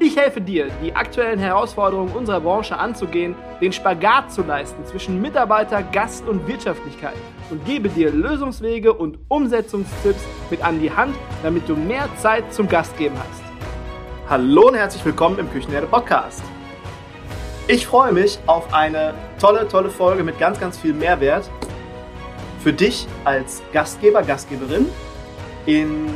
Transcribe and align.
Ich 0.00 0.16
helfe 0.16 0.40
dir, 0.40 0.68
die 0.82 0.94
aktuellen 0.94 1.38
Herausforderungen 1.38 2.12
unserer 2.12 2.40
Branche 2.40 2.76
anzugehen, 2.76 3.36
den 3.60 3.72
Spagat 3.72 4.32
zu 4.32 4.42
leisten 4.42 4.84
zwischen 4.84 5.22
Mitarbeiter, 5.22 5.84
Gast 5.84 6.26
und 6.26 6.48
Wirtschaftlichkeit 6.48 7.14
und 7.48 7.64
gebe 7.64 7.88
dir 7.88 8.10
Lösungswege 8.10 8.92
und 8.92 9.18
Umsetzungstipps 9.28 10.24
mit 10.50 10.64
an 10.64 10.80
die 10.80 10.90
Hand, 10.90 11.14
damit 11.44 11.68
du 11.68 11.76
mehr 11.76 12.08
Zeit 12.16 12.52
zum 12.52 12.68
Gastgeben 12.68 13.16
hast. 13.16 13.42
Hallo 14.28 14.66
und 14.68 14.74
herzlich 14.74 15.04
willkommen 15.04 15.38
im 15.38 15.48
Küchenherde 15.50 15.86
Podcast. 15.86 16.42
Ich 17.68 17.86
freue 17.86 18.12
mich 18.12 18.40
auf 18.46 18.74
eine 18.74 19.14
tolle, 19.40 19.68
tolle 19.68 19.90
Folge 19.90 20.24
mit 20.24 20.40
ganz, 20.40 20.58
ganz 20.58 20.76
viel 20.76 20.92
Mehrwert 20.92 21.48
für 22.64 22.72
dich 22.72 23.06
als 23.24 23.62
Gastgeber, 23.72 24.22
Gastgeberin 24.22 24.86
in 25.66 26.08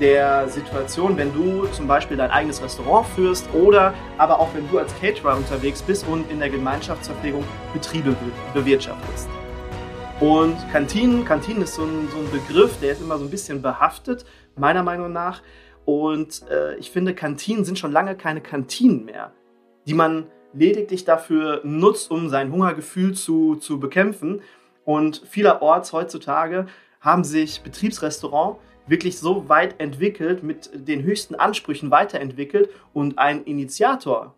der 0.00 0.48
Situation, 0.48 1.16
wenn 1.16 1.32
du 1.32 1.66
zum 1.66 1.86
Beispiel 1.86 2.16
dein 2.16 2.30
eigenes 2.30 2.62
Restaurant 2.62 3.06
führst 3.08 3.46
oder 3.52 3.94
aber 4.18 4.40
auch 4.40 4.48
wenn 4.54 4.68
du 4.70 4.78
als 4.78 4.92
Caterer 4.98 5.36
unterwegs 5.36 5.82
bist 5.82 6.06
und 6.08 6.30
in 6.30 6.40
der 6.40 6.48
Gemeinschaftsverpflegung 6.48 7.44
Betriebe 7.72 8.16
bewirtschaftest. 8.54 9.28
Und 10.20 10.56
Kantinen, 10.70 11.24
Kantinen 11.24 11.62
ist 11.62 11.74
so 11.74 11.82
ein, 11.82 12.08
so 12.10 12.18
ein 12.18 12.30
Begriff, 12.30 12.78
der 12.80 12.92
ist 12.92 13.00
immer 13.00 13.18
so 13.18 13.24
ein 13.24 13.30
bisschen 13.30 13.62
behaftet, 13.62 14.24
meiner 14.56 14.82
Meinung 14.82 15.12
nach. 15.12 15.42
Und 15.84 16.42
äh, 16.50 16.76
ich 16.76 16.90
finde, 16.90 17.14
Kantinen 17.14 17.64
sind 17.64 17.78
schon 17.78 17.92
lange 17.92 18.14
keine 18.16 18.40
Kantinen 18.40 19.06
mehr, 19.06 19.32
die 19.86 19.94
man 19.94 20.26
lediglich 20.52 21.04
dafür 21.04 21.60
nutzt, 21.64 22.10
um 22.10 22.28
sein 22.28 22.52
Hungergefühl 22.52 23.14
zu, 23.14 23.56
zu 23.56 23.80
bekämpfen. 23.80 24.42
Und 24.84 25.22
vielerorts 25.26 25.92
heutzutage 25.92 26.66
haben 27.00 27.24
sich 27.24 27.62
Betriebsrestaurants 27.62 28.58
wirklich 28.86 29.18
so 29.18 29.48
weit 29.48 29.80
entwickelt, 29.80 30.42
mit 30.42 30.70
den 30.74 31.02
höchsten 31.02 31.34
Ansprüchen 31.34 31.90
weiterentwickelt 31.90 32.70
und 32.92 33.18
ein 33.18 33.44
Initiator 33.44 34.34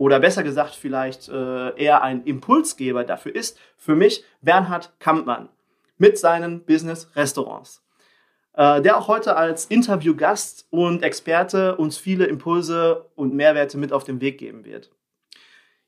oder 0.00 0.18
besser 0.18 0.42
gesagt 0.42 0.74
vielleicht 0.74 1.28
äh, 1.28 1.76
eher 1.76 2.02
ein 2.02 2.24
Impulsgeber 2.24 3.04
dafür 3.04 3.34
ist 3.34 3.58
für 3.76 3.94
mich 3.94 4.24
Bernhard 4.40 4.92
Kampmann 4.98 5.50
mit 5.98 6.18
seinen 6.18 6.64
Business-Restaurants, 6.64 7.82
äh, 8.54 8.80
der 8.80 8.96
auch 8.96 9.08
heute 9.08 9.36
als 9.36 9.66
Interviewgast 9.66 10.66
und 10.70 11.02
Experte 11.02 11.76
uns 11.76 11.98
viele 11.98 12.24
Impulse 12.24 13.10
und 13.14 13.34
Mehrwerte 13.34 13.76
mit 13.76 13.92
auf 13.92 14.04
den 14.04 14.22
Weg 14.22 14.38
geben 14.38 14.64
wird. 14.64 14.90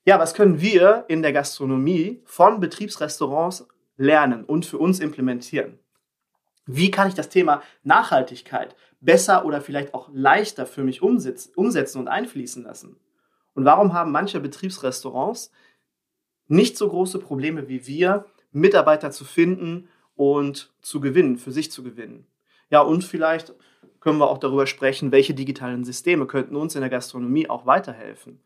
Ja, 0.05 0.19
was 0.19 0.35
können 0.35 0.61
wir 0.61 1.07
in 1.09 1.23
der 1.23 1.33
Gastronomie 1.33 2.21
von 2.27 2.61
Betriebsrestaurants 2.61 3.67
lernen 3.97 4.45
und 4.45 4.67
für 4.67 4.77
uns 4.77 5.01
implementieren? 5.01 5.79
Wie 6.67 6.91
kann 6.91 7.09
ich 7.09 7.15
das 7.15 7.29
Thema 7.29 7.63
Nachhaltigkeit 7.83 8.77
besser 9.01 9.45
oder 9.45 9.61
vielleicht 9.61 9.95
auch 9.95 10.09
leichter 10.13 10.67
für 10.67 10.85
mich 10.85 11.03
umsetzen 11.03 11.99
und 11.99 12.09
einfließen 12.09 12.63
lassen? 12.63 12.97
Und 13.55 13.65
warum 13.65 13.93
haben 13.93 14.13
manche 14.13 14.41
Betriebsrestaurants 14.41 15.51
nicht 16.49 16.77
so 16.77 16.89
große 16.89 17.19
Probleme 17.19 17.69
wie 17.69 17.87
wir, 17.87 18.27
Mitarbeiter 18.53 19.11
zu 19.11 19.25
finden 19.25 19.89
und 20.15 20.73
zu 20.83 21.01
gewinnen, 21.01 21.37
für 21.37 21.53
sich 21.53 21.71
zu 21.71 21.83
gewinnen? 21.83 22.27
Ja, 22.71 22.81
und 22.81 23.05
vielleicht 23.05 23.55
können 24.01 24.19
wir 24.19 24.31
auch 24.31 24.39
darüber 24.39 24.67
sprechen, 24.67 25.13
welche 25.13 25.35
digitalen 25.35 25.85
Systeme 25.85 26.27
könnten 26.27 26.57
uns 26.57 26.75
in 26.75 26.81
der 26.81 26.91
Gastronomie 26.91 27.49
auch 27.49 27.67
weiterhelfen. 27.67 28.41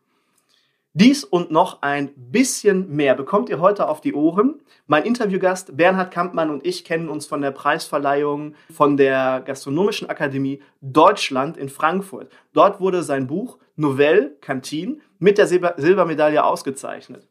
Dies 0.99 1.23
und 1.23 1.51
noch 1.51 1.83
ein 1.83 2.11
bisschen 2.15 2.89
mehr 2.89 3.13
bekommt 3.13 3.49
ihr 3.49 3.59
heute 3.59 3.87
auf 3.87 4.01
die 4.01 4.15
Ohren. 4.15 4.59
Mein 4.87 5.03
Interviewgast 5.03 5.77
Bernhard 5.77 6.09
Kampmann 6.09 6.49
und 6.49 6.65
ich 6.65 6.83
kennen 6.83 7.07
uns 7.07 7.27
von 7.27 7.39
der 7.39 7.51
Preisverleihung 7.51 8.55
von 8.71 8.97
der 8.97 9.43
Gastronomischen 9.45 10.09
Akademie 10.09 10.59
Deutschland 10.81 11.55
in 11.55 11.69
Frankfurt. 11.69 12.31
Dort 12.51 12.79
wurde 12.79 13.03
sein 13.03 13.27
Buch 13.27 13.59
Novelle 13.75 14.37
Cantin 14.41 15.03
mit 15.19 15.37
der 15.37 15.45
Silbermedaille 15.45 16.43
ausgezeichnet. 16.43 17.27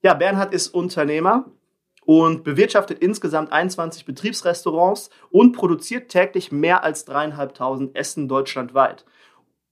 Ja, 0.00 0.14
Bernhard 0.14 0.54
ist 0.54 0.68
Unternehmer 0.68 1.46
und 2.04 2.44
bewirtschaftet 2.44 3.00
insgesamt 3.00 3.50
21 3.50 4.04
Betriebsrestaurants 4.04 5.10
und 5.30 5.50
produziert 5.50 6.10
täglich 6.10 6.52
mehr 6.52 6.84
als 6.84 7.04
dreieinhalbtausend 7.06 7.96
Essen 7.96 8.28
deutschlandweit. 8.28 9.04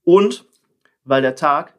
Und 0.03 0.45
weil 1.05 1.21
der 1.21 1.37
Tag 1.37 1.73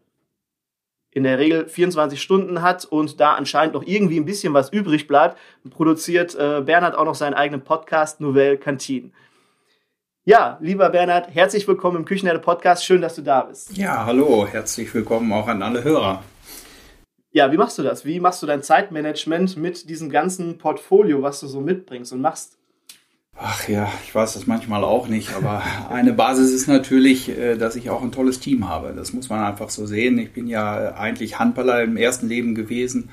in 1.15 1.23
der 1.23 1.39
Regel 1.39 1.69
24 1.69 2.21
Stunden 2.21 2.61
hat 2.61 2.85
und 2.85 3.21
da 3.21 3.35
anscheinend 3.35 3.75
noch 3.75 3.85
irgendwie 3.87 4.19
ein 4.19 4.25
bisschen 4.25 4.53
was 4.53 4.71
übrig 4.71 5.07
bleibt, 5.07 5.39
produziert 5.71 6.35
äh, 6.35 6.61
Bernhard 6.61 6.97
auch 6.97 7.05
noch 7.05 7.15
seinen 7.15 7.35
eigenen 7.35 7.63
Podcast 7.63 8.21
Nouvelle 8.21 8.59
Cantine. 8.59 9.11
Ja, 10.25 10.59
lieber 10.61 10.91
Bernhard, 10.91 11.33
herzlich 11.33 11.69
willkommen 11.69 11.99
im 11.99 12.05
Küchenherde 12.05 12.41
Podcast. 12.41 12.85
Schön, 12.85 13.01
dass 13.01 13.15
du 13.15 13.23
da 13.23 13.43
bist. 13.43 13.77
Ja, 13.77 14.05
hallo, 14.05 14.47
herzlich 14.47 14.93
willkommen 14.93 15.33
auch 15.33 15.47
an 15.47 15.63
alle 15.63 15.85
Hörer. 15.85 16.23
Ja, 17.31 17.53
wie 17.53 17.57
machst 17.57 17.79
du 17.79 17.83
das? 17.83 18.05
Wie 18.05 18.19
machst 18.19 18.43
du 18.43 18.47
dein 18.47 18.63
Zeitmanagement 18.63 19.57
mit 19.57 19.89
diesem 19.89 20.11
ganzen 20.11 20.59
Portfolio, 20.59 21.23
was 21.23 21.41
du 21.41 21.47
so 21.47 21.61
mitbringst 21.61 22.13
und 22.13 22.21
machst? 22.21 22.59
Ach 23.37 23.69
ja, 23.69 23.93
ich 24.05 24.15
weiß 24.15 24.35
das 24.35 24.47
manchmal 24.47 24.85
auch 24.85 25.09
nicht, 25.09 25.35
aber 25.35 25.63
eine 25.91 26.13
Basis 26.13 26.51
ist 26.53 26.69
natürlich, 26.69 27.29
äh, 27.29 27.57
dass 27.57 27.77
ich 27.77 27.91
auch 27.91 28.03
ein 28.03 28.13
tolles 28.13 28.41
Team 28.41 28.69
habe. 28.69 28.93
Das 28.97 29.13
muss 29.13 29.29
man 29.29 29.45
einfach 29.45 29.71
so 29.71 29.87
sehen. 29.87 30.19
Ich 30.19 30.33
bin 30.33 30.47
ja 30.47 30.95
eigentlich 30.95 31.39
Handballer 31.39 31.83
im 31.83 31.97
ersten 31.97 32.29
Leben 32.29 32.55
gewesen 32.55 33.09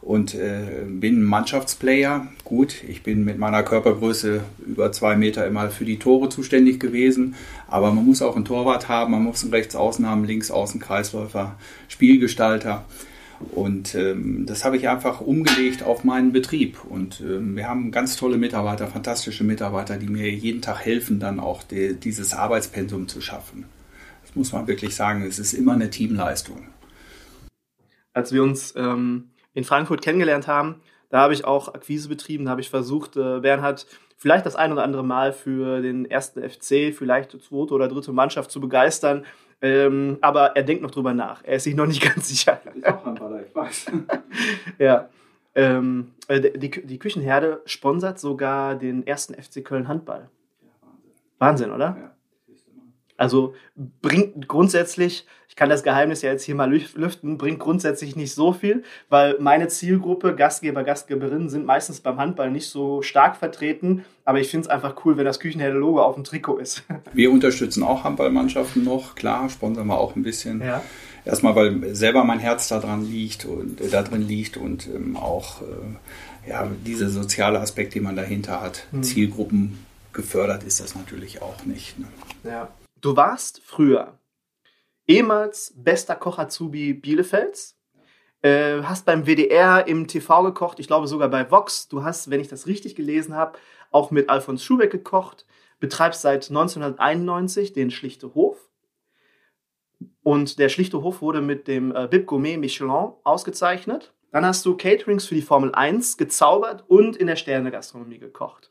und 0.00 0.34
äh, 0.34 0.84
bin 0.86 1.22
Mannschaftsplayer. 1.22 2.26
Gut, 2.44 2.84
ich 2.86 3.02
bin 3.02 3.24
mit 3.24 3.38
meiner 3.38 3.62
Körpergröße 3.62 4.42
über 4.64 4.92
zwei 4.92 5.16
Meter 5.16 5.46
immer 5.46 5.70
für 5.70 5.84
die 5.84 5.98
Tore 5.98 6.28
zuständig 6.28 6.78
gewesen, 6.78 7.34
aber 7.66 7.90
man 7.90 8.04
muss 8.04 8.22
auch 8.22 8.36
einen 8.36 8.44
Torwart 8.44 8.88
haben, 8.88 9.12
man 9.12 9.24
muss 9.24 9.42
einen 9.42 9.52
Rechtsaußen 9.52 10.06
haben, 10.06 10.24
Linksaußen, 10.24 10.78
Kreisläufer, 10.78 11.56
Spielgestalter. 11.88 12.84
Und 13.52 13.94
ähm, 13.94 14.46
das 14.46 14.64
habe 14.64 14.76
ich 14.76 14.88
einfach 14.88 15.20
umgelegt 15.20 15.82
auf 15.82 16.04
meinen 16.04 16.32
Betrieb. 16.32 16.84
Und 16.84 17.20
ähm, 17.20 17.56
wir 17.56 17.68
haben 17.68 17.90
ganz 17.90 18.16
tolle 18.16 18.36
Mitarbeiter, 18.36 18.86
fantastische 18.86 19.44
Mitarbeiter, 19.44 19.96
die 19.96 20.08
mir 20.08 20.30
jeden 20.30 20.62
Tag 20.62 20.84
helfen, 20.84 21.20
dann 21.20 21.40
auch 21.40 21.62
die, 21.62 21.94
dieses 21.94 22.34
Arbeitspensum 22.34 23.08
zu 23.08 23.20
schaffen. 23.20 23.66
Das 24.22 24.34
muss 24.34 24.52
man 24.52 24.66
wirklich 24.66 24.94
sagen, 24.94 25.22
es 25.22 25.38
ist 25.38 25.52
immer 25.52 25.72
eine 25.72 25.90
Teamleistung. 25.90 26.68
Als 28.12 28.32
wir 28.32 28.42
uns 28.42 28.74
ähm, 28.76 29.30
in 29.52 29.64
Frankfurt 29.64 30.02
kennengelernt 30.02 30.46
haben, 30.46 30.76
da 31.10 31.20
habe 31.20 31.34
ich 31.34 31.44
auch 31.44 31.74
Akquise 31.74 32.08
betrieben, 32.08 32.46
da 32.46 32.50
habe 32.52 32.60
ich 32.60 32.70
versucht, 32.70 33.16
äh, 33.16 33.40
Bernhard 33.40 33.86
vielleicht 34.16 34.46
das 34.46 34.56
ein 34.56 34.72
oder 34.72 34.82
andere 34.82 35.04
Mal 35.04 35.32
für 35.32 35.82
den 35.82 36.10
ersten 36.10 36.40
FC, 36.42 36.94
vielleicht 36.96 37.30
zweite 37.32 37.74
oder 37.74 37.88
dritte 37.88 38.12
Mannschaft 38.12 38.50
zu 38.50 38.60
begeistern. 38.60 39.24
Ähm, 39.64 40.18
aber 40.20 40.54
er 40.56 40.62
denkt 40.62 40.82
noch 40.82 40.90
drüber 40.90 41.14
nach. 41.14 41.42
Er 41.42 41.56
ist 41.56 41.64
sich 41.64 41.74
noch 41.74 41.86
nicht 41.86 42.02
ganz 42.14 42.28
sicher. 42.28 42.60
Ist 42.74 42.86
auch 42.86 43.06
Handballer, 43.06 43.46
ich 43.46 43.54
weiß. 43.54 43.86
ja. 44.78 45.08
Ähm, 45.54 46.12
äh, 46.28 46.58
die, 46.58 46.70
die 46.70 46.98
Küchenherde 46.98 47.62
sponsert 47.64 48.18
sogar 48.18 48.74
den 48.74 49.06
ersten 49.06 49.32
FC 49.32 49.64
Köln 49.64 49.88
Handball. 49.88 50.28
Ja, 50.60 50.68
Wahnsinn. 50.82 51.12
Wahnsinn, 51.38 51.70
oder? 51.72 51.96
Ja. 51.98 52.13
Also 53.16 53.54
bringt 54.02 54.48
grundsätzlich, 54.48 55.26
ich 55.48 55.56
kann 55.56 55.68
das 55.68 55.84
Geheimnis 55.84 56.22
ja 56.22 56.32
jetzt 56.32 56.42
hier 56.42 56.56
mal 56.56 56.70
lüften, 56.70 57.38
bringt 57.38 57.60
grundsätzlich 57.60 58.16
nicht 58.16 58.34
so 58.34 58.52
viel, 58.52 58.82
weil 59.08 59.36
meine 59.38 59.68
Zielgruppe, 59.68 60.34
Gastgeber, 60.34 60.82
Gastgeberinnen, 60.82 61.48
sind 61.48 61.64
meistens 61.64 62.00
beim 62.00 62.18
Handball 62.18 62.50
nicht 62.50 62.68
so 62.68 63.02
stark 63.02 63.36
vertreten. 63.36 64.04
Aber 64.24 64.40
ich 64.40 64.48
finde 64.48 64.66
es 64.66 64.70
einfach 64.70 65.04
cool, 65.04 65.16
wenn 65.16 65.24
das 65.24 65.38
Küchenherde-Logo 65.38 66.02
auf 66.02 66.14
dem 66.16 66.24
Trikot 66.24 66.58
ist. 66.58 66.82
Wir 67.12 67.30
unterstützen 67.30 67.84
auch 67.84 68.02
Handballmannschaften 68.02 68.82
noch, 68.82 69.14
klar, 69.14 69.48
sponsern 69.48 69.86
wir 69.86 69.98
auch 69.98 70.16
ein 70.16 70.22
bisschen. 70.22 70.60
Ja. 70.60 70.82
Erstmal, 71.24 71.54
weil 71.54 71.94
selber 71.94 72.24
mein 72.24 72.38
Herz 72.38 72.68
da 72.68 72.80
dran 72.80 73.06
liegt 73.06 73.44
und 73.44 73.80
äh, 73.80 73.88
da 73.88 74.02
drin 74.02 74.26
liegt 74.26 74.56
und 74.56 74.88
ähm, 74.88 75.16
auch 75.16 75.62
äh, 75.62 76.50
ja, 76.50 76.68
dieser 76.84 77.08
soziale 77.08 77.60
Aspekt, 77.60 77.94
den 77.94 78.02
man 78.02 78.16
dahinter 78.16 78.60
hat, 78.60 78.86
hm. 78.90 79.02
Zielgruppen 79.02 79.78
gefördert 80.12 80.64
ist 80.64 80.80
das 80.80 80.94
natürlich 80.94 81.42
auch 81.42 81.64
nicht. 81.64 81.98
Ne? 81.98 82.06
Ja. 82.44 82.68
Du 83.04 83.14
warst 83.18 83.60
früher 83.62 84.18
ehemals 85.06 85.74
bester 85.76 86.16
Koch 86.16 86.38
Azubi 86.38 86.94
Bielefelds, 86.94 87.78
äh, 88.40 88.80
hast 88.80 89.04
beim 89.04 89.26
WDR 89.26 89.86
im 89.86 90.08
TV 90.08 90.42
gekocht, 90.44 90.80
ich 90.80 90.86
glaube 90.86 91.06
sogar 91.06 91.28
bei 91.28 91.50
Vox. 91.50 91.86
Du 91.88 92.02
hast, 92.02 92.30
wenn 92.30 92.40
ich 92.40 92.48
das 92.48 92.66
richtig 92.66 92.94
gelesen 92.94 93.34
habe, 93.34 93.58
auch 93.90 94.10
mit 94.10 94.30
Alfons 94.30 94.64
Schubeck 94.64 94.90
gekocht, 94.90 95.44
betreibst 95.80 96.22
seit 96.22 96.48
1991 96.48 97.74
den 97.74 97.90
Schlichte 97.90 98.34
Hof. 98.34 98.70
Und 100.22 100.58
der 100.58 100.70
Schlichte 100.70 101.02
Hof 101.02 101.20
wurde 101.20 101.42
mit 101.42 101.68
dem 101.68 101.94
äh, 101.94 102.08
Bib 102.10 102.24
Gourmet 102.24 102.56
Michelin 102.56 103.12
ausgezeichnet. 103.22 104.14
Dann 104.32 104.46
hast 104.46 104.64
du 104.64 104.78
Caterings 104.78 105.26
für 105.26 105.34
die 105.34 105.42
Formel 105.42 105.74
1 105.74 106.16
gezaubert 106.16 106.84
und 106.88 107.18
in 107.18 107.26
der 107.26 107.36
Sterne-Gastronomie 107.36 108.18
gekocht. 108.18 108.70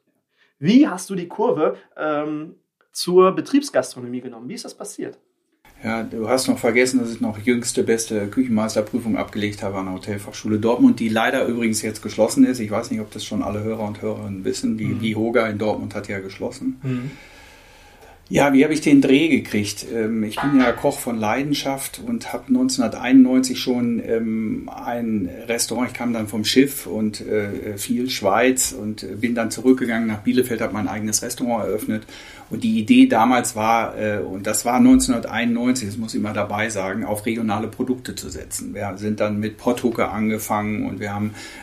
Wie 0.58 0.88
hast 0.88 1.12
du 1.12 1.16
die 1.16 1.28
Kurve 1.28 1.78
ähm, 1.96 2.56
zur 2.94 3.34
Betriebsgastronomie 3.34 4.22
genommen? 4.22 4.48
Wie 4.48 4.54
ist 4.54 4.64
das 4.64 4.76
passiert? 4.76 5.18
Ja, 5.84 6.02
du 6.04 6.30
hast 6.30 6.48
noch 6.48 6.58
vergessen, 6.58 7.02
dass 7.02 7.12
ich 7.14 7.20
noch 7.20 7.38
jüngste 7.40 7.84
beste 7.84 8.28
Küchenmeisterprüfung 8.28 9.18
abgelegt 9.18 9.62
habe 9.64 9.78
an 9.78 9.88
der 9.88 9.96
Hotelfachschule 9.96 10.58
Dortmund, 10.58 11.02
die 11.02 11.10
leider 11.10 11.46
übrigens 11.46 11.82
jetzt 11.82 12.02
geschlossen 12.02 12.46
ist. 12.46 12.60
Ich 12.60 12.72
weiß 12.72 12.90
nicht, 12.90 13.02
ob 13.02 13.12
das 13.12 13.26
schon 13.26 13.44
alle 13.44 13.64
Hörer 13.64 13.86
und 13.86 14.02
Hörerinnen 14.02 14.46
wissen. 14.46 14.78
Die, 14.78 14.86
mhm. 14.86 15.00
die 15.02 15.18
Hoga 15.18 15.46
in 15.48 15.58
Dortmund 15.58 15.94
hat 15.94 16.08
ja 16.08 16.20
geschlossen. 16.20 16.80
Mhm. 16.84 17.12
Ja, 18.34 18.52
wie 18.52 18.64
habe 18.64 18.74
ich 18.74 18.82
den 18.82 19.00
Dreh 19.00 19.28
gekriegt? 19.28 19.86
Ähm, 19.94 20.24
ich 20.24 20.42
bin 20.42 20.60
ja 20.60 20.72
Koch 20.72 20.98
von 20.98 21.20
Leidenschaft 21.20 22.02
und 22.04 22.34
habe 22.34 22.46
1991 22.48 23.60
schon 23.60 24.02
ähm, 24.04 24.72
ein 24.74 25.30
Restaurant, 25.48 25.90
ich 25.90 25.94
kam 25.94 26.14
dann 26.14 26.28
vom 26.28 26.44
Schiff 26.44 26.88
und 26.88 27.22
äh, 27.22 27.78
viel 27.78 28.10
Schweiz 28.10 28.72
und 28.72 29.06
bin 29.22 29.36
dann 29.36 29.52
zurückgegangen 29.52 30.08
nach 30.08 30.22
Bielefeld, 30.22 30.62
habe 30.62 30.74
mein 30.74 30.88
eigenes 30.88 31.22
Restaurant 31.22 31.66
eröffnet. 31.66 32.08
Und 32.50 32.64
die 32.64 32.80
Idee 32.80 33.06
damals 33.06 33.56
war, 33.56 33.98
äh, 34.00 34.18
und 34.18 34.48
das 34.48 34.66
war 34.66 34.78
1991, 34.78 35.90
das 35.90 35.98
muss 35.98 36.16
ich 36.16 36.22
mal 36.22 36.34
dabei 36.34 36.70
sagen, 36.70 37.06
auf 37.06 37.28
regionale 37.28 37.68
Produkte 37.68 38.16
zu 38.16 38.30
setzen. 38.30 38.74
Wir 38.74 38.94
sind 38.98 39.20
dann 39.20 39.40
mit 39.40 39.58
Potthooker 39.58 40.12
angefangen 40.12 40.88
und 40.88 41.00
wir 41.00 41.14
haben 41.14 41.36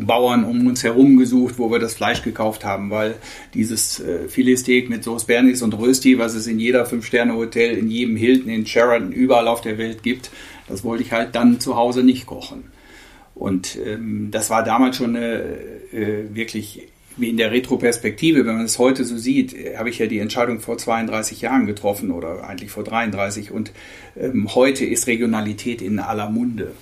Bauern 0.00 0.44
um 0.44 0.66
uns 0.66 0.84
herum 0.84 1.16
gesucht, 1.16 1.54
wo 1.58 1.70
wir 1.70 1.78
das 1.78 1.94
Fleisch 1.94 2.22
gekauft 2.22 2.64
haben, 2.64 2.90
weil 2.90 3.16
dieses 3.54 4.00
äh, 4.00 4.28
Filetsteak 4.28 4.88
mit 4.88 5.04
Sauce 5.04 5.24
Bernis 5.24 5.62
und 5.62 5.74
Rösti, 5.74 6.18
was 6.18 6.34
es 6.34 6.46
in 6.46 6.58
jeder 6.58 6.86
Fünf-Sterne-Hotel, 6.86 7.76
in 7.76 7.90
jedem 7.90 8.16
Hilton, 8.16 8.50
in 8.50 8.66
Sheraton, 8.66 9.12
überall 9.12 9.48
auf 9.48 9.60
der 9.60 9.78
Welt 9.78 10.02
gibt, 10.02 10.30
das 10.68 10.84
wollte 10.84 11.02
ich 11.02 11.12
halt 11.12 11.34
dann 11.34 11.60
zu 11.60 11.76
Hause 11.76 12.02
nicht 12.02 12.26
kochen. 12.26 12.64
Und 13.34 13.78
ähm, 13.84 14.30
das 14.30 14.50
war 14.50 14.64
damals 14.64 14.96
schon 14.96 15.16
eine 15.16 15.42
äh, 15.92 16.34
wirklich 16.34 16.88
wie 17.18 17.30
in 17.30 17.36
der 17.36 17.50
Retroperspektive, 17.50 18.46
wenn 18.46 18.56
man 18.56 18.64
es 18.64 18.78
heute 18.78 19.04
so 19.04 19.16
sieht, 19.16 19.54
habe 19.76 19.90
ich 19.90 19.98
ja 19.98 20.06
die 20.06 20.20
Entscheidung 20.20 20.60
vor 20.60 20.78
32 20.78 21.40
Jahren 21.40 21.66
getroffen 21.66 22.12
oder 22.12 22.48
eigentlich 22.48 22.70
vor 22.70 22.84
33 22.84 23.50
und 23.50 23.72
ähm, 24.16 24.54
heute 24.54 24.84
ist 24.84 25.08
Regionalität 25.08 25.82
in 25.82 25.98
aller 25.98 26.30
Munde. 26.30 26.72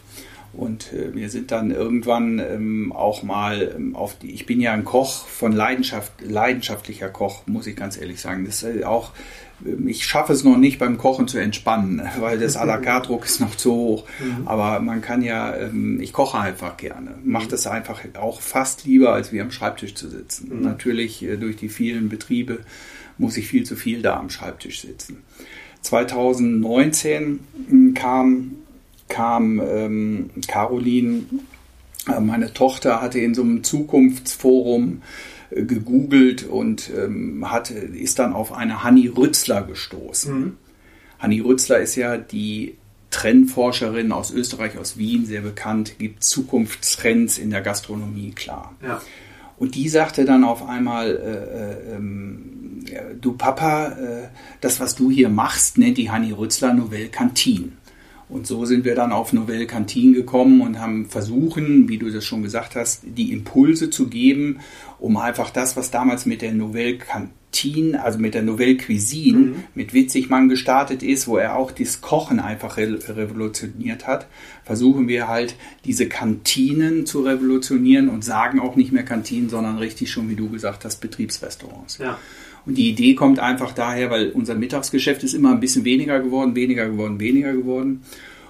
Und 0.56 0.92
äh, 0.92 1.14
wir 1.14 1.28
sind 1.28 1.50
dann 1.50 1.70
irgendwann 1.70 2.38
ähm, 2.38 2.92
auch 2.92 3.22
mal 3.22 3.74
ähm, 3.76 3.94
auf 3.94 4.18
die, 4.18 4.30
ich 4.30 4.46
bin 4.46 4.60
ja 4.60 4.72
ein 4.72 4.84
Koch 4.84 5.26
von 5.26 5.52
Leidenschaft, 5.52 6.12
leidenschaftlicher 6.22 7.08
Koch, 7.08 7.46
muss 7.46 7.66
ich 7.66 7.76
ganz 7.76 8.00
ehrlich 8.00 8.20
sagen. 8.20 8.46
Das 8.46 8.62
ist 8.62 8.84
auch, 8.84 9.12
ähm, 9.64 9.86
ich 9.86 10.06
schaffe 10.06 10.32
es 10.32 10.44
noch 10.44 10.56
nicht 10.56 10.78
beim 10.78 10.96
Kochen 10.96 11.28
zu 11.28 11.38
entspannen, 11.38 12.00
weil 12.20 12.38
das 12.38 12.56
à 12.60 12.64
la 12.64 12.78
carte 12.78 13.08
Druck 13.08 13.26
ist 13.26 13.40
noch 13.40 13.54
zu 13.54 13.72
hoch. 13.72 14.04
Mhm. 14.18 14.48
Aber 14.48 14.80
man 14.80 15.02
kann 15.02 15.20
ja, 15.20 15.54
ähm, 15.54 16.00
ich 16.00 16.12
koche 16.12 16.38
einfach 16.38 16.76
gerne. 16.78 17.16
Macht 17.22 17.52
es 17.52 17.66
einfach 17.66 18.00
auch 18.18 18.40
fast 18.40 18.86
lieber, 18.86 19.12
als 19.12 19.32
wie 19.32 19.40
am 19.42 19.50
Schreibtisch 19.50 19.94
zu 19.94 20.08
sitzen. 20.08 20.56
Mhm. 20.56 20.62
Natürlich 20.62 21.22
äh, 21.22 21.36
durch 21.36 21.56
die 21.56 21.68
vielen 21.68 22.08
Betriebe 22.08 22.60
muss 23.18 23.36
ich 23.36 23.46
viel 23.46 23.64
zu 23.64 23.76
viel 23.76 24.00
da 24.00 24.16
am 24.16 24.30
Schreibtisch 24.30 24.80
sitzen. 24.80 25.18
2019 25.82 27.40
hm, 27.68 27.94
kam 27.94 28.52
kam 29.08 29.60
ähm, 29.60 30.30
Caroline, 30.46 31.24
äh, 32.08 32.20
meine 32.20 32.52
Tochter, 32.52 33.00
hatte 33.00 33.18
in 33.18 33.34
so 33.34 33.42
einem 33.42 33.64
Zukunftsforum 33.64 35.02
äh, 35.50 35.62
gegoogelt 35.62 36.44
und 36.44 36.90
ähm, 36.96 37.50
hatte, 37.50 37.74
ist 37.74 38.18
dann 38.18 38.32
auf 38.32 38.52
eine 38.52 38.82
Hanni 38.82 39.08
Rützler 39.08 39.62
gestoßen. 39.62 40.38
Mhm. 40.38 40.56
Hanni 41.18 41.40
Rützler 41.40 41.78
ist 41.78 41.96
ja 41.96 42.16
die 42.16 42.76
Trendforscherin 43.10 44.12
aus 44.12 44.30
Österreich, 44.30 44.76
aus 44.76 44.98
Wien, 44.98 45.24
sehr 45.24 45.40
bekannt, 45.40 45.98
gibt 45.98 46.22
Zukunftstrends 46.22 47.38
in 47.38 47.50
der 47.50 47.62
Gastronomie 47.62 48.32
klar. 48.32 48.74
Ja. 48.82 49.00
Und 49.58 49.74
die 49.74 49.88
sagte 49.88 50.24
dann 50.24 50.44
auf 50.44 50.68
einmal, 50.68 51.16
äh, 51.16 51.92
äh, 51.92 51.96
ähm, 51.96 52.84
du 53.20 53.32
Papa, 53.32 53.88
äh, 53.88 54.28
das, 54.60 54.80
was 54.80 54.94
du 54.94 55.10
hier 55.10 55.30
machst, 55.30 55.78
nennt 55.78 55.96
die 55.96 56.10
Hanni 56.10 56.32
Rützler 56.32 56.74
Novelle 56.74 57.08
Kantine. 57.08 57.72
Und 58.28 58.46
so 58.46 58.64
sind 58.64 58.84
wir 58.84 58.96
dann 58.96 59.12
auf 59.12 59.32
Novelle 59.32 59.66
Cantin 59.66 60.12
gekommen 60.12 60.60
und 60.60 60.80
haben 60.80 61.06
versuchen, 61.06 61.88
wie 61.88 61.98
du 61.98 62.10
das 62.10 62.24
schon 62.24 62.42
gesagt 62.42 62.74
hast, 62.74 63.02
die 63.04 63.32
Impulse 63.32 63.88
zu 63.88 64.08
geben, 64.08 64.58
um 64.98 65.16
einfach 65.16 65.50
das, 65.50 65.76
was 65.76 65.92
damals 65.92 66.26
mit 66.26 66.42
der 66.42 66.52
Novelle 66.52 66.98
Cantin, 66.98 67.94
also 67.94 68.18
mit 68.18 68.34
der 68.34 68.42
Novelle 68.42 68.76
Cuisine, 68.78 69.38
mhm. 69.38 69.64
mit 69.74 69.94
Witzigmann 69.94 70.48
gestartet 70.48 71.04
ist, 71.04 71.28
wo 71.28 71.36
er 71.36 71.54
auch 71.54 71.70
das 71.70 72.00
Kochen 72.00 72.40
einfach 72.40 72.76
re 72.78 72.98
revolutioniert 73.08 74.08
hat, 74.08 74.26
versuchen 74.64 75.06
wir 75.06 75.28
halt 75.28 75.54
diese 75.84 76.08
Kantinen 76.08 77.06
zu 77.06 77.20
revolutionieren 77.20 78.08
und 78.08 78.24
sagen 78.24 78.58
auch 78.58 78.74
nicht 78.74 78.90
mehr 78.90 79.04
Kantinen, 79.04 79.48
sondern 79.48 79.78
richtig 79.78 80.10
schon, 80.10 80.28
wie 80.28 80.36
du 80.36 80.50
gesagt 80.50 80.84
hast, 80.84 80.96
Betriebsrestaurants. 80.96 81.98
Ja. 81.98 82.18
Und 82.66 82.76
die 82.76 82.90
Idee 82.90 83.14
kommt 83.14 83.38
einfach 83.38 83.72
daher, 83.72 84.10
weil 84.10 84.30
unser 84.30 84.56
Mittagsgeschäft 84.56 85.22
ist 85.22 85.34
immer 85.34 85.52
ein 85.52 85.60
bisschen 85.60 85.84
weniger 85.84 86.20
geworden, 86.20 86.56
weniger 86.56 86.88
geworden, 86.88 87.20
weniger 87.20 87.52
geworden. 87.52 88.02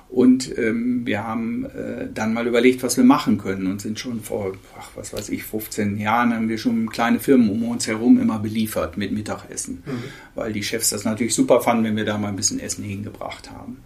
Und 0.09 0.57
ähm, 0.57 1.05
wir 1.05 1.25
haben 1.25 1.67
äh, 1.67 2.09
dann 2.13 2.33
mal 2.33 2.47
überlegt, 2.47 2.83
was 2.83 2.97
wir 2.97 3.05
machen 3.05 3.39
können 3.39 3.67
und 3.67 3.81
sind 3.81 3.99
schon 3.99 4.21
vor, 4.21 4.53
ach, 4.79 4.91
was 4.95 5.13
weiß 5.13 5.29
ich, 5.31 5.43
15 5.43 5.99
Jahren 5.99 6.33
haben 6.33 6.49
wir 6.49 6.59
schon 6.59 6.89
kleine 6.89 7.19
Firmen 7.19 7.51
um 7.51 7.65
uns 7.65 7.87
herum 7.87 8.21
immer 8.21 8.39
beliefert 8.39 8.97
mit 8.97 9.13
Mittagessen, 9.13 9.83
mhm. 9.85 10.05
weil 10.35 10.53
die 10.53 10.63
Chefs 10.63 10.91
das 10.91 11.05
natürlich 11.05 11.35
super 11.35 11.61
fanden, 11.61 11.85
wenn 11.85 11.97
wir 11.97 12.05
da 12.05 12.19
mal 12.19 12.29
ein 12.29 12.37
bisschen 12.37 12.61
Essen 12.61 12.85
hingebracht 12.85 13.51
haben. 13.51 13.79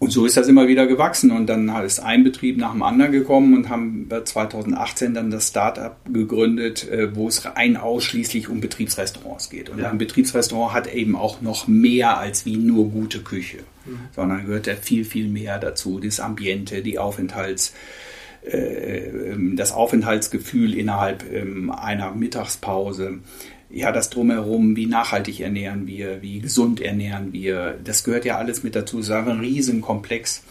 Und 0.00 0.12
so 0.12 0.26
ist 0.26 0.36
das 0.36 0.46
immer 0.46 0.68
wieder 0.68 0.86
gewachsen 0.86 1.32
und 1.32 1.48
dann 1.48 1.68
ist 1.84 1.98
ein 1.98 2.22
Betrieb 2.22 2.56
nach 2.56 2.70
dem 2.70 2.82
anderen 2.82 3.10
gekommen 3.10 3.54
und 3.54 3.68
haben 3.68 4.08
2018 4.08 5.12
dann 5.14 5.30
das 5.30 5.48
Startup 5.48 5.96
gegründet, 6.08 6.88
äh, 6.88 7.16
wo 7.16 7.26
es 7.26 7.44
rein 7.44 7.76
ausschließlich 7.76 8.48
um 8.48 8.60
Betriebsrestaurants 8.60 9.50
geht. 9.50 9.70
Und 9.70 9.80
ja. 9.80 9.90
ein 9.90 9.98
Betriebsrestaurant 9.98 10.72
hat 10.72 10.94
eben 10.94 11.16
auch 11.16 11.40
noch 11.40 11.66
mehr 11.66 12.18
als 12.18 12.46
wie 12.46 12.56
nur 12.56 12.90
gute 12.90 13.22
Küche, 13.22 13.58
mhm. 13.86 13.98
sondern 14.14 14.46
gehört 14.46 14.68
ja 14.68 14.76
viel, 14.76 15.04
viel 15.04 15.28
mehr 15.28 15.58
dazu. 15.58 15.98
Das 15.98 16.20
Ambiente, 16.20 16.80
die 16.80 17.00
Aufenthalts, 17.00 17.74
äh, 18.46 19.32
ähm, 19.32 19.56
das 19.56 19.72
Aufenthaltsgefühl 19.72 20.74
innerhalb 20.74 21.24
ähm, 21.32 21.72
einer 21.72 22.12
Mittagspause, 22.12 23.18
ja, 23.70 23.92
das 23.92 24.10
drumherum, 24.10 24.76
wie 24.76 24.86
nachhaltig 24.86 25.40
ernähren 25.40 25.86
wir, 25.86 26.22
wie 26.22 26.40
gesund 26.40 26.80
ernähren 26.80 27.32
wir, 27.32 27.78
das 27.84 28.04
gehört 28.04 28.24
ja 28.24 28.38
alles 28.38 28.62
mit 28.62 28.74
dazu. 28.74 28.98
Das 28.98 29.06
ist 29.06 29.12
ein 29.12 29.40
Riesenkomplex. 29.40 30.42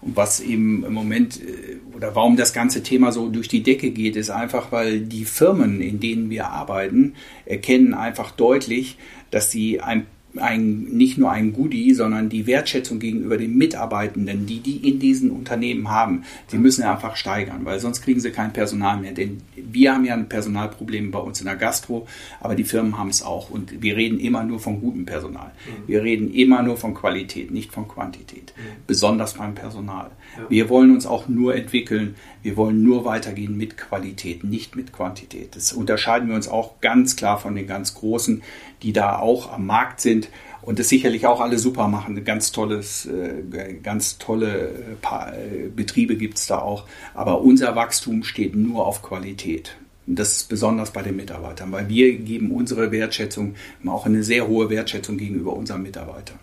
Und 0.00 0.16
was 0.16 0.40
eben 0.40 0.84
im 0.84 0.92
Moment 0.92 1.40
äh, 1.40 1.78
oder 1.96 2.14
warum 2.14 2.36
das 2.36 2.52
ganze 2.52 2.82
Thema 2.82 3.12
so 3.12 3.30
durch 3.30 3.48
die 3.48 3.62
Decke 3.62 3.90
geht, 3.90 4.16
ist 4.16 4.30
einfach, 4.30 4.70
weil 4.72 5.00
die 5.00 5.24
Firmen, 5.24 5.80
in 5.80 6.00
denen 6.00 6.30
wir 6.30 6.48
arbeiten, 6.48 7.14
erkennen 7.46 7.94
einfach 7.94 8.30
deutlich, 8.32 8.98
dass 9.30 9.50
sie 9.50 9.80
ein 9.80 10.06
ein, 10.36 10.84
nicht 10.84 11.18
nur 11.18 11.30
ein 11.30 11.52
Goodie, 11.52 11.94
sondern 11.94 12.28
die 12.28 12.46
Wertschätzung 12.46 12.98
gegenüber 12.98 13.36
den 13.36 13.56
Mitarbeitenden, 13.56 14.46
die 14.46 14.60
die 14.60 14.88
in 14.88 14.98
diesen 14.98 15.30
Unternehmen 15.30 15.90
haben, 15.90 16.24
sie 16.48 16.58
müssen 16.58 16.82
einfach 16.82 17.16
steigern, 17.16 17.64
weil 17.64 17.78
sonst 17.78 18.02
kriegen 18.02 18.20
sie 18.20 18.30
kein 18.30 18.52
Personal 18.52 18.98
mehr. 18.98 19.12
Denn 19.12 19.42
wir 19.54 19.94
haben 19.94 20.04
ja 20.04 20.14
ein 20.14 20.28
Personalproblem 20.28 21.10
bei 21.10 21.18
uns 21.18 21.40
in 21.40 21.46
der 21.46 21.56
Gastro, 21.56 22.06
aber 22.40 22.54
die 22.54 22.64
Firmen 22.64 22.98
haben 22.98 23.10
es 23.10 23.22
auch. 23.22 23.50
Und 23.50 23.82
wir 23.82 23.96
reden 23.96 24.18
immer 24.18 24.42
nur 24.44 24.58
von 24.58 24.80
gutem 24.80 25.06
Personal. 25.06 25.52
Mhm. 25.66 25.88
Wir 25.88 26.02
reden 26.02 26.32
immer 26.32 26.62
nur 26.62 26.76
von 26.76 26.94
Qualität, 26.94 27.50
nicht 27.50 27.72
von 27.72 27.86
Quantität. 27.86 28.52
Mhm. 28.56 28.82
Besonders 28.86 29.34
beim 29.34 29.54
Personal. 29.54 30.10
Ja. 30.36 30.50
Wir 30.50 30.68
wollen 30.68 30.90
uns 30.90 31.06
auch 31.06 31.28
nur 31.28 31.54
entwickeln. 31.54 32.16
Wir 32.42 32.56
wollen 32.56 32.82
nur 32.82 33.04
weitergehen 33.04 33.56
mit 33.56 33.76
Qualität, 33.76 34.44
nicht 34.44 34.76
mit 34.76 34.92
Quantität. 34.92 35.54
Das 35.56 35.72
unterscheiden 35.72 36.28
wir 36.28 36.34
uns 36.34 36.48
auch 36.48 36.80
ganz 36.80 37.16
klar 37.16 37.38
von 37.38 37.54
den 37.54 37.66
ganz 37.66 37.94
Großen, 37.94 38.42
die 38.84 38.92
da 38.92 39.18
auch 39.18 39.52
am 39.52 39.66
Markt 39.66 40.00
sind 40.00 40.28
und 40.60 40.78
das 40.78 40.88
sicherlich 40.88 41.26
auch 41.26 41.40
alle 41.40 41.58
super 41.58 41.88
machen. 41.88 42.22
Ganz 42.24 42.52
tolles, 42.52 43.06
äh, 43.06 43.74
ganz 43.82 44.18
tolle 44.18 44.96
äh, 45.02 45.68
Betriebe 45.74 46.16
gibt 46.16 46.38
es 46.38 46.46
da 46.46 46.58
auch. 46.58 46.86
Aber 47.14 47.40
unser 47.40 47.74
Wachstum 47.74 48.22
steht 48.22 48.54
nur 48.54 48.86
auf 48.86 49.02
Qualität. 49.02 49.76
Das 50.06 50.32
ist 50.32 50.48
besonders 50.50 50.92
bei 50.92 51.00
den 51.00 51.16
Mitarbeitern, 51.16 51.72
weil 51.72 51.88
wir 51.88 52.18
geben 52.18 52.50
unsere 52.50 52.92
Wertschätzung, 52.92 53.54
auch 53.86 54.04
eine 54.04 54.22
sehr 54.22 54.46
hohe 54.46 54.68
Wertschätzung 54.68 55.16
gegenüber 55.16 55.54
unseren 55.54 55.82
Mitarbeitern. 55.82 56.38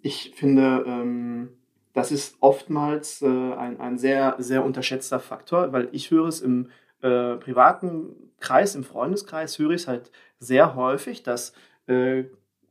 Ich 0.00 0.32
finde, 0.36 0.84
ähm, 0.86 1.48
das 1.92 2.12
ist 2.12 2.36
oftmals 2.38 3.20
äh, 3.22 3.26
ein, 3.26 3.80
ein 3.80 3.98
sehr, 3.98 4.36
sehr 4.38 4.64
unterschätzter 4.64 5.18
Faktor, 5.18 5.72
weil 5.72 5.88
ich 5.92 6.10
höre 6.10 6.28
es 6.28 6.40
im 6.40 6.68
privaten 7.00 8.14
Kreis, 8.40 8.74
im 8.74 8.82
Freundeskreis, 8.82 9.58
höre 9.58 9.72
ich 9.72 9.82
es 9.82 9.88
halt 9.88 10.10
sehr 10.44 10.74
häufig, 10.74 11.22
dass 11.22 11.52
äh, 11.86 12.24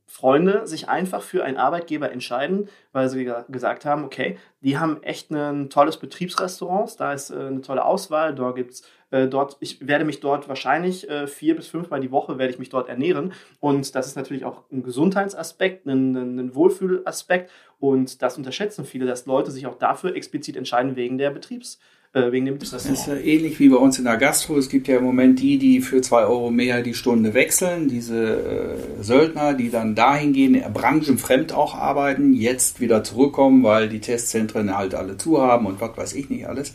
Freunde 0.06 0.68
sich 0.68 0.90
einfach 0.90 1.24
für 1.24 1.44
einen 1.44 1.58
Arbeitgeber 1.58 2.12
entscheiden, 2.12 2.70
weil 2.92 3.10
sie 3.10 3.32
gesagt 3.50 3.84
haben, 3.84 4.04
okay, 4.04 4.38
die 4.62 4.78
haben 4.78 5.02
echt 5.02 5.32
ein 5.32 5.70
tolles 5.70 5.98
Betriebsrestaurant, 5.98 7.00
da 7.00 7.14
ist 7.14 7.32
äh, 7.32 7.36
eine 7.36 7.62
tolle 7.62 7.84
Auswahl, 7.84 8.36
dort 8.36 8.56
gibt 8.56 8.74
es 8.74 8.84
äh, 9.14 9.28
dort, 9.28 9.58
ich 9.60 9.88
werde 9.88 10.06
mich 10.06 10.20
dort 10.20 10.48
wahrscheinlich 10.50 11.10
äh, 11.10 11.28
vier 11.28 11.56
bis 11.56 11.68
fünfmal 11.68 12.00
die 12.00 12.12
Woche 12.12 12.38
werde 12.38 12.52
ich 12.52 12.60
mich 12.60 12.70
dort 12.70 12.90
ernähren. 12.90 13.34
Und 13.60 13.94
das 13.96 14.08
ist 14.08 14.16
natürlich 14.16 14.44
auch 14.44 14.64
ein 14.72 14.84
Gesundheitsaspekt, 14.84 15.86
ein, 15.86 16.16
ein 16.16 16.56
Wohlfühlaspekt. 16.56 17.52
Und 17.80 18.22
das 18.22 18.38
unterschätzen 18.38 18.86
viele, 18.86 19.06
dass 19.06 19.26
Leute 19.26 19.52
sich 19.52 19.68
auch 19.68 19.78
dafür 19.78 20.16
explizit 20.16 20.56
entscheiden 20.56 20.96
wegen 20.96 21.18
der 21.18 21.30
Betriebs, 21.30 21.80
äh, 22.14 22.32
wegen 22.32 22.46
dem. 22.46 22.60
Das 22.60 22.86
ist 22.86 23.08
ja 23.08 23.16
ähnlich 23.16 23.60
wie 23.60 23.70
bei 23.70 23.78
uns 23.78 23.98
in 23.98 24.06
der 24.06 24.18
Gastro. 24.18 24.58
Es 24.58 24.70
gibt 24.70 24.88
ja 24.88 24.98
im 24.98 25.04
Moment 25.04 25.40
die, 25.40 25.58
die 25.58 25.82
für 25.82 26.02
zwei 26.02 26.24
Euro 26.24 26.52
mehr 26.52 26.82
die 26.82 26.94
Stunde 26.94 27.34
wechseln. 27.34 27.90
Diese 27.90 28.78
äh, 29.00 29.04
Söldner, 29.04 29.54
die 29.54 29.70
dann 29.70 29.96
dahin 29.96 30.34
gehen, 30.34 30.62
branchenfremd 30.74 31.54
auch 31.54 31.76
arbeiten, 31.76 32.34
jetzt 32.34 32.80
wieder 32.80 33.04
zurückkommen, 33.04 33.64
weil 33.64 33.90
die 33.90 34.00
Testzentren 34.00 34.78
halt 34.78 34.96
alle 34.96 35.18
zu 35.18 35.42
haben 35.42 35.66
und 35.66 35.82
was 35.82 35.98
weiß 35.98 36.14
ich 36.14 36.30
nicht 36.30 36.48
alles. 36.48 36.74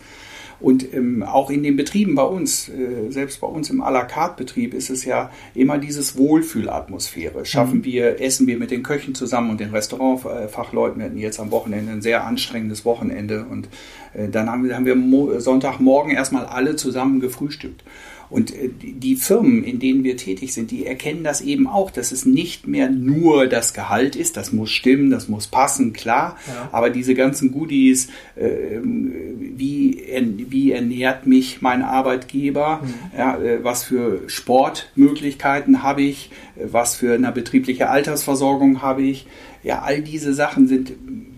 Und 0.61 0.93
ähm, 0.93 1.23
auch 1.23 1.51
in 1.51 1.63
den 1.63 1.77
Betrieben 1.77 2.15
bei 2.15 2.25
uns, 2.25 2.69
äh, 2.69 3.11
selbst 3.11 3.41
bei 3.41 3.47
uns 3.47 3.71
im 3.71 3.81
à 3.81 3.91
la 3.91 4.05
carte 4.05 4.37
Betrieb, 4.43 4.75
ist 4.75 4.91
es 4.91 5.05
ja 5.05 5.31
immer 5.55 5.79
dieses 5.79 6.17
Wohlfühlatmosphäre. 6.17 7.45
Schaffen 7.45 7.79
mhm. 7.79 7.85
wir, 7.85 8.21
essen 8.21 8.47
wir 8.47 8.59
mit 8.59 8.71
den 8.71 8.83
Köchen 8.83 9.15
zusammen 9.15 9.51
und 9.51 9.61
den 9.61 9.71
Restaurantfachleuten. 9.71 10.99
Wir 10.99 11.07
hatten 11.07 11.19
jetzt 11.19 11.39
am 11.39 11.51
Wochenende 11.53 11.93
ein 11.93 12.03
sehr 12.03 12.25
anstrengendes 12.25 12.85
Wochenende 12.85 13.47
und 13.49 13.69
äh, 14.15 14.29
dann 14.29 14.51
haben 14.51 14.65
wir, 14.65 14.75
haben 14.75 14.85
wir 14.85 15.41
Sonntagmorgen 15.41 16.13
erstmal 16.13 16.47
alle 16.47 16.77
zusammen 16.77 17.21
gefrühstückt. 17.21 17.85
Und 18.31 18.55
äh, 18.55 18.69
die 18.81 19.17
Firmen, 19.17 19.65
in 19.65 19.79
denen 19.79 20.05
wir 20.05 20.17
tätig 20.17 20.53
sind, 20.53 20.71
die 20.71 20.87
erkennen 20.87 21.25
das 21.25 21.41
eben 21.41 21.67
auch, 21.67 21.91
dass 21.91 22.13
es 22.13 22.27
nicht 22.27 22.67
mehr 22.67 22.91
nur 22.91 23.47
das 23.47 23.75
Gehalt 23.75 24.17
ist, 24.17 24.37
das 24.37 24.53
muss 24.53 24.71
stimmen, 24.71 25.11
das 25.11 25.29
muss 25.29 25.47
passen, 25.47 25.93
klar, 25.93 26.37
ja. 26.47 26.69
aber 26.73 26.91
diese 26.91 27.15
ganzen 27.15 27.53
Goodies, 27.53 28.09
äh, 28.37 28.81
wie, 28.83 30.03
wie 30.49 30.73
ernährt 30.73 31.27
mich 31.27 31.63
mein 31.63 31.83
Arbeitgeber, 31.83 32.83
mhm. 32.83 33.19
ja, 33.19 33.39
äh, 33.39 33.65
was 33.65 33.85
für 33.85 34.23
Sportmöglichkeiten 34.29 35.83
habe 35.83 36.03
ich, 36.03 36.31
was 36.57 36.97
für 36.97 37.15
eine 37.15 37.33
betriebliche 37.33 37.89
Altersversorgung 37.89 38.83
habe 38.83 39.03
ich, 39.03 39.27
ja, 39.63 39.83
all 39.83 40.03
diese 40.03 40.35
Sachen 40.35 40.69
sind 40.69 40.93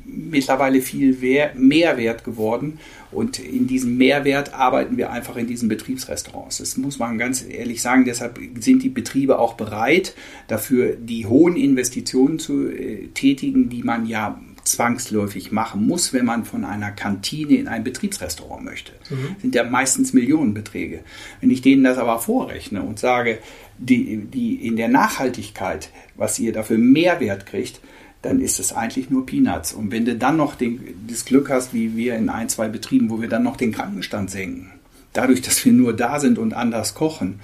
mittlerweile 0.04 0.80
viel 0.80 1.16
mehr 1.54 1.97
wert 1.97 2.25
geworden. 2.25 2.78
Und 3.12 3.38
in 3.38 3.66
diesem 3.66 3.96
Mehrwert 3.96 4.54
arbeiten 4.54 4.96
wir 4.96 5.10
einfach 5.10 5.36
in 5.36 5.46
diesen 5.46 5.68
Betriebsrestaurants. 5.68 6.58
Das 6.58 6.76
muss 6.76 6.98
man 6.98 7.18
ganz 7.18 7.44
ehrlich 7.48 7.82
sagen. 7.82 8.04
Deshalb 8.04 8.38
sind 8.60 8.82
die 8.82 8.88
Betriebe 8.88 9.38
auch 9.38 9.54
bereit, 9.54 10.14
dafür 10.46 10.96
die 10.96 11.26
hohen 11.26 11.56
Investitionen 11.56 12.38
zu 12.38 12.68
äh, 12.68 13.08
tätigen, 13.08 13.68
die 13.68 13.82
man 13.82 14.06
ja 14.06 14.40
zwangsläufig 14.64 15.52
machen 15.52 15.86
muss, 15.86 16.12
wenn 16.12 16.24
man 16.24 16.44
von 16.44 16.64
einer 16.64 16.90
Kantine 16.92 17.54
in 17.54 17.68
ein 17.68 17.82
Betriebsrestaurant 17.82 18.64
möchte. 18.64 18.92
Mhm. 19.08 19.36
Sind 19.40 19.54
ja 19.54 19.64
meistens 19.64 20.12
Millionenbeträge. 20.12 21.00
Wenn 21.40 21.50
ich 21.50 21.62
denen 21.62 21.84
das 21.84 21.98
aber 21.98 22.18
vorrechne 22.18 22.82
und 22.82 22.98
sage, 22.98 23.38
die, 23.78 24.18
die 24.18 24.66
in 24.66 24.76
der 24.76 24.88
Nachhaltigkeit, 24.88 25.90
was 26.14 26.38
ihr 26.38 26.52
dafür 26.52 26.78
Mehrwert 26.78 27.46
kriegt, 27.46 27.80
dann 28.22 28.40
ist 28.40 28.60
es 28.60 28.72
eigentlich 28.72 29.10
nur 29.10 29.24
Peanuts. 29.24 29.72
Und 29.72 29.92
wenn 29.92 30.04
du 30.04 30.16
dann 30.16 30.36
noch 30.36 30.54
den, 30.54 30.80
das 31.08 31.24
Glück 31.24 31.50
hast, 31.50 31.72
wie 31.72 31.96
wir 31.96 32.16
in 32.16 32.28
ein, 32.28 32.48
zwei 32.48 32.68
Betrieben, 32.68 33.10
wo 33.10 33.20
wir 33.20 33.28
dann 33.28 33.42
noch 33.42 33.56
den 33.56 33.72
Krankenstand 33.72 34.30
senken, 34.30 34.70
dadurch, 35.12 35.42
dass 35.42 35.64
wir 35.64 35.72
nur 35.72 35.94
da 35.94 36.20
sind 36.20 36.38
und 36.38 36.52
anders 36.52 36.94
kochen, 36.94 37.40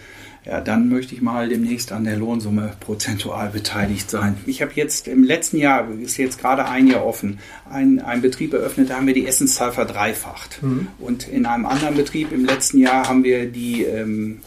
ja, 0.47 0.61
dann 0.61 0.89
möchte 0.89 1.13
ich 1.13 1.23
mal 1.23 1.49
demnächst 1.49 1.91
an 1.91 2.05
der 2.05 2.17
Lohnsumme 2.17 2.75
prozentual 2.79 3.51
beteiligt 3.51 4.09
sein. 4.09 4.37
Ich 4.47 4.63
habe 4.63 4.71
jetzt 4.75 5.09
im 5.09 5.25
letzten 5.25 5.57
Jahr, 5.57 5.89
ist 6.01 6.19
jetzt 6.19 6.39
gerade 6.39 6.67
ein 6.67 6.87
Jahr 6.87 7.05
offen, 7.05 7.41
einen, 7.69 7.99
einen 7.99 8.23
Betrieb 8.23 8.53
eröffnet, 8.53 8.91
da 8.91 8.97
haben 8.97 9.09
wir 9.09 9.15
die 9.15 9.27
Essenszahl 9.27 9.73
verdreifacht. 9.73 10.63
Mhm. 10.63 10.87
Und 11.01 11.27
in 11.27 11.47
einem 11.47 11.67
anderen 11.67 11.97
Betrieb 11.97 12.31
im 12.31 12.45
letzten 12.45 12.79
Jahr 12.79 13.09
haben 13.09 13.25
wir 13.25 13.51
die 13.51 13.83
ähm, 13.83 14.39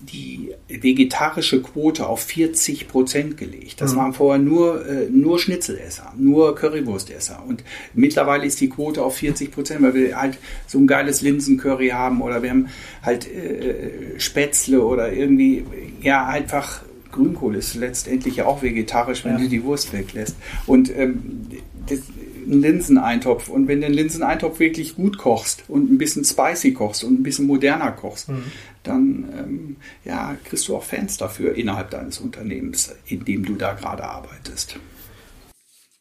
die 0.00 0.54
vegetarische 0.68 1.60
Quote 1.60 2.06
auf 2.06 2.20
40 2.20 2.88
Prozent 2.88 3.36
gelegt. 3.36 3.80
Das 3.80 3.92
mhm. 3.92 3.96
waren 3.98 4.12
vorher 4.12 4.42
nur, 4.42 4.86
äh, 4.86 5.08
nur 5.10 5.38
Schnitzelesser, 5.38 6.12
nur 6.16 6.54
Currywurstesser. 6.54 7.42
Und 7.46 7.64
mittlerweile 7.94 8.46
ist 8.46 8.60
die 8.60 8.68
Quote 8.68 9.02
auf 9.02 9.16
40 9.16 9.50
Prozent, 9.50 9.82
weil 9.82 9.94
wir 9.94 10.20
halt 10.20 10.38
so 10.66 10.78
ein 10.78 10.86
geiles 10.86 11.20
Linsencurry 11.20 11.88
haben 11.88 12.22
oder 12.22 12.42
wir 12.42 12.50
haben 12.50 12.68
halt 13.02 13.26
äh, 13.26 14.18
Spätzle 14.18 14.82
oder 14.82 15.12
irgendwie, 15.12 15.64
ja, 16.00 16.26
einfach 16.26 16.82
Grünkohl 17.10 17.56
ist 17.56 17.74
letztendlich 17.74 18.42
auch 18.42 18.62
vegetarisch, 18.62 19.24
wenn 19.24 19.32
ja. 19.32 19.38
du 19.38 19.48
die 19.48 19.64
Wurst 19.64 19.92
weglässt. 19.92 20.36
Und 20.66 20.94
ähm, 20.96 21.48
das, 21.86 22.00
ein 22.48 22.60
Linseneintopf. 22.60 23.48
Und 23.48 23.68
wenn 23.68 23.80
du 23.80 23.86
den 23.86 23.94
Linseneintopf 23.94 24.58
wirklich 24.58 24.96
gut 24.96 25.18
kochst 25.18 25.64
und 25.68 25.90
ein 25.90 25.98
bisschen 25.98 26.24
spicy 26.24 26.72
kochst 26.72 27.04
und 27.04 27.20
ein 27.20 27.22
bisschen 27.22 27.46
moderner 27.46 27.92
kochst, 27.92 28.28
mhm. 28.28 28.44
dann 28.82 29.28
ähm, 29.36 29.76
ja, 30.04 30.36
kriegst 30.44 30.68
du 30.68 30.76
auch 30.76 30.82
Fans 30.82 31.16
dafür 31.16 31.54
innerhalb 31.54 31.90
deines 31.90 32.18
Unternehmens, 32.18 32.94
in 33.06 33.24
dem 33.24 33.44
du 33.44 33.54
da 33.54 33.74
gerade 33.74 34.04
arbeitest. 34.04 34.78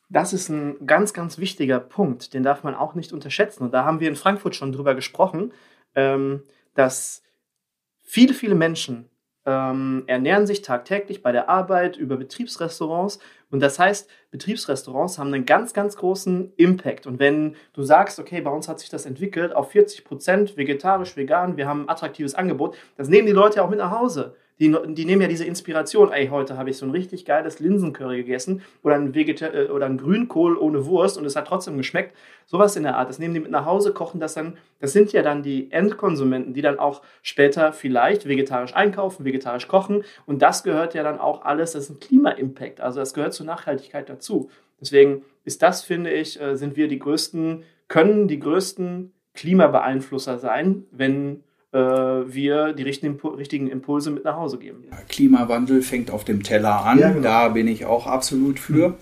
Das 0.10 0.32
ist 0.32 0.50
ein 0.50 0.86
ganz, 0.86 1.14
ganz 1.14 1.38
wichtiger 1.38 1.80
Punkt, 1.80 2.34
den 2.34 2.44
darf 2.44 2.64
man 2.64 2.76
auch 2.76 2.96
nicht 2.96 3.12
unterschätzen. 3.12 3.64
Und 3.64 3.74
da 3.74 3.84
haben 3.84 4.00
wir 4.00 4.08
in 4.08 4.16
Frankfurt 4.16 4.56
schon 4.56 4.72
drüber 4.72 4.96
gesprochen, 4.96 5.52
ähm, 5.96 6.44
dass 6.76 7.22
viele, 8.04 8.34
viele 8.34 8.56
Menschen 8.56 9.10
ähm, 9.48 10.04
ernähren 10.08 10.46
sich 10.46 10.62
tagtäglich 10.62 11.24
bei 11.24 11.32
der 11.32 11.50
Arbeit 11.50 11.96
über 11.96 12.18
Betriebsrestaurants. 12.18 13.20
Und 13.50 13.62
das 13.62 13.80
heißt, 13.80 14.10
Betriebsrestaurants 14.30 15.18
haben 15.18 15.34
einen 15.34 15.46
ganz, 15.46 15.74
ganz 15.74 15.96
großen 15.96 16.52
Impact. 16.58 17.08
Und 17.08 17.20
wenn 17.20 17.56
du 17.72 17.82
sagst, 17.82 18.20
okay, 18.20 18.42
bei 18.42 18.52
uns 18.52 18.68
hat 18.68 18.82
sich 18.82 18.90
das 18.90 19.06
entwickelt 19.06 19.56
auf 19.56 19.72
40 19.72 20.04
Prozent 20.04 20.58
vegetarisch, 20.58 21.16
vegan, 21.16 21.56
wir 21.56 21.68
haben 21.68 21.84
ein 21.84 21.90
attraktives 21.90 22.36
Angebot, 22.36 22.76
das 22.98 23.08
nehmen 23.08 23.26
die 23.26 23.34
Leute 23.34 23.64
auch 23.64 23.70
mit 23.70 23.80
nach 23.80 23.92
Hause 23.92 24.36
die, 24.60 24.76
die 24.88 25.06
nehmen 25.06 25.22
ja 25.22 25.28
diese 25.28 25.46
Inspiration, 25.46 26.12
ey, 26.12 26.28
heute 26.30 26.58
habe 26.58 26.70
ich 26.70 26.78
so 26.78 26.86
ein 26.86 26.92
richtig 26.92 27.26
geiles 27.26 27.60
Linsencurry 27.60 28.18
gegessen 28.18 28.62
oder 28.82 28.96
ein, 28.96 29.14
Vegeta 29.14 29.48
äh, 29.48 29.68
oder 29.68 29.86
ein 29.86 29.98
Grünkohl 29.98 30.58
ohne 30.58 30.86
Wurst 30.86 31.18
und 31.18 31.26
es 31.26 31.36
hat 31.36 31.48
trotzdem 31.48 31.78
geschmeckt. 31.78 32.16
Sowas 32.46 32.76
in 32.76 32.84
der 32.84 32.98
Art. 32.98 33.10
Das 33.10 33.20
nehmen 33.20 33.34
die 33.34 33.40
mit 33.40 33.52
nach 33.52 33.66
Hause, 33.66 33.94
kochen 33.94 34.20
das 34.20 34.34
dann. 34.34 34.58
Das 34.80 34.94
sind 34.94 35.14
ja 35.14 35.22
dann 35.22 35.44
die 35.44 35.72
Endkonsumenten, 35.72 36.54
die 36.54 36.62
dann 36.62 36.80
auch 36.80 37.02
später 37.22 37.72
vielleicht 37.72 38.28
vegetarisch 38.28 38.76
einkaufen, 38.76 39.26
vegetarisch 39.26 39.68
kochen. 39.68 40.04
Und 40.26 40.42
das 40.42 40.64
gehört 40.64 40.94
ja 40.94 41.04
dann 41.04 41.20
auch 41.20 41.44
alles, 41.44 41.74
das 41.74 41.84
ist 41.84 41.90
ein 41.92 42.00
Klima-Impact. 42.00 42.82
Also 42.82 43.00
das 43.00 43.14
gehört 43.14 43.34
zur 43.34 43.46
Nachhaltigkeit 43.46 44.10
dazu. 44.10 44.50
Deswegen 44.82 45.24
ist 45.44 45.62
das, 45.62 45.84
finde 45.84 46.12
ich, 46.12 46.42
äh, 46.42 46.56
sind 46.56 46.76
wir 46.76 46.88
die 46.88 47.00
größten, 47.00 47.64
können 47.88 48.28
die 48.28 48.40
größten 48.40 49.14
Klimabeeinflusser 49.34 50.40
sein, 50.40 50.86
wenn 50.92 51.44
wir 51.78 52.74
die 52.74 52.84
richtigen, 52.84 53.20
richtigen 53.20 53.68
Impulse 53.68 54.12
mit 54.12 54.24
nach 54.24 54.38
Hause 54.38 54.58
geben. 54.58 54.84
Klimawandel 55.10 55.82
fängt 55.82 56.12
auf 56.12 56.24
dem 56.24 56.44
Teller 56.44 56.86
an, 56.86 57.00
ja, 57.00 57.10
genau. 57.10 57.22
da 57.22 57.48
bin 57.50 57.68
ich 57.68 57.86
auch 57.86 58.08
absolut 58.08 58.60
für. 58.60 58.90
Mhm. 58.90 58.96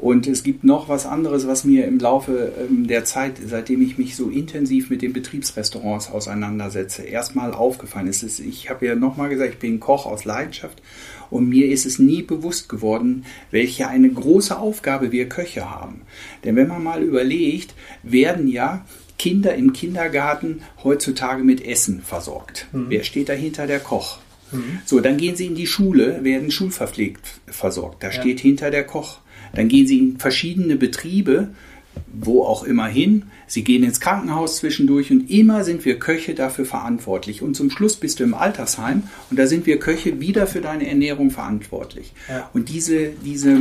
Und 0.00 0.26
es 0.26 0.42
gibt 0.42 0.64
noch 0.64 0.88
was 0.88 1.04
anderes, 1.04 1.46
was 1.46 1.64
mir 1.64 1.84
im 1.84 1.98
Laufe 1.98 2.52
ähm, 2.58 2.86
der 2.86 3.04
Zeit, 3.04 3.34
seitdem 3.44 3.82
ich 3.82 3.98
mich 3.98 4.16
so 4.16 4.30
intensiv 4.30 4.88
mit 4.88 5.02
den 5.02 5.12
Betriebsrestaurants 5.12 6.10
auseinandersetze, 6.10 7.02
erstmal 7.02 7.52
aufgefallen 7.52 8.06
ist. 8.06 8.22
Ich 8.40 8.70
habe 8.70 8.86
ja 8.86 8.94
nochmal 8.94 9.28
gesagt, 9.28 9.52
ich 9.52 9.58
bin 9.58 9.78
Koch 9.78 10.06
aus 10.06 10.24
Leidenschaft 10.24 10.80
und 11.28 11.50
mir 11.50 11.68
ist 11.68 11.84
es 11.84 11.98
nie 11.98 12.22
bewusst 12.22 12.70
geworden, 12.70 13.26
welche 13.50 13.88
eine 13.88 14.08
große 14.08 14.58
Aufgabe 14.58 15.12
wir 15.12 15.28
Köche 15.28 15.70
haben. 15.70 16.00
Denn 16.44 16.56
wenn 16.56 16.68
man 16.68 16.82
mal 16.82 17.02
überlegt, 17.02 17.74
werden 18.02 18.48
ja 18.48 18.86
Kinder 19.20 19.54
im 19.54 19.74
Kindergarten 19.74 20.62
heutzutage 20.82 21.44
mit 21.44 21.62
Essen 21.62 22.00
versorgt. 22.00 22.68
Mhm. 22.72 22.86
Wer 22.88 23.04
steht 23.04 23.28
dahinter? 23.28 23.66
Der 23.66 23.78
Koch. 23.78 24.18
Mhm. 24.50 24.78
So, 24.86 25.00
dann 25.00 25.18
gehen 25.18 25.36
sie 25.36 25.44
in 25.44 25.54
die 25.54 25.66
Schule, 25.66 26.24
werden 26.24 26.50
schulverpflegt 26.50 27.42
versorgt. 27.46 28.02
Da 28.02 28.06
ja. 28.06 28.14
steht 28.14 28.40
hinter 28.40 28.70
der 28.70 28.84
Koch. 28.84 29.18
Dann 29.52 29.68
gehen 29.68 29.86
sie 29.86 29.98
in 29.98 30.18
verschiedene 30.18 30.76
Betriebe, 30.76 31.50
wo 32.10 32.44
auch 32.44 32.64
immer 32.64 32.86
hin. 32.86 33.24
Sie 33.46 33.62
gehen 33.62 33.82
ins 33.82 34.00
Krankenhaus 34.00 34.56
zwischendurch 34.56 35.10
und 35.10 35.28
immer 35.30 35.64
sind 35.64 35.84
wir 35.84 35.98
Köche 35.98 36.34
dafür 36.34 36.64
verantwortlich. 36.64 37.42
Und 37.42 37.54
zum 37.54 37.70
Schluss 37.70 37.96
bist 37.96 38.20
du 38.20 38.24
im 38.24 38.32
Altersheim 38.32 39.02
und 39.28 39.38
da 39.38 39.46
sind 39.46 39.66
wir 39.66 39.78
Köche 39.78 40.18
wieder 40.18 40.46
für 40.46 40.62
deine 40.62 40.88
Ernährung 40.88 41.30
verantwortlich. 41.30 42.14
Ja. 42.26 42.48
Und 42.54 42.70
diese, 42.70 43.10
diese 43.22 43.58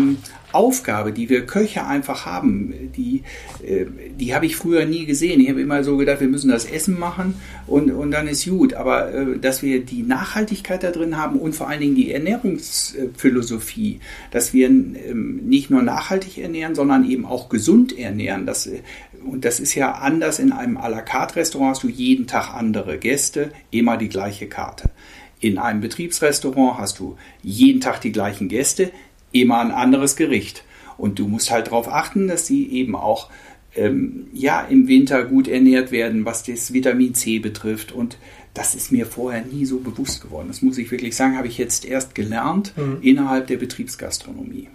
Aufgabe, 0.51 1.11
die 1.11 1.29
wir 1.29 1.45
Köche 1.45 1.85
einfach 1.85 2.25
haben, 2.25 2.91
die, 2.95 3.23
äh, 3.63 3.85
die 4.19 4.33
habe 4.33 4.45
ich 4.45 4.55
früher 4.55 4.85
nie 4.85 5.05
gesehen. 5.05 5.39
Ich 5.41 5.49
habe 5.49 5.61
immer 5.61 5.83
so 5.83 5.97
gedacht, 5.97 6.21
wir 6.21 6.27
müssen 6.27 6.49
das 6.49 6.65
Essen 6.65 6.97
machen 6.99 7.35
und, 7.67 7.91
und 7.91 8.11
dann 8.11 8.27
ist 8.27 8.47
gut. 8.47 8.73
Aber 8.73 9.13
äh, 9.13 9.37
dass 9.39 9.61
wir 9.61 9.83
die 9.83 10.03
Nachhaltigkeit 10.03 10.83
da 10.83 10.91
drin 10.91 11.17
haben 11.17 11.39
und 11.39 11.55
vor 11.55 11.69
allen 11.69 11.81
Dingen 11.81 11.95
die 11.95 12.11
Ernährungsphilosophie, 12.11 13.99
dass 14.31 14.53
wir 14.53 14.67
ähm, 14.67 15.41
nicht 15.45 15.69
nur 15.69 15.81
nachhaltig 15.81 16.37
ernähren, 16.37 16.75
sondern 16.75 17.09
eben 17.09 17.25
auch 17.25 17.49
gesund 17.49 17.97
ernähren. 17.97 18.45
Das, 18.45 18.67
äh, 18.67 18.81
und 19.23 19.45
das 19.45 19.59
ist 19.59 19.75
ja 19.75 19.93
anders 19.93 20.39
in 20.39 20.51
einem 20.51 20.77
à 20.77 20.89
la 20.89 21.01
carte 21.01 21.35
Restaurant, 21.35 21.71
hast 21.71 21.83
du 21.83 21.89
jeden 21.89 22.27
Tag 22.27 22.53
andere 22.53 22.97
Gäste, 22.97 23.51
immer 23.71 23.97
die 23.97 24.09
gleiche 24.09 24.47
Karte. 24.47 24.89
In 25.41 25.57
einem 25.57 25.79
Betriebsrestaurant 25.79 26.79
hast 26.79 26.99
du 26.99 27.15
jeden 27.41 27.79
Tag 27.79 28.01
die 28.01 28.11
gleichen 28.11 28.49
Gäste, 28.49 28.91
immer 29.31 29.59
ein 29.59 29.71
anderes 29.71 30.15
Gericht. 30.15 30.63
Und 30.97 31.19
du 31.19 31.27
musst 31.27 31.51
halt 31.51 31.67
darauf 31.67 31.87
achten, 31.87 32.27
dass 32.27 32.45
sie 32.45 32.69
eben 32.69 32.95
auch 32.95 33.29
ähm, 33.75 34.27
ja, 34.33 34.61
im 34.61 34.87
Winter 34.87 35.23
gut 35.23 35.47
ernährt 35.47 35.91
werden, 35.91 36.25
was 36.25 36.43
das 36.43 36.73
Vitamin 36.73 37.13
C 37.13 37.39
betrifft. 37.39 37.91
Und 37.91 38.17
das 38.53 38.75
ist 38.75 38.91
mir 38.91 39.05
vorher 39.05 39.43
nie 39.43 39.65
so 39.65 39.79
bewusst 39.79 40.21
geworden. 40.21 40.47
Das 40.47 40.61
muss 40.61 40.77
ich 40.77 40.91
wirklich 40.91 41.15
sagen, 41.15 41.37
habe 41.37 41.47
ich 41.47 41.57
jetzt 41.57 41.85
erst 41.85 42.15
gelernt 42.15 42.73
mhm. 42.75 42.97
innerhalb 43.01 43.47
der 43.47 43.57
Betriebsgastronomie. 43.57 44.69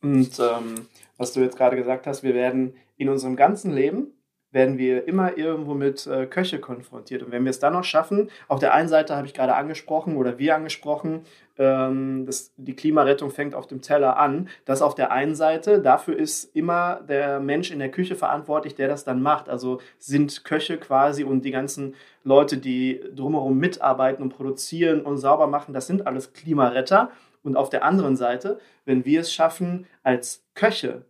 Und 0.00 0.38
ähm, 0.38 0.86
was 1.16 1.32
du 1.32 1.40
jetzt 1.40 1.56
gerade 1.56 1.76
gesagt 1.76 2.06
hast, 2.06 2.22
wir 2.22 2.34
werden 2.34 2.74
in 2.96 3.08
unserem 3.08 3.36
ganzen 3.36 3.72
Leben 3.72 4.08
werden 4.54 4.78
wir 4.78 5.06
immer 5.08 5.36
irgendwo 5.36 5.74
mit 5.74 6.06
äh, 6.06 6.26
Köche 6.26 6.60
konfrontiert. 6.60 7.24
Und 7.24 7.32
wenn 7.32 7.44
wir 7.44 7.50
es 7.50 7.58
dann 7.58 7.72
noch 7.72 7.84
schaffen, 7.84 8.30
auf 8.46 8.60
der 8.60 8.72
einen 8.72 8.88
Seite 8.88 9.16
habe 9.16 9.26
ich 9.26 9.34
gerade 9.34 9.56
angesprochen 9.56 10.16
oder 10.16 10.38
wir 10.38 10.54
angesprochen, 10.54 11.22
ähm, 11.58 12.24
das, 12.24 12.52
die 12.56 12.76
Klimarettung 12.76 13.30
fängt 13.30 13.56
auf 13.56 13.66
dem 13.66 13.82
Teller 13.82 14.16
an, 14.16 14.48
dass 14.64 14.80
auf 14.80 14.94
der 14.94 15.10
einen 15.10 15.34
Seite, 15.34 15.80
dafür 15.80 16.16
ist 16.16 16.54
immer 16.54 17.00
der 17.08 17.40
Mensch 17.40 17.72
in 17.72 17.80
der 17.80 17.90
Küche 17.90 18.14
verantwortlich, 18.14 18.76
der 18.76 18.86
das 18.86 19.02
dann 19.02 19.20
macht. 19.20 19.48
Also 19.48 19.80
sind 19.98 20.44
Köche 20.44 20.78
quasi 20.78 21.24
und 21.24 21.44
die 21.44 21.50
ganzen 21.50 21.96
Leute, 22.22 22.56
die 22.56 23.00
drumherum 23.12 23.58
mitarbeiten 23.58 24.22
und 24.22 24.36
produzieren 24.36 25.02
und 25.02 25.18
sauber 25.18 25.48
machen, 25.48 25.74
das 25.74 25.88
sind 25.88 26.06
alles 26.06 26.32
Klimaretter. 26.32 27.10
Und 27.42 27.56
auf 27.56 27.70
der 27.70 27.84
anderen 27.84 28.16
Seite, 28.16 28.58
wenn 28.84 29.04
wir 29.04 29.20
es 29.20 29.32
schaffen, 29.32 29.86
als 30.02 30.44
Köche 30.54 31.02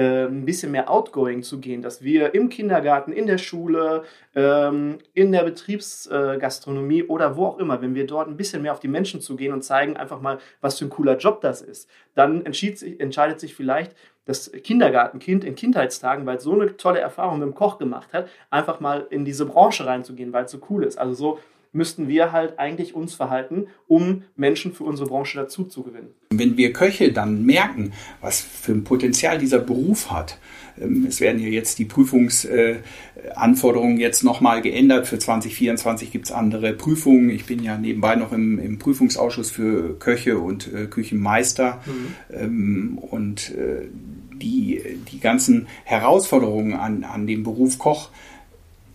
ein 0.00 0.44
bisschen 0.44 0.70
mehr 0.70 0.90
outgoing 0.90 1.42
zu 1.42 1.58
gehen, 1.58 1.82
dass 1.82 2.02
wir 2.02 2.34
im 2.34 2.48
Kindergarten, 2.48 3.12
in 3.12 3.26
der 3.26 3.38
Schule, 3.38 4.04
ähm, 4.34 4.98
in 5.14 5.32
der 5.32 5.42
Betriebsgastronomie 5.42 7.02
oder 7.04 7.36
wo 7.36 7.46
auch 7.46 7.58
immer, 7.58 7.82
wenn 7.82 7.94
wir 7.94 8.06
dort 8.06 8.28
ein 8.28 8.36
bisschen 8.36 8.62
mehr 8.62 8.72
auf 8.72 8.80
die 8.80 8.88
Menschen 8.88 9.20
zugehen 9.20 9.52
und 9.52 9.62
zeigen 9.62 9.96
einfach 9.96 10.20
mal, 10.20 10.38
was 10.60 10.78
für 10.78 10.84
ein 10.84 10.90
cooler 10.90 11.16
Job 11.16 11.40
das 11.40 11.62
ist, 11.62 11.88
dann 12.14 12.46
entscheidet 12.46 13.40
sich 13.40 13.54
vielleicht 13.54 13.96
das 14.24 14.52
Kindergartenkind 14.52 15.42
in 15.42 15.54
Kindheitstagen, 15.54 16.26
weil 16.26 16.36
es 16.36 16.42
so 16.42 16.52
eine 16.52 16.76
tolle 16.76 17.00
Erfahrung 17.00 17.38
mit 17.38 17.48
dem 17.48 17.54
Koch 17.54 17.78
gemacht 17.78 18.12
hat, 18.12 18.28
einfach 18.50 18.78
mal 18.78 19.06
in 19.08 19.24
diese 19.24 19.46
Branche 19.46 19.86
reinzugehen, 19.86 20.32
weil 20.32 20.44
es 20.44 20.50
so 20.50 20.58
cool 20.68 20.84
ist. 20.84 20.98
Also 20.98 21.14
so 21.14 21.38
müssten 21.72 22.08
wir 22.08 22.32
halt 22.32 22.58
eigentlich 22.58 22.94
uns 22.94 23.14
verhalten, 23.14 23.66
um 23.86 24.22
Menschen 24.36 24.72
für 24.72 24.84
unsere 24.84 25.08
Branche 25.08 25.38
dazu 25.38 25.64
zu 25.64 25.82
gewinnen. 25.82 26.08
Wenn 26.30 26.56
wir 26.56 26.72
Köche 26.72 27.12
dann 27.12 27.44
merken, 27.44 27.92
was 28.20 28.40
für 28.40 28.72
ein 28.72 28.84
Potenzial 28.84 29.38
dieser 29.38 29.58
Beruf 29.58 30.10
hat, 30.10 30.38
ähm, 30.80 31.04
es 31.08 31.20
werden 31.20 31.40
ja 31.40 31.48
jetzt 31.48 31.78
die 31.78 31.84
Prüfungsanforderungen 31.84 33.98
jetzt 33.98 34.24
nochmal 34.24 34.62
geändert. 34.62 35.06
Für 35.06 35.18
2024 35.18 36.10
gibt 36.10 36.24
es 36.26 36.32
andere 36.32 36.72
Prüfungen. 36.72 37.28
Ich 37.30 37.46
bin 37.46 37.62
ja 37.62 37.78
nebenbei 37.78 38.16
noch 38.16 38.32
im, 38.32 38.58
im 38.58 38.78
Prüfungsausschuss 38.78 39.50
für 39.50 39.98
Köche 39.98 40.38
und 40.38 40.72
äh, 40.72 40.86
Küchenmeister. 40.86 41.82
Mhm. 41.86 42.14
Ähm, 42.32 42.96
und 42.98 43.54
äh, 43.54 43.88
die, 44.40 44.80
die 45.10 45.20
ganzen 45.20 45.66
Herausforderungen 45.84 46.74
an, 46.74 47.04
an 47.04 47.26
dem 47.26 47.42
Beruf 47.42 47.78
Koch, 47.78 48.10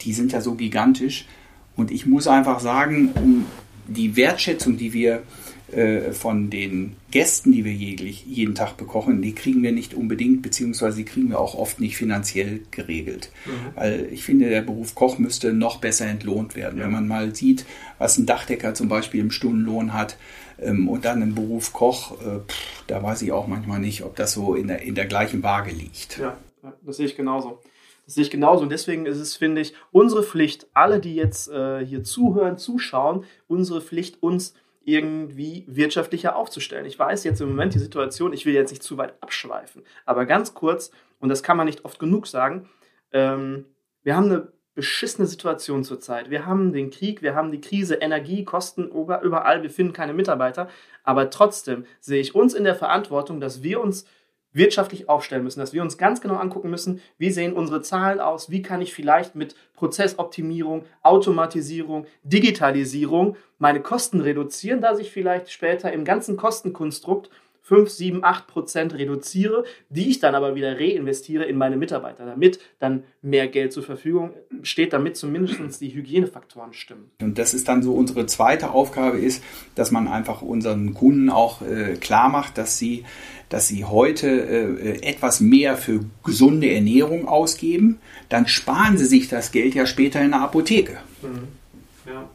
die 0.01 0.13
sind 0.13 0.31
ja 0.31 0.41
so 0.41 0.55
gigantisch 0.55 1.27
und 1.75 1.91
ich 1.91 2.05
muss 2.05 2.27
einfach 2.27 2.59
sagen, 2.59 3.11
um 3.15 3.45
die 3.87 4.15
Wertschätzung, 4.15 4.77
die 4.77 4.93
wir 4.93 5.23
äh, 5.71 6.11
von 6.11 6.49
den 6.49 6.95
Gästen, 7.09 7.51
die 7.51 7.65
wir 7.65 7.73
jeglich, 7.73 8.25
jeden 8.25 8.53
Tag 8.53 8.77
bekochen, 8.77 9.21
die 9.21 9.33
kriegen 9.33 9.63
wir 9.63 9.71
nicht 9.71 9.93
unbedingt, 9.93 10.41
beziehungsweise 10.41 10.97
die 10.97 11.05
kriegen 11.05 11.29
wir 11.29 11.39
auch 11.39 11.55
oft 11.55 11.79
nicht 11.79 11.97
finanziell 11.97 12.61
geregelt. 12.69 13.31
Mhm. 13.45 13.51
Weil 13.75 14.09
ich 14.11 14.23
finde, 14.23 14.49
der 14.49 14.61
Beruf 14.61 14.93
Koch 14.93 15.17
müsste 15.17 15.53
noch 15.53 15.77
besser 15.77 16.05
entlohnt 16.05 16.55
werden. 16.55 16.77
Ja. 16.77 16.85
Wenn 16.85 16.91
man 16.91 17.07
mal 17.07 17.33
sieht, 17.33 17.65
was 17.97 18.17
ein 18.17 18.25
Dachdecker 18.25 18.73
zum 18.73 18.87
Beispiel 18.87 19.21
im 19.21 19.31
Stundenlohn 19.31 19.93
hat 19.93 20.17
ähm, 20.61 20.87
und 20.87 21.05
dann 21.05 21.21
im 21.21 21.33
Beruf 21.33 21.73
Koch, 21.73 22.19
äh, 22.21 22.39
pff, 22.47 22.83
da 22.87 23.01
weiß 23.01 23.21
ich 23.23 23.31
auch 23.31 23.47
manchmal 23.47 23.79
nicht, 23.79 24.03
ob 24.03 24.15
das 24.15 24.33
so 24.33 24.55
in 24.55 24.67
der, 24.67 24.83
in 24.83 24.95
der 24.95 25.05
gleichen 25.05 25.41
Waage 25.41 25.71
liegt. 25.71 26.19
Ja, 26.19 26.37
das 26.83 26.97
sehe 26.97 27.07
ich 27.07 27.15
genauso. 27.15 27.59
Das 28.05 28.15
sehe 28.15 28.23
ich 28.23 28.31
genauso. 28.31 28.63
Und 28.63 28.69
deswegen 28.69 29.05
ist 29.05 29.19
es, 29.19 29.35
finde 29.35 29.61
ich, 29.61 29.73
unsere 29.91 30.23
Pflicht, 30.23 30.67
alle, 30.73 30.99
die 30.99 31.15
jetzt 31.15 31.49
äh, 31.49 31.85
hier 31.85 32.03
zuhören, 32.03 32.57
zuschauen, 32.57 33.23
unsere 33.47 33.81
Pflicht, 33.81 34.21
uns 34.21 34.53
irgendwie 34.85 35.63
wirtschaftlicher 35.67 36.35
aufzustellen. 36.35 36.85
Ich 36.85 36.99
weiß 36.99 37.23
jetzt 37.23 37.41
im 37.41 37.49
Moment 37.49 37.73
die 37.73 37.79
Situation, 37.79 38.33
ich 38.33 38.45
will 38.45 38.53
jetzt 38.53 38.71
nicht 38.71 38.83
zu 38.83 38.97
weit 38.97 39.13
abschweifen, 39.21 39.83
aber 40.05 40.25
ganz 40.25 40.53
kurz, 40.53 40.91
und 41.19 41.29
das 41.29 41.41
kann 41.41 41.57
man 41.57 41.65
nicht 41.65 41.85
oft 41.85 41.99
genug 41.99 42.27
sagen, 42.27 42.69
ähm, 43.13 43.65
wir 44.03 44.17
haben 44.17 44.25
eine 44.25 44.51
beschissene 44.75 45.27
Situation 45.27 45.83
zurzeit. 45.83 46.29
Wir 46.29 46.45
haben 46.45 46.73
den 46.73 46.89
Krieg, 46.89 47.21
wir 47.21 47.35
haben 47.35 47.51
die 47.51 47.61
Krise, 47.61 47.95
Energie, 47.95 48.43
Kosten 48.43 48.87
überall, 48.87 49.61
wir 49.61 49.69
finden 49.69 49.93
keine 49.93 50.13
Mitarbeiter, 50.13 50.67
aber 51.03 51.29
trotzdem 51.29 51.85
sehe 51.99 52.19
ich 52.19 52.35
uns 52.35 52.53
in 52.53 52.63
der 52.63 52.75
Verantwortung, 52.75 53.39
dass 53.39 53.61
wir 53.63 53.79
uns 53.79 54.05
wirtschaftlich 54.53 55.09
aufstellen 55.09 55.43
müssen, 55.43 55.59
dass 55.59 55.73
wir 55.73 55.81
uns 55.81 55.97
ganz 55.97 56.21
genau 56.21 56.35
angucken 56.35 56.69
müssen, 56.69 57.01
wie 57.17 57.31
sehen 57.31 57.53
unsere 57.53 57.81
Zahlen 57.81 58.19
aus, 58.19 58.49
wie 58.49 58.61
kann 58.61 58.81
ich 58.81 58.93
vielleicht 58.93 59.35
mit 59.35 59.55
Prozessoptimierung, 59.75 60.85
Automatisierung, 61.01 62.05
Digitalisierung 62.23 63.35
meine 63.57 63.81
Kosten 63.81 64.21
reduzieren, 64.21 64.81
dass 64.81 64.99
ich 64.99 65.11
vielleicht 65.11 65.51
später 65.51 65.91
im 65.91 66.05
ganzen 66.05 66.37
Kostenkonstrukt 66.37 67.29
5, 67.63 67.89
7, 67.89 68.23
8 68.23 68.47
Prozent 68.47 68.93
reduziere, 68.93 69.63
die 69.89 70.09
ich 70.09 70.19
dann 70.19 70.35
aber 70.35 70.55
wieder 70.55 70.77
reinvestiere 70.77 71.45
in 71.45 71.57
meine 71.57 71.77
Mitarbeiter, 71.77 72.25
damit 72.25 72.59
dann 72.79 73.03
mehr 73.21 73.47
Geld 73.47 73.71
zur 73.71 73.83
Verfügung 73.83 74.31
steht, 74.63 74.93
damit 74.93 75.15
zumindest 75.15 75.79
die 75.81 75.93
Hygienefaktoren 75.93 76.73
stimmen. 76.73 77.11
Und 77.21 77.37
das 77.37 77.53
ist 77.53 77.67
dann 77.67 77.81
so 77.81 77.93
unsere 77.93 78.25
zweite 78.25 78.71
Aufgabe 78.71 79.17
ist, 79.17 79.43
dass 79.75 79.91
man 79.91 80.07
einfach 80.07 80.41
unseren 80.41 80.93
Kunden 80.93 81.29
auch 81.29 81.61
äh, 81.61 81.95
klar 81.95 82.29
macht, 82.29 82.57
dass 82.57 82.77
sie 82.77 83.05
dass 83.49 83.67
sie 83.67 83.85
heute 83.85 84.27
äh, 84.27 85.07
etwas 85.07 85.39
mehr 85.39 85.77
für 85.77 85.99
gesunde 86.23 86.73
Ernährung 86.73 87.27
ausgeben, 87.27 87.99
dann 88.27 88.47
sparen 88.47 88.97
sie 88.97 89.05
sich 89.05 89.27
das 89.27 89.51
Geld 89.51 89.75
ja 89.75 89.85
später 89.85 90.21
in 90.21 90.31
der 90.31 90.41
Apotheke. 90.41 90.97
Mhm. 91.21 92.11
Ja. 92.11 92.29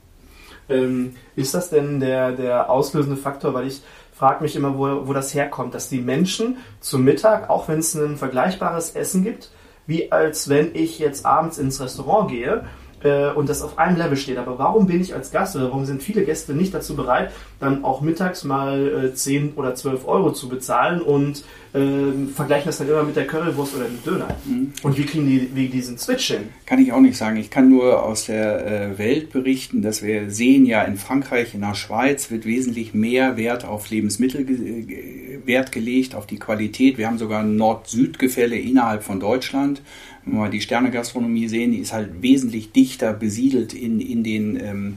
Ähm, 0.68 1.16
ist 1.34 1.54
das 1.54 1.70
denn 1.70 1.98
der, 1.98 2.32
der 2.32 2.70
auslösende 2.70 3.16
Faktor, 3.16 3.52
weil 3.52 3.66
ich 3.66 3.82
frage 4.18 4.42
mich 4.42 4.56
immer, 4.56 4.76
wo, 4.76 5.06
wo 5.06 5.12
das 5.12 5.32
herkommt, 5.32 5.74
dass 5.74 5.88
die 5.88 6.00
Menschen 6.00 6.56
zum 6.80 7.04
Mittag, 7.04 7.48
auch 7.48 7.68
wenn 7.68 7.78
es 7.78 7.94
ein 7.94 8.16
vergleichbares 8.16 8.90
Essen 8.90 9.22
gibt, 9.22 9.50
wie 9.86 10.10
als 10.10 10.48
wenn 10.48 10.74
ich 10.74 10.98
jetzt 10.98 11.24
abends 11.24 11.56
ins 11.56 11.80
Restaurant 11.80 12.30
gehe 12.30 12.64
äh, 13.02 13.30
und 13.30 13.48
das 13.48 13.62
auf 13.62 13.78
einem 13.78 13.96
Level 13.96 14.16
steht. 14.16 14.38
Aber 14.38 14.58
warum 14.58 14.86
bin 14.86 15.00
ich 15.00 15.14
als 15.14 15.30
Gast 15.30 15.56
oder 15.56 15.66
warum 15.66 15.84
sind 15.84 16.02
viele 16.02 16.24
Gäste 16.24 16.54
nicht 16.54 16.74
dazu 16.74 16.96
bereit, 16.96 17.32
dann 17.60 17.84
auch 17.84 18.00
mittags 18.00 18.44
mal 18.44 19.10
äh, 19.12 19.14
10 19.14 19.54
oder 19.54 19.74
12 19.74 20.06
Euro 20.06 20.32
zu 20.32 20.48
bezahlen 20.48 21.00
und 21.00 21.44
äh, 21.74 22.28
vergleichen 22.34 22.66
das 22.66 22.78
dann 22.78 22.88
immer 22.88 23.02
mit 23.02 23.16
der 23.16 23.26
Currywurst 23.26 23.76
oder 23.76 23.84
dem 23.84 24.02
Döner? 24.02 24.28
Mhm. 24.44 24.72
Und 24.82 24.96
wie 24.96 25.04
kriegen 25.04 25.26
die 25.26 25.50
wie 25.54 25.68
diesen 25.68 25.98
Switch 25.98 26.28
hin? 26.28 26.48
Kann 26.66 26.80
ich 26.80 26.92
auch 26.92 27.00
nicht 27.00 27.16
sagen. 27.16 27.36
Ich 27.36 27.50
kann 27.50 27.68
nur 27.68 28.02
aus 28.02 28.26
der 28.26 28.66
äh, 28.66 28.98
Welt 28.98 29.32
berichten, 29.32 29.82
dass 29.82 30.02
wir 30.02 30.30
sehen 30.30 30.66
ja 30.66 30.82
in 30.82 30.96
Frankreich, 30.96 31.54
in 31.54 31.60
der 31.60 31.74
Schweiz 31.74 32.30
wird 32.30 32.46
wesentlich 32.46 32.94
mehr 32.94 33.36
Wert 33.36 33.64
auf 33.64 33.90
Lebensmittel 33.90 34.44
ge 34.44 35.38
Wert 35.44 35.72
gelegt, 35.72 36.14
auf 36.14 36.26
die 36.26 36.38
Qualität. 36.38 36.98
Wir 36.98 37.06
haben 37.06 37.16
sogar 37.16 37.40
ein 37.40 37.56
Nord-Süd-Gefälle 37.56 38.56
innerhalb 38.56 39.02
von 39.02 39.18
Deutschland 39.18 39.80
wenn 40.28 40.36
wir 40.36 40.40
mal 40.40 40.50
die 40.50 40.60
Sternegastronomie 40.60 41.48
sehen, 41.48 41.72
die 41.72 41.78
ist 41.78 41.92
halt 41.92 42.22
wesentlich 42.22 42.72
dichter 42.72 43.12
besiedelt 43.12 43.72
in, 43.72 44.00
in 44.00 44.22
den, 44.22 44.60
ähm, 44.60 44.96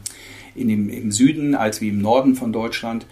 in 0.55 0.67
dem, 0.67 0.89
im 0.89 1.11
Süden 1.11 1.55
als 1.55 1.79
wie 1.81 1.89
im 1.89 2.01
Norden 2.01 2.35
von 2.35 2.51
Deutschland. 2.51 3.05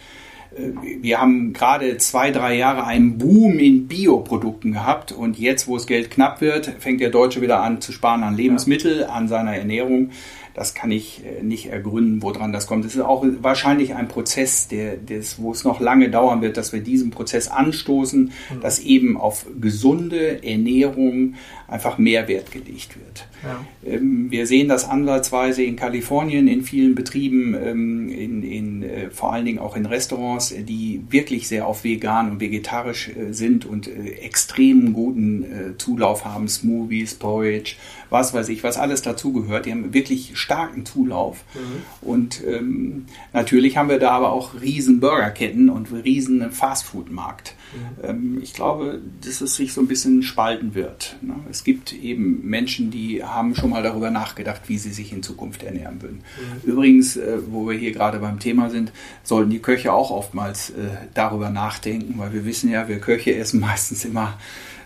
Äh, 0.54 0.72
wir 1.00 1.20
haben 1.20 1.52
gerade 1.54 1.96
zwei, 1.96 2.30
drei 2.30 2.56
Jahre 2.56 2.84
einen 2.84 3.16
Boom 3.16 3.58
in 3.58 3.88
Bioprodukten 3.88 4.72
gehabt 4.72 5.12
und 5.12 5.38
jetzt, 5.38 5.66
wo 5.66 5.76
es 5.76 5.86
Geld 5.86 6.10
knapp 6.10 6.40
wird, 6.40 6.66
fängt 6.78 7.00
der 7.00 7.10
Deutsche 7.10 7.40
wieder 7.40 7.62
an 7.62 7.80
zu 7.80 7.92
sparen 7.92 8.22
an 8.22 8.36
Lebensmittel, 8.36 9.04
an 9.04 9.26
seiner 9.28 9.56
Ernährung. 9.56 10.10
Das 10.54 10.74
kann 10.74 10.90
ich 10.90 11.22
äh, 11.24 11.42
nicht 11.42 11.66
ergründen, 11.66 12.22
woran 12.22 12.52
das 12.52 12.66
kommt. 12.66 12.84
Es 12.84 12.94
ist 12.94 13.00
auch 13.00 13.24
wahrscheinlich 13.40 13.94
ein 13.94 14.08
Prozess, 14.08 14.68
der, 14.68 14.96
des, 14.96 15.40
wo 15.40 15.52
es 15.52 15.64
noch 15.64 15.80
lange 15.80 16.10
dauern 16.10 16.42
wird, 16.42 16.56
dass 16.56 16.72
wir 16.72 16.80
diesen 16.80 17.10
Prozess 17.10 17.48
anstoßen, 17.48 18.24
mhm. 18.24 18.60
dass 18.60 18.80
eben 18.80 19.16
auf 19.16 19.46
gesunde 19.60 20.42
Ernährung 20.44 21.34
einfach 21.68 21.98
mehr 21.98 22.26
Wert 22.26 22.50
gelegt 22.50 22.96
wird. 22.96 23.28
Ja. 23.44 23.64
Ähm, 23.84 24.30
wir 24.30 24.46
sehen 24.46 24.68
das 24.68 24.88
ansatzweise 24.88 25.62
in 25.62 25.76
Kalifornien, 25.76 26.48
in 26.48 26.62
vielen 26.62 26.94
Betrieben, 26.94 27.54
ähm, 27.54 28.08
in, 28.08 28.42
in, 28.42 28.82
äh, 28.82 29.10
vor 29.10 29.32
allen 29.32 29.44
Dingen 29.44 29.58
auch 29.58 29.76
in 29.76 29.86
Restaurants, 29.86 30.52
die 30.52 31.02
wirklich 31.10 31.46
sehr 31.48 31.66
auf 31.66 31.84
vegan 31.84 32.30
und 32.30 32.40
vegetarisch 32.40 33.08
äh, 33.08 33.32
sind 33.32 33.66
und 33.66 33.88
extrem 33.88 34.92
guten 34.92 35.74
Zulauf 35.78 36.24
haben, 36.24 36.48
Smoothies, 36.48 37.14
Porridge, 37.14 37.74
was 38.10 38.34
weiß 38.34 38.48
ich, 38.48 38.62
was 38.62 38.76
alles 38.76 39.02
dazugehört. 39.02 39.66
Die 39.66 39.72
haben 39.72 39.94
wirklich 39.94 40.38
starken 40.38 40.84
Zulauf. 40.84 41.44
Mhm. 41.54 42.08
Und 42.08 42.44
ähm, 42.46 43.06
natürlich 43.32 43.76
haben 43.76 43.88
wir 43.88 43.98
da 43.98 44.10
aber 44.10 44.32
auch 44.32 44.60
riesen 44.60 45.00
Burgerketten 45.00 45.70
und 45.70 45.92
riesen 46.04 46.50
Fastfood-Markt. 46.50 47.54
Mhm. 47.72 48.04
Ähm, 48.04 48.38
ich 48.42 48.52
glaube, 48.52 49.00
dass 49.24 49.40
es 49.40 49.54
sich 49.54 49.72
so 49.72 49.80
ein 49.80 49.86
bisschen 49.86 50.22
spalten 50.22 50.74
wird. 50.74 51.16
Ne? 51.22 51.34
Es 51.50 51.64
gibt 51.64 51.92
eben 51.92 52.46
Menschen, 52.46 52.90
die 52.90 53.22
haben 53.22 53.54
schon 53.54 53.70
mal 53.70 53.82
darüber 53.82 54.10
nachgedacht, 54.10 54.62
wie 54.66 54.78
sie 54.78 54.92
sich 54.92 55.12
in 55.12 55.22
Zukunft 55.22 55.62
ernähren 55.62 56.02
würden. 56.02 56.22
Mhm. 56.64 56.70
Übrigens, 56.70 57.16
äh, 57.16 57.38
wo 57.48 57.68
wir 57.68 57.78
hier 57.78 57.92
gerade 57.92 58.18
beim 58.18 58.40
Thema 58.40 58.70
sind, 58.70 58.92
sollten 59.22 59.50
die 59.50 59.60
Köche 59.60 59.92
auch 59.92 60.10
oftmals 60.10 60.70
äh, 60.70 60.88
darüber 61.14 61.50
nachdenken, 61.50 62.14
weil 62.18 62.32
wir 62.32 62.44
wissen 62.44 62.70
ja, 62.70 62.88
wir 62.88 62.98
Köche 62.98 63.34
essen 63.34 63.60
meistens 63.70 64.04
immer 64.04 64.38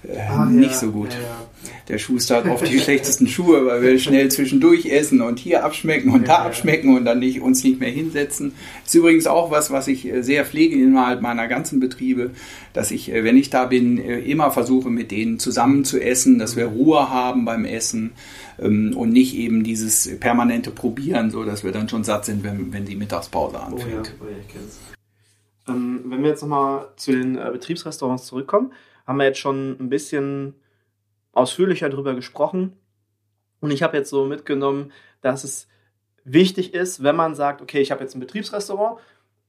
äh, 0.09 0.19
ah, 0.19 0.45
nicht 0.45 0.73
ja, 0.73 0.77
so 0.77 0.90
gut. 0.90 1.12
Ja, 1.12 1.21
ja. 1.21 1.49
Der 1.88 1.99
Schuster 1.99 2.37
hat 2.37 2.47
oft 2.47 2.67
die 2.67 2.79
schlechtesten 2.81 3.27
Schuhe, 3.27 3.67
weil 3.67 3.83
wir 3.83 3.99
schnell 3.99 4.31
zwischendurch 4.31 4.87
essen 4.87 5.21
und 5.21 5.38
hier 5.38 5.64
abschmecken 5.64 6.11
und 6.11 6.29
da 6.29 6.45
abschmecken 6.45 6.97
und 6.97 7.05
dann 7.05 7.19
nicht, 7.19 7.40
uns 7.40 7.62
nicht 7.64 7.81
mehr 7.81 7.90
hinsetzen. 7.90 8.53
Ist 8.85 8.95
übrigens 8.95 9.27
auch 9.27 9.51
was, 9.51 9.71
was 9.71 9.88
ich 9.88 10.07
äh, 10.07 10.23
sehr 10.23 10.45
pflege 10.45 10.77
innerhalb 10.77 11.21
meiner 11.21 11.49
ganzen 11.49 11.81
Betriebe, 11.81 12.31
dass 12.73 12.90
ich, 12.90 13.12
äh, 13.12 13.25
wenn 13.25 13.37
ich 13.37 13.51
da 13.51 13.67
bin, 13.67 13.99
immer 13.99 14.51
versuche, 14.51 14.90
mit 14.90 15.11
denen 15.11 15.38
zusammen 15.38 15.85
zu 15.85 16.01
essen, 16.01 16.38
dass 16.38 16.57
wir 16.57 16.67
Ruhe 16.67 17.11
haben 17.11 17.45
beim 17.45 17.64
Essen 17.64 18.12
ähm, 18.59 18.95
und 18.97 19.11
nicht 19.11 19.35
eben 19.37 19.64
dieses 19.64 20.19
permanente 20.21 20.71
Probieren, 20.71 21.31
so 21.31 21.45
dass 21.45 21.64
wir 21.64 21.73
dann 21.73 21.88
schon 21.88 22.05
satt 22.05 22.25
sind, 22.25 22.45
wenn, 22.45 22.73
wenn 22.73 22.85
die 22.85 22.97
Mittagspause 22.97 23.61
anfängt. 23.61 24.14
Oh 24.21 24.25
ja, 24.25 24.29
oh 24.29 24.31
ja, 24.31 24.37
ich 24.40 24.53
kenn's. 24.53 24.79
Ähm, 25.67 26.01
wenn 26.07 26.23
wir 26.23 26.31
jetzt 26.31 26.43
nochmal 26.43 26.88
zu 26.97 27.12
den 27.12 27.37
äh, 27.37 27.49
Betriebsrestaurants 27.51 28.27
zurückkommen, 28.27 28.73
haben 29.07 29.19
wir 29.19 29.27
jetzt 29.27 29.38
schon 29.38 29.77
ein 29.81 29.88
bisschen 29.88 30.55
ausführlicher 31.33 31.88
darüber 31.88 32.14
gesprochen. 32.14 32.77
Und 33.61 33.71
ich 33.71 33.83
habe 33.83 33.97
jetzt 33.97 34.11
so 34.11 34.25
mitgenommen, 34.25 34.93
dass 35.21 35.45
es 35.45 35.69
wichtig 36.25 36.75
ist, 36.75 37.03
wenn 37.03 37.17
man 37.17 37.35
sagt, 37.35 37.61
okay, 37.61 37.81
ich 37.81 37.90
habe 37.90 38.03
jetzt 38.03 38.14
ein 38.14 38.21
Betriebsrestaurant, 38.21 38.99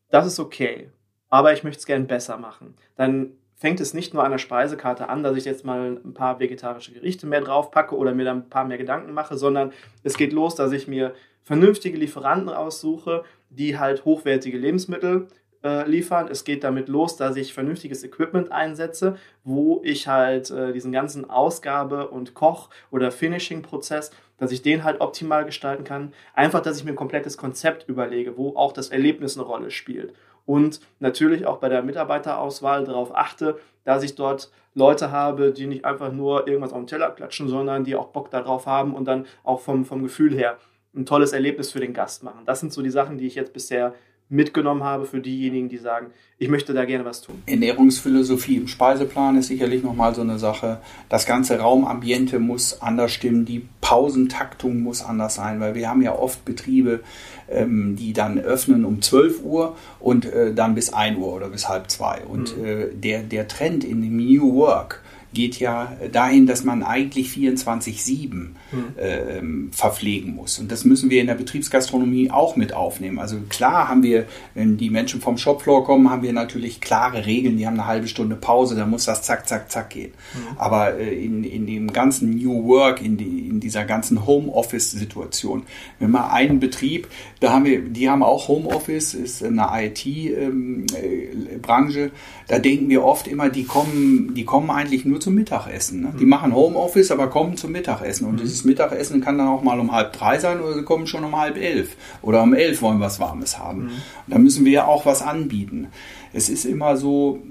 das 0.09 0.27
ist 0.27 0.39
okay, 0.39 0.89
aber 1.29 1.53
ich 1.53 1.63
möchte 1.63 1.79
es 1.79 1.85
gerne 1.85 2.05
besser 2.05 2.37
machen. 2.37 2.75
Dann 2.95 3.31
fängt 3.55 3.79
es 3.79 3.93
nicht 3.93 4.13
nur 4.13 4.23
an 4.23 4.31
der 4.31 4.37
Speisekarte 4.37 5.09
an, 5.09 5.23
dass 5.23 5.37
ich 5.37 5.45
jetzt 5.45 5.65
mal 5.65 5.99
ein 6.03 6.13
paar 6.13 6.39
vegetarische 6.39 6.91
Gerichte 6.91 7.25
mehr 7.25 7.41
drauf 7.41 7.71
packe 7.71 7.95
oder 7.95 8.13
mir 8.13 8.25
dann 8.25 8.39
ein 8.39 8.49
paar 8.49 8.65
mehr 8.65 8.77
Gedanken 8.77 9.13
mache, 9.13 9.37
sondern 9.37 9.71
es 10.03 10.17
geht 10.17 10.33
los, 10.33 10.55
dass 10.55 10.71
ich 10.71 10.87
mir 10.87 11.13
vernünftige 11.43 11.97
Lieferanten 11.97 12.49
aussuche, 12.49 13.23
die 13.49 13.77
halt 13.77 14.03
hochwertige 14.03 14.57
Lebensmittel 14.57 15.27
äh, 15.65 15.87
liefern. 15.87 16.27
Es 16.29 16.43
geht 16.43 16.63
damit 16.63 16.87
los, 16.87 17.17
dass 17.17 17.35
ich 17.35 17.53
vernünftiges 17.53 18.03
Equipment 18.03 18.51
einsetze, 18.51 19.17
wo 19.43 19.81
ich 19.83 20.07
halt 20.07 20.51
äh, 20.51 20.71
diesen 20.71 20.91
ganzen 20.91 21.29
Ausgabe- 21.29 22.07
und 22.07 22.35
Koch- 22.35 22.69
oder 22.91 23.11
Finishing-Prozess, 23.11 24.11
dass 24.37 24.51
ich 24.51 24.61
den 24.61 24.83
halt 24.83 25.01
optimal 25.01 25.43
gestalten 25.45 25.83
kann. 25.83 26.13
Einfach, 26.33 26.61
dass 26.61 26.77
ich 26.77 26.85
mir 26.85 26.91
ein 26.91 26.95
komplettes 26.95 27.37
Konzept 27.37 27.89
überlege, 27.89 28.37
wo 28.37 28.55
auch 28.55 28.71
das 28.71 28.89
Erlebnis 28.89 29.37
eine 29.37 29.45
Rolle 29.45 29.71
spielt. 29.71 30.13
Und 30.45 30.79
natürlich 30.99 31.45
auch 31.47 31.57
bei 31.57 31.69
der 31.69 31.81
Mitarbeiterauswahl 31.81 32.85
darauf 32.85 33.15
achte, 33.15 33.59
dass 33.83 34.03
ich 34.03 34.15
dort 34.15 34.51
Leute 34.75 35.11
habe, 35.11 35.51
die 35.51 35.65
nicht 35.65 35.85
einfach 35.85 36.11
nur 36.11 36.47
irgendwas 36.47 36.73
auf 36.73 36.79
den 36.79 36.87
Teller 36.87 37.09
klatschen, 37.11 37.47
sondern 37.47 37.83
die 37.83 37.95
auch 37.95 38.07
Bock 38.07 38.29
darauf 38.29 38.67
haben 38.67 38.93
und 38.93 39.05
dann 39.05 39.25
auch 39.43 39.61
vom, 39.61 39.85
vom 39.85 40.03
Gefühl 40.03 40.35
her 40.35 40.57
ein 40.95 41.05
tolles 41.05 41.33
Erlebnis 41.33 41.71
für 41.71 41.79
den 41.79 41.93
Gast 41.93 42.23
machen. 42.23 42.41
Das 42.45 42.59
sind 42.59 42.71
so 42.71 42.81
die 42.81 42.89
Sachen, 42.89 43.17
die 43.17 43.27
ich 43.27 43.35
jetzt 43.35 43.53
bisher 43.53 43.93
mitgenommen 44.29 44.83
habe 44.83 45.05
für 45.05 45.19
diejenigen, 45.19 45.69
die 45.69 45.77
sagen, 45.77 46.07
ich 46.37 46.49
möchte 46.49 46.73
da 46.73 46.85
gerne 46.85 47.05
was 47.05 47.21
tun. 47.21 47.43
Ernährungsphilosophie 47.45 48.57
im 48.57 48.67
Speiseplan 48.67 49.37
ist 49.37 49.47
sicherlich 49.47 49.83
nochmal 49.83 50.15
so 50.15 50.21
eine 50.21 50.39
Sache. 50.39 50.79
Das 51.09 51.25
ganze 51.25 51.59
Raumambiente 51.59 52.39
muss 52.39 52.81
anders 52.81 53.11
stimmen, 53.11 53.45
die 53.45 53.67
Pausentaktung 53.81 54.81
muss 54.81 55.03
anders 55.03 55.35
sein, 55.35 55.59
weil 55.59 55.75
wir 55.75 55.89
haben 55.89 56.01
ja 56.01 56.17
oft 56.17 56.43
Betriebe, 56.43 57.01
ähm, 57.49 57.95
die 57.95 58.13
dann 58.13 58.39
öffnen 58.39 58.83
um 58.83 59.01
12 59.01 59.43
Uhr 59.43 59.77
und 59.99 60.25
äh, 60.25 60.53
dann 60.53 60.73
bis 60.73 60.91
1 60.91 61.17
Uhr 61.19 61.33
oder 61.33 61.49
bis 61.49 61.69
halb 61.69 61.91
zwei. 61.91 62.21
Und 62.25 62.57
mhm. 62.57 62.65
äh, 62.65 62.87
der, 62.93 63.21
der 63.21 63.47
Trend 63.47 63.83
in 63.83 64.01
dem 64.01 64.17
New 64.17 64.55
Work, 64.55 65.03
geht 65.35 65.59
ja 65.59 65.95
dahin, 66.11 66.47
dass 66.47 66.63
man 66.63 66.81
eigentlich 66.81 67.29
24-7 67.29 68.33
mhm. 68.33 68.55
äh, 68.95 69.41
verpflegen 69.71 70.33
muss. 70.33 70.57
Und 70.57 70.71
das 70.71 70.85
müssen 70.85 71.11
wir 71.11 71.21
in 71.21 71.27
der 71.27 71.35
Betriebsgastronomie 71.35 72.31
auch 72.31 72.55
mit 72.55 72.73
aufnehmen. 72.73 73.19
Also 73.19 73.37
klar 73.49 73.87
haben 73.87 74.01
wir, 74.01 74.25
wenn 74.55 74.77
die 74.77 74.89
Menschen 74.89 75.21
vom 75.21 75.37
Shopfloor 75.37 75.85
kommen, 75.85 76.09
haben 76.09 76.23
wir 76.23 76.33
natürlich 76.33 76.81
klare 76.81 77.27
Regeln. 77.27 77.57
Die 77.57 77.67
haben 77.67 77.75
eine 77.75 77.85
halbe 77.85 78.07
Stunde 78.07 78.35
Pause, 78.35 78.75
da 78.75 78.87
muss 78.87 79.05
das 79.05 79.21
zack, 79.21 79.47
zack, 79.47 79.71
zack 79.71 79.91
gehen. 79.91 80.13
Mhm. 80.33 80.57
Aber 80.57 80.97
äh, 80.97 81.13
in, 81.23 81.43
in 81.43 81.67
dem 81.67 81.93
ganzen 81.93 82.31
New 82.31 82.63
Work, 82.67 83.01
in, 83.01 83.17
die, 83.17 83.47
in 83.47 83.59
dieser 83.59 83.85
ganzen 83.85 84.25
Homeoffice-Situation, 84.25 85.63
wenn 85.99 86.11
man 86.11 86.31
einen 86.31 86.59
Betrieb, 86.59 87.07
da 87.41 87.51
haben 87.51 87.65
wir, 87.65 87.81
die 87.81 88.09
haben 88.09 88.23
auch 88.23 88.47
Homeoffice, 88.47 89.13
ist 89.13 89.43
eine 89.43 89.67
IT-Branche, 89.73 90.39
ähm, 91.99 92.05
äh, 92.07 92.11
da 92.47 92.59
denken 92.59 92.89
wir 92.89 93.03
oft 93.03 93.27
immer, 93.27 93.49
die 93.49 93.65
kommen, 93.65 94.33
die 94.33 94.45
kommen 94.45 94.69
eigentlich 94.69 95.03
nur 95.05 95.19
zum 95.25 95.33
Mittagessen. 95.33 96.01
Ne? 96.01 96.13
Die 96.19 96.25
machen 96.25 96.53
Homeoffice, 96.53 97.09
aber 97.09 97.31
kommen 97.31 97.57
zum 97.57 97.71
Mittagessen. 97.71 98.25
Und 98.25 98.35
mhm. 98.35 98.37
dieses 98.37 98.63
Mittagessen 98.63 99.21
kann 99.21 99.39
dann 99.39 99.47
auch 99.47 99.63
mal 99.63 99.79
um 99.79 99.91
halb 99.91 100.13
drei 100.13 100.37
sein 100.37 100.61
oder 100.61 100.75
sie 100.75 100.83
kommen 100.83 101.07
schon 101.07 101.23
um 101.23 101.35
halb 101.35 101.57
elf. 101.57 101.95
Oder 102.21 102.43
um 102.43 102.53
elf 102.53 102.83
wollen 102.83 102.99
wir 102.99 103.05
was 103.05 103.19
Warmes 103.19 103.57
haben. 103.57 103.85
Mhm. 103.85 103.91
Da 104.27 104.37
müssen 104.37 104.65
wir 104.65 104.71
ja 104.71 104.85
auch 104.85 105.07
was 105.07 105.23
anbieten. 105.23 105.87
Es 106.31 106.47
ist 106.47 106.65
immer 106.65 106.95
so, 106.95 107.41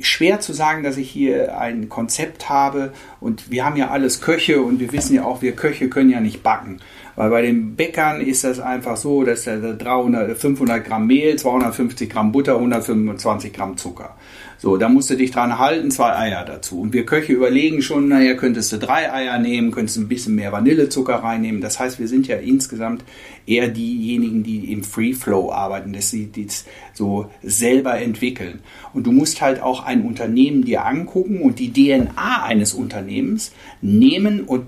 schwer 0.00 0.40
zu 0.40 0.52
sagen, 0.52 0.82
dass 0.82 0.96
ich 0.96 1.10
hier 1.10 1.58
ein 1.58 1.88
Konzept 1.88 2.48
habe 2.48 2.92
und 3.20 3.50
wir 3.50 3.64
haben 3.64 3.76
ja 3.76 3.90
alles 3.90 4.20
Köche 4.20 4.62
und 4.62 4.80
wir 4.80 4.92
wissen 4.92 5.14
ja 5.14 5.24
auch, 5.24 5.42
wir 5.42 5.52
Köche 5.52 5.88
können 5.88 6.10
ja 6.10 6.20
nicht 6.20 6.42
backen. 6.42 6.80
Weil 7.16 7.30
bei 7.30 7.42
den 7.42 7.76
Bäckern 7.76 8.20
ist 8.20 8.44
das 8.44 8.60
einfach 8.60 8.96
so, 8.96 9.24
dass 9.24 9.44
da 9.44 9.56
300, 9.56 10.36
500 10.36 10.84
Gramm 10.84 11.06
Mehl, 11.06 11.36
250 11.36 12.10
Gramm 12.10 12.32
Butter, 12.32 12.56
125 12.56 13.52
Gramm 13.52 13.76
Zucker. 13.76 14.16
So, 14.58 14.78
da 14.78 14.88
musst 14.88 15.10
du 15.10 15.16
dich 15.16 15.30
dran 15.30 15.58
halten, 15.58 15.90
zwei 15.90 16.16
Eier 16.16 16.44
dazu. 16.44 16.80
Und 16.80 16.92
wir 16.92 17.04
Köche 17.04 17.32
überlegen 17.32 17.82
schon, 17.82 18.08
naja, 18.08 18.34
könntest 18.34 18.72
du 18.72 18.78
drei 18.78 19.12
Eier 19.12 19.38
nehmen, 19.38 19.72
könntest 19.72 19.98
ein 19.98 20.08
bisschen 20.08 20.36
mehr 20.36 20.52
Vanillezucker 20.52 21.16
reinnehmen. 21.16 21.60
Das 21.60 21.78
heißt, 21.78 21.98
wir 21.98 22.08
sind 22.08 22.26
ja 22.28 22.36
insgesamt 22.36 23.04
eher 23.46 23.68
diejenigen, 23.68 24.42
die 24.42 24.72
im 24.72 24.82
Free 24.82 25.12
Flow 25.12 25.52
arbeiten, 25.52 25.92
dass 25.92 26.10
sie 26.10 26.30
das 26.32 26.64
so 26.94 27.30
selber 27.42 28.00
entwickeln. 28.00 28.60
Und 28.94 29.06
du 29.06 29.12
musst 29.12 29.42
halt 29.42 29.60
auch 29.60 29.84
ein 29.84 30.02
Unternehmen 30.02 30.64
dir 30.64 30.86
angucken 30.86 31.42
und 31.42 31.58
die 31.58 31.72
DNA 31.72 32.44
eines 32.44 32.72
Unternehmens 32.72 33.52
nehmen 33.82 34.44
und 34.44 34.64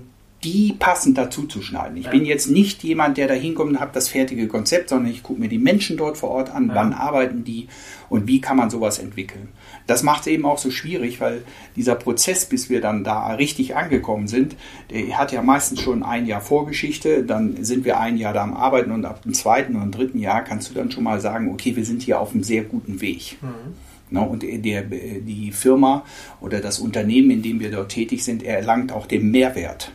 die 0.47 0.71
passend 0.71 1.17
dazu 1.17 1.45
zu 1.45 1.61
schneiden. 1.61 1.97
Ich 1.97 2.05
ja. 2.05 2.11
bin 2.11 2.25
jetzt 2.25 2.49
nicht 2.49 2.81
jemand, 2.81 3.17
der 3.17 3.27
da 3.27 3.33
hinkommt 3.33 3.71
und 3.71 3.79
habe 3.81 3.91
das 3.93 4.07
fertige 4.07 4.47
Konzept, 4.47 4.89
sondern 4.89 5.11
ich 5.11 5.21
gucke 5.21 5.41
mir 5.41 5.49
die 5.49 5.57
Menschen 5.57 5.97
dort 5.97 6.17
vor 6.17 6.29
Ort 6.29 6.49
an, 6.49 6.69
ja. 6.69 6.75
wann 6.75 6.93
arbeiten 6.93 7.43
die 7.43 7.67
und 8.07 8.27
wie 8.27 8.39
kann 8.39 8.55
man 8.55 8.69
sowas 8.69 8.97
entwickeln. 8.97 9.49
Das 9.87 10.03
macht 10.03 10.21
es 10.21 10.27
eben 10.27 10.45
auch 10.45 10.57
so 10.57 10.71
schwierig, 10.71 11.19
weil 11.19 11.43
dieser 11.75 11.95
Prozess, 11.95 12.45
bis 12.45 12.69
wir 12.69 12.79
dann 12.79 13.03
da 13.03 13.33
richtig 13.33 13.75
angekommen 13.75 14.29
sind, 14.29 14.55
der 14.89 15.17
hat 15.17 15.33
ja 15.33 15.41
meistens 15.41 15.81
schon 15.81 16.01
ein 16.01 16.25
Jahr 16.25 16.39
Vorgeschichte, 16.39 17.23
dann 17.23 17.63
sind 17.65 17.83
wir 17.83 17.99
ein 17.99 18.15
Jahr 18.17 18.33
da 18.33 18.43
am 18.43 18.53
Arbeiten 18.53 18.91
und 18.91 19.03
ab 19.03 19.23
dem 19.23 19.33
zweiten 19.33 19.75
oder 19.75 19.87
dritten 19.87 20.19
Jahr 20.19 20.45
kannst 20.45 20.69
du 20.69 20.73
dann 20.73 20.91
schon 20.91 21.03
mal 21.03 21.19
sagen, 21.19 21.51
okay, 21.51 21.75
wir 21.75 21.83
sind 21.83 22.03
hier 22.03 22.21
auf 22.21 22.33
einem 22.33 22.43
sehr 22.43 22.63
guten 22.63 23.01
Weg. 23.01 23.37
Mhm. 23.41 24.17
Und 24.17 24.43
der, 24.43 24.83
die 24.83 25.51
Firma 25.51 26.05
oder 26.39 26.61
das 26.61 26.79
Unternehmen, 26.79 27.31
in 27.31 27.41
dem 27.41 27.59
wir 27.59 27.69
dort 27.69 27.89
tätig 27.89 28.23
sind, 28.23 28.43
erlangt 28.43 28.93
auch 28.93 29.07
den 29.07 29.29
Mehrwert 29.31 29.91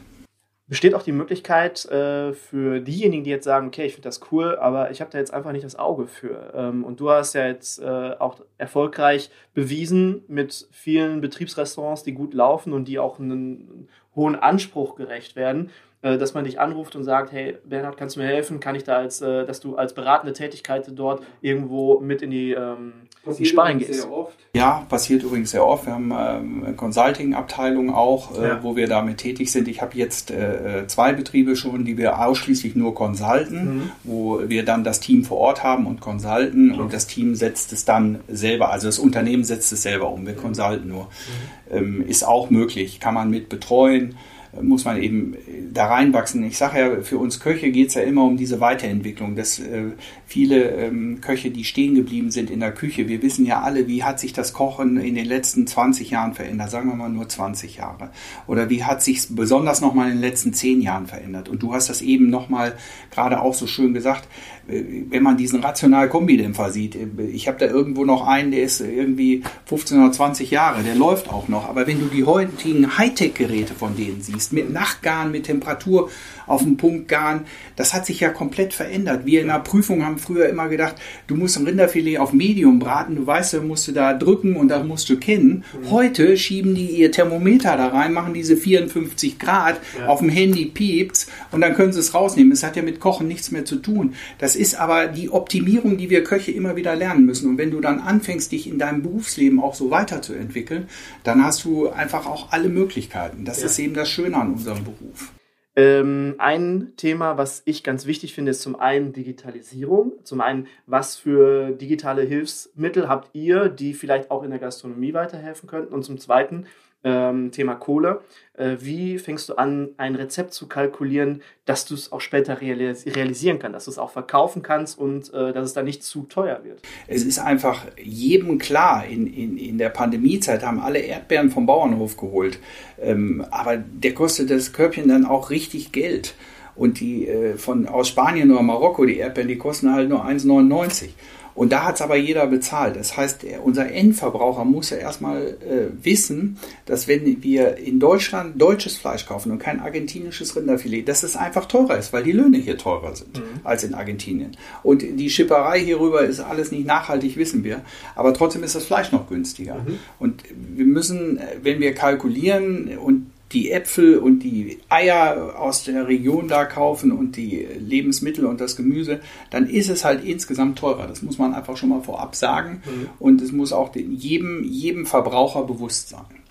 besteht 0.73 0.95
auch 0.95 1.03
die 1.03 1.13
Möglichkeit 1.13 1.85
äh, 1.91 2.33
für 2.33 2.81
diejenigen, 2.81 3.25
die 3.25 3.31
jetzt 3.31 3.45
sagen, 3.45 3.67
okay, 3.67 3.85
ich 3.85 3.93
finde 3.93 4.09
das 4.09 4.23
cool, 4.33 4.57
aber 4.57 4.91
ich 4.91 5.03
habe 5.03 5.11
da 5.11 5.19
jetzt 5.19 5.35
einfach 5.35 5.53
nicht 5.53 5.67
das 5.67 5.77
Auge 5.77 6.07
für. 6.07 6.51
Ähm, 6.55 6.83
und 6.83 6.99
du 6.99 7.11
hast 7.11 7.35
ja 7.35 7.47
jetzt 7.47 7.79
äh, 7.79 8.15
auch 8.19 8.41
erfolgreich 8.57 9.31
bewiesen 9.53 10.23
mit 10.29 10.67
vielen 10.71 11.21
Betriebsrestaurants, 11.21 12.05
die 12.05 12.13
gut 12.13 12.33
laufen 12.33 12.73
und 12.73 12.89
die 12.89 12.99
auch 12.99 13.19
einen 13.19 13.87
hohen 14.17 14.35
Anspruch 14.35 14.95
gerecht 14.95 15.37
werden. 15.37 15.69
Äh, 16.03 16.19
dass 16.19 16.35
man 16.35 16.45
dich 16.45 16.59
anruft 16.59 16.97
und 16.97 17.05
sagt, 17.05 17.31
hey 17.31 17.57
Bernhard, 17.65 17.97
kannst 17.97 18.17
du 18.17 18.21
mir 18.21 18.27
helfen? 18.27 18.59
Kann 18.59 18.75
ich 18.75 18.83
da 18.83 18.97
als, 18.97 19.21
äh, 19.21 19.47
dass 19.47 19.61
du 19.61 19.77
als 19.77 19.95
beratende 19.95 20.33
Tätigkeit 20.33 20.91
dort 20.97 21.23
irgendwo 21.41 22.01
mit 22.01 22.23
in 22.23 22.33
die, 22.33 22.51
ähm, 22.51 22.93
die 23.39 23.45
Sparring 23.45 23.79
gehst? 23.79 24.09
Ja, 24.53 24.85
passiert 24.89 25.23
übrigens 25.23 25.53
sehr 25.53 25.65
oft. 25.65 25.87
Wir 25.87 25.93
haben 25.93 26.11
ähm, 26.11 26.65
eine 26.65 26.75
Consulting-Abteilung 26.75 27.95
auch, 27.95 28.37
äh, 28.37 28.49
ja. 28.49 28.63
wo 28.65 28.75
wir 28.75 28.89
damit 28.89 29.19
tätig 29.19 29.53
sind. 29.53 29.69
Ich 29.69 29.81
habe 29.81 29.97
jetzt 29.97 30.33
äh, 30.33 30.89
zwei 30.89 31.13
Betriebe 31.13 31.55
schon, 31.55 31.85
die 31.85 31.97
wir 31.97 32.19
ausschließlich 32.19 32.75
nur 32.75 32.97
consulten, 32.97 33.77
mhm. 33.77 33.91
wo 34.03 34.41
wir 34.49 34.65
dann 34.65 34.83
das 34.83 34.99
Team 34.99 35.23
vor 35.23 35.39
Ort 35.39 35.63
haben 35.63 35.87
und 35.87 36.01
consulten 36.01 36.73
okay. 36.73 36.81
und 36.81 36.93
das 36.93 37.07
Team 37.07 37.37
setzt 37.37 37.73
es 37.73 37.85
dann 37.85 38.19
selber, 38.27 38.73
also 38.73 38.89
das 38.89 38.99
Unternehmen 38.99 39.45
setzt 39.45 39.73
es 39.73 39.83
selber 39.83 40.11
um, 40.11 40.27
wir 40.27 40.35
consulten 40.35 40.89
nur. 40.89 41.05
Mhm. 41.05 41.77
Ähm, 41.77 42.05
ist 42.09 42.27
auch 42.27 42.51
möglich, 42.51 42.99
kann 42.99 43.15
man 43.15 43.31
mit 43.31 43.49
betreuen 43.49 44.17
muss 44.61 44.85
man 44.85 45.01
eben 45.01 45.35
da 45.73 45.87
reinwachsen. 45.87 46.45
Ich 46.45 46.59
sage 46.59 46.79
ja, 46.79 47.01
für 47.01 47.17
uns 47.17 47.41
Köche 47.41 47.71
geht 47.71 47.89
es 47.89 47.95
ja 47.95 48.03
immer 48.03 48.25
um 48.25 48.37
diese 48.37 48.61
Weiterentwicklung, 48.61 49.35
dass 49.35 49.59
äh, 49.59 49.93
viele 50.27 50.71
ähm, 50.73 51.21
Köche, 51.23 51.51
die 51.51 51.65
stehen 51.65 51.95
geblieben 51.95 52.31
sind 52.31 52.51
in 52.51 52.61
der 52.61 52.73
Küche, 52.73 53.09
wir 53.09 53.23
wissen 53.23 53.47
ja 53.47 53.63
alle, 53.63 53.87
wie 53.87 54.05
hat 54.05 54.21
sich 54.21 54.35
das 54.35 54.53
Kochen 54.53 54.99
in 54.99 55.15
den 55.15 55.25
letzten 55.25 55.67
20 55.67 56.11
Jahren 56.11 56.35
verändert, 56.35 56.71
sagen 56.71 56.89
wir 56.91 56.97
mal 56.97 57.09
nur 57.09 57.29
20 57.29 57.77
Jahre. 57.77 58.11
Oder 58.47 58.69
wie 58.69 58.85
hat 58.85 59.03
sich 59.03 59.27
besonders 59.31 59.81
nochmal 59.81 60.09
in 60.09 60.17
den 60.17 60.23
letzten 60.23 60.53
10 60.53 60.83
Jahren 60.83 61.07
verändert. 61.07 61.49
Und 61.49 61.63
du 61.63 61.73
hast 61.73 61.89
das 61.89 62.03
eben 62.03 62.29
nochmal 62.29 62.77
gerade 63.11 63.41
auch 63.41 63.55
so 63.55 63.67
schön 63.67 63.95
gesagt, 63.95 64.29
wenn 64.67 65.23
man 65.23 65.37
diesen 65.37 65.61
rational 65.61 66.09
Kombidämpfer 66.09 66.71
sieht, 66.71 66.97
äh, 66.97 67.07
ich 67.33 67.49
habe 67.49 67.59
da 67.59 67.67
irgendwo 67.67 68.05
noch 68.05 68.27
einen, 68.27 68.51
der 68.51 68.63
ist 68.63 68.81
irgendwie 68.81 69.43
15 69.67 69.99
oder 69.99 70.13
20 70.13 70.51
Jahre, 70.51 70.83
der 70.83 70.95
läuft 70.95 71.29
auch 71.29 71.49
noch. 71.49 71.69
Aber 71.69 71.87
wenn 71.87 72.01
du 72.01 72.07
die 72.07 72.25
heutigen 72.25 72.99
Hightech-Geräte 72.99 73.75
von 73.75 73.97
denen 73.97 74.21
siehst, 74.21 74.33
siehst, 74.33 74.53
mit 74.53 74.73
Nachtgarn, 74.73 75.31
mit 75.31 75.45
Temperatur 75.45 76.11
auf 76.47 76.63
den 76.63 76.77
Punkt 76.77 77.09
garen, 77.09 77.43
das 77.77 77.95
hat 77.95 78.07
sich 78.07 78.21
ja 78.21 78.31
komplett 78.31 78.75
verändert. 78.75 79.27
Wir 79.27 79.41
in 79.41 79.49
der 79.49 79.61
Prüfung 79.61 80.05
haben 80.05 80.19
früher 80.19 80.49
immer 80.49 80.69
gedacht, 80.69 80.97
du 81.27 81.35
musst 81.35 81.57
ein 81.57 81.67
Rinderfilet 81.67 82.19
auf 82.19 82.33
Medium 82.33 82.79
braten, 82.79 83.17
du 83.17 83.27
weißt, 83.27 83.55
da 83.55 83.61
musst 83.61 83.89
du 83.89 83.93
da 83.93 84.15
drücken 84.15 84.57
und 84.57 84.69
da 84.69 84.83
musst 84.83 85.09
du 85.09 85.17
kennen. 85.17 85.65
Mhm. 85.81 85.91
Heute 85.91 86.37
schieben 86.37 86.75
die 86.75 86.87
ihr 86.87 87.13
Thermometer 87.13 87.77
da 87.77 87.89
rein, 87.89 88.13
machen 88.13 88.35
diese 88.35 88.57
54 88.57 89.39
Grad, 89.39 89.81
ja. 89.99 90.07
auf 90.07 90.21
dem 90.21 90.29
Handy 90.29 90.67
piept's 90.67 91.29
und 91.51 91.61
dann 91.61 91.75
können 91.75 91.93
sie 91.93 92.01
es 92.01 92.15
rausnehmen. 92.15 92.53
Es 92.53 92.63
hat 92.63 92.77
ja 92.77 92.83
mit 92.83 93.01
Kochen 93.01 93.29
nichts 93.29 93.51
mehr 93.51 93.65
zu 93.65 93.77
tun. 93.77 94.15
Das 94.39 94.57
ist 94.57 94.75
aber 94.75 95.07
die 95.07 95.31
Optimierung, 95.31 95.97
die 95.97 96.11
wir 96.11 96.25
Köche 96.25 96.53
immer 96.53 96.77
wieder 96.77 96.97
lernen 96.97 97.27
müssen. 97.27 97.49
Und 97.51 97.59
wenn 97.59 97.71
du 97.71 97.81
dann 97.81 98.01
anfängst, 98.01 98.53
dich 98.53 98.69
in 98.69 98.79
deinem 98.79 99.03
Berufsleben 99.03 99.61
auch 99.61 99.75
so 99.75 99.91
weiterzuentwickeln, 99.91 100.89
dann 101.25 101.45
hast 101.45 101.65
du 101.65 101.89
einfach 101.91 102.27
auch 102.27 102.53
alle 102.53 102.69
Möglichkeiten. 102.69 103.45
Das 103.45 103.61
ja. 103.61 103.67
ist 103.67 103.79
eben 103.79 103.95
das 103.95 104.09
Schöne 104.09 104.37
an 104.37 104.53
unserem 104.53 104.85
Beruf. 104.85 105.33
Ähm, 105.75 106.35
ein 106.39 106.93
Thema, 106.97 107.39
was 107.39 107.63
ich 107.65 107.83
ganz 107.83 108.05
wichtig 108.05 108.35
finde, 108.35 108.51
ist 108.51 108.61
zum 108.63 108.79
einen 108.79 109.13
Digitalisierung. 109.13 110.13
Zum 110.23 110.41
einen, 110.43 110.67
was 110.87 111.17
für 111.17 111.71
digitale 111.71 112.23
Hilfsmittel 112.23 113.09
habt 113.09 113.31
ihr, 113.35 113.69
die 113.69 113.95
vielleicht 113.95 114.31
auch 114.31 114.43
in 114.43 114.51
der 114.51 114.59
Gastronomie 114.59 115.15
weiterhelfen 115.15 115.69
könnten? 115.69 115.95
Und 115.95 116.03
zum 116.03 116.19
zweiten, 116.19 116.67
ähm, 117.05 117.51
Thema 117.51 117.75
Kohle. 117.75 118.21
Äh, 118.55 118.77
wie 118.81 119.19
fängst 119.19 119.49
du 119.49 119.55
an, 119.55 119.91
ein 119.97 120.15
Rezept 120.15 120.53
zu 120.53 120.69
kalkulieren, 120.69 121.43
dass 121.65 121.85
du 121.85 121.95
es 121.95 122.13
auch 122.13 122.21
später 122.21 122.61
realis 122.61 123.07
realisieren 123.07 123.59
kannst, 123.59 123.77
dass 123.77 123.85
du 123.87 123.91
es 123.93 123.99
auch 123.99 124.11
verkaufen 124.11 124.63
kannst 124.63 124.99
und 124.99 125.33
äh, 125.33 125.53
dass 125.53 125.65
es 125.65 125.73
dann 125.73 125.87
nicht 125.87 126.03
zu 126.03 126.23
teuer 126.25 126.61
wird? 126.65 126.81
Es 127.07 127.25
ist 127.25 127.39
einfach 127.39 127.87
jedem 127.97 128.59
klar, 128.59 129.07
in, 129.07 129.27
in, 129.27 129.57
in 129.57 129.79
der 129.79 129.89
Pandemiezeit 129.89 130.63
haben 130.63 130.81
alle 130.81 130.99
Erdbeeren 130.99 131.51
vom 131.51 131.67
Bauernhof 131.67 132.17
geholt. 132.17 132.59
Ähm, 133.01 133.45
aber 133.51 133.77
der 133.79 134.15
kostet 134.15 134.51
das 134.51 134.73
Körbchen 134.73 135.09
dann 135.09 135.25
auch 135.25 135.51
richtig 135.51 135.93
Geld. 135.93 136.35
Und 136.75 137.01
die 137.01 137.29
äh, 137.29 137.59
von 137.59 137.87
aus 137.87 138.09
Spanien 138.09 138.51
oder 138.51 138.63
Marokko, 138.63 139.05
die 139.05 139.19
Erdbeeren, 139.19 139.49
die 139.49 139.59
kosten 139.59 139.93
halt 139.93 140.09
nur 140.09 140.25
1,99. 140.25 141.11
Und 141.55 141.73
da 141.73 141.85
hat 141.85 141.97
es 141.97 142.03
aber 142.03 142.17
jeder 142.17 142.47
bezahlt. 142.47 142.97
Das 142.97 143.17
heißt, 143.17 143.45
unser 143.65 143.91
Endverbraucher 143.91 144.65
muss 144.65 144.91
ja 144.91 144.97
erstmal 144.97 145.49
äh, 145.49 146.05
wissen, 146.05 146.59
dass 146.87 147.09
wenn 147.09 147.43
wir 147.43 147.77
in 147.77 148.01
Deutschland 148.01 148.61
deutsches 148.61 148.97
Fleisch 148.97 149.27
kaufen 149.27 149.53
und 149.53 149.59
kein 149.59 149.81
argentinisches 149.81 150.57
Rinderfilet, 150.57 151.03
dass 151.03 151.23
es 151.23 151.37
einfach 151.37 151.67
teurer 151.67 151.99
ist, 151.99 152.13
weil 152.13 152.23
die 152.23 152.33
Löhne 152.33 152.59
hier 152.59 152.79
teurer 152.79 153.15
sind 153.15 153.39
mhm. 153.39 153.61
als 153.65 153.85
in 153.85 153.95
Argentinien. 153.95 154.57
Und 154.83 155.03
die 155.03 155.31
Schipperei 155.31 155.81
hierüber 155.81 156.23
ist 156.23 156.41
alles 156.41 156.73
nicht 156.73 156.87
nachhaltig, 156.87 157.37
wissen 157.37 157.65
wir. 157.65 157.83
Aber 158.15 158.33
trotzdem 158.35 158.63
ist 158.63 158.75
das 158.75 158.85
Fleisch 158.85 159.13
noch 159.13 159.29
günstiger. 159.29 159.77
Mhm. 159.77 159.99
Und 160.19 160.45
wir 160.51 160.87
müssen, 160.87 161.41
wenn 161.63 161.81
wir 161.81 161.95
kalkulieren 161.95 162.97
und 162.99 163.32
die 163.53 163.71
Äpfel 163.71 164.19
und 164.19 164.41
die 164.41 164.79
Eier 164.89 165.59
aus 165.59 165.85
der 165.85 166.09
Region 166.09 166.49
da 166.49 166.65
kaufen 166.65 167.13
und 167.13 167.37
die 167.37 167.67
Lebensmittel 167.79 168.47
und 168.47 168.61
das 168.61 168.77
Gemüse, 168.77 169.21
dann 169.51 169.69
ist 169.69 169.89
es 169.89 170.05
halt 170.05 170.25
insgesamt 170.25 170.79
teurer. 170.79 171.07
Das 171.07 171.23
muss 171.23 171.39
man 171.39 171.55
einfach 171.55 171.77
schon 171.77 171.91
mal 171.91 172.03
vorab 172.03 172.35
sagen. 172.35 172.83
Mhm. 172.85 173.09
Und 173.19 173.43
es 173.43 173.53
muss 173.53 173.73
auch 173.73 173.95
jedem, 173.95 174.65
jedem 174.65 175.07
Verbraucher 175.07 175.65
bewusst 175.65 176.09
sein. 176.09 176.42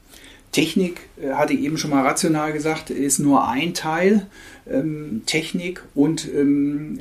Technik, 0.52 1.02
äh, 1.22 1.32
hatte 1.32 1.54
ich 1.54 1.62
eben 1.62 1.78
schon 1.78 1.92
mal 1.92 2.06
rational 2.06 2.52
gesagt, 2.54 2.90
ist 2.90 3.20
nur 3.20 3.48
ein 3.48 3.74
Teil. 3.74 4.28
Ähm, 4.70 5.24
Technik 5.26 5.84
und 5.96 6.28
ähm, 6.34 7.00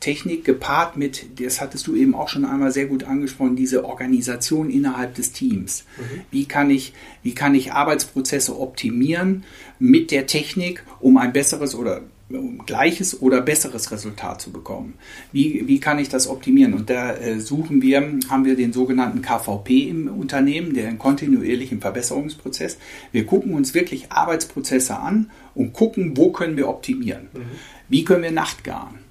Technik 0.00 0.44
gepaart 0.44 0.96
mit, 0.96 1.40
das 1.40 1.60
hattest 1.60 1.86
du 1.86 1.94
eben 1.94 2.14
auch 2.14 2.28
schon 2.28 2.44
einmal 2.44 2.72
sehr 2.72 2.86
gut 2.86 3.04
angesprochen, 3.04 3.56
diese 3.56 3.84
Organisation 3.84 4.70
innerhalb 4.70 5.14
des 5.14 5.32
Teams. 5.32 5.84
Mhm. 5.98 6.20
Wie, 6.30 6.44
kann 6.46 6.70
ich, 6.70 6.94
wie 7.22 7.34
kann 7.34 7.54
ich 7.54 7.72
Arbeitsprozesse 7.72 8.58
optimieren 8.58 9.44
mit 9.78 10.10
der 10.10 10.26
Technik, 10.26 10.84
um 11.00 11.18
ein 11.18 11.32
besseres 11.32 11.74
oder 11.74 12.02
um 12.28 12.66
gleiches 12.66 13.20
oder 13.22 13.40
besseres 13.40 13.90
Resultat 13.92 14.40
zu 14.40 14.50
bekommen. 14.50 14.94
Wie, 15.32 15.68
wie 15.68 15.78
kann 15.78 15.98
ich 15.98 16.08
das 16.08 16.28
optimieren? 16.28 16.74
Und 16.74 16.90
da 16.90 17.14
äh, 17.14 17.40
suchen 17.40 17.82
wir, 17.82 18.00
haben 18.28 18.44
wir 18.44 18.56
den 18.56 18.72
sogenannten 18.72 19.22
KVP 19.22 19.88
im 19.88 20.08
Unternehmen, 20.08 20.74
den 20.74 20.98
kontinuierlichen 20.98 21.80
Verbesserungsprozess. 21.80 22.78
Wir 23.12 23.26
gucken 23.26 23.54
uns 23.54 23.74
wirklich 23.74 24.10
Arbeitsprozesse 24.10 24.98
an 24.98 25.30
und 25.54 25.72
gucken, 25.72 26.16
wo 26.16 26.32
können 26.32 26.56
wir 26.56 26.68
optimieren. 26.68 27.28
Mhm. 27.32 27.40
Wie 27.88 28.04
können 28.04 28.24
wir 28.24 28.32
Nachtgaren? 28.32 29.06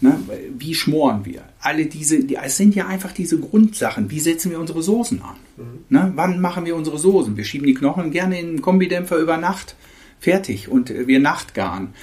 Ne? 0.00 0.18
Wie 0.58 0.74
schmoren 0.74 1.24
wir? 1.24 1.42
Alle 1.60 1.86
diese, 1.86 2.22
die, 2.22 2.36
es 2.36 2.56
sind 2.56 2.74
ja 2.74 2.86
einfach 2.86 3.12
diese 3.12 3.38
Grundsachen. 3.40 4.10
Wie 4.10 4.20
setzen 4.20 4.50
wir 4.50 4.60
unsere 4.60 4.82
Soßen 4.82 5.22
an? 5.22 5.36
Mhm. 5.56 5.64
Ne? 5.88 6.12
Wann 6.16 6.40
machen 6.40 6.66
wir 6.66 6.76
unsere 6.76 6.98
Soßen? 6.98 7.36
Wir 7.36 7.44
schieben 7.44 7.66
die 7.66 7.74
Knochen 7.74 8.10
gerne 8.10 8.38
in 8.38 8.46
den 8.46 8.62
Kombidämpfer 8.62 9.16
über 9.16 9.36
Nacht. 9.38 9.76
Fertig. 10.20 10.68
Und 10.68 10.90
äh, 10.90 11.06
wir 11.06 11.20
Nachtgaren. 11.20 11.94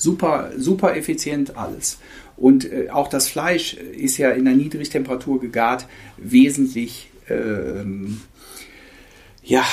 Super, 0.00 0.52
super 0.56 0.96
effizient 0.96 1.58
alles. 1.58 1.98
Und 2.38 2.64
äh, 2.64 2.88
auch 2.88 3.08
das 3.08 3.28
Fleisch 3.28 3.74
ist 3.74 4.16
ja 4.16 4.30
in 4.30 4.46
der 4.46 4.54
Niedrigtemperatur 4.54 5.40
gegart 5.40 5.86
wesentlich, 6.16 7.10
ähm, 7.28 8.22
ja, 9.42 9.64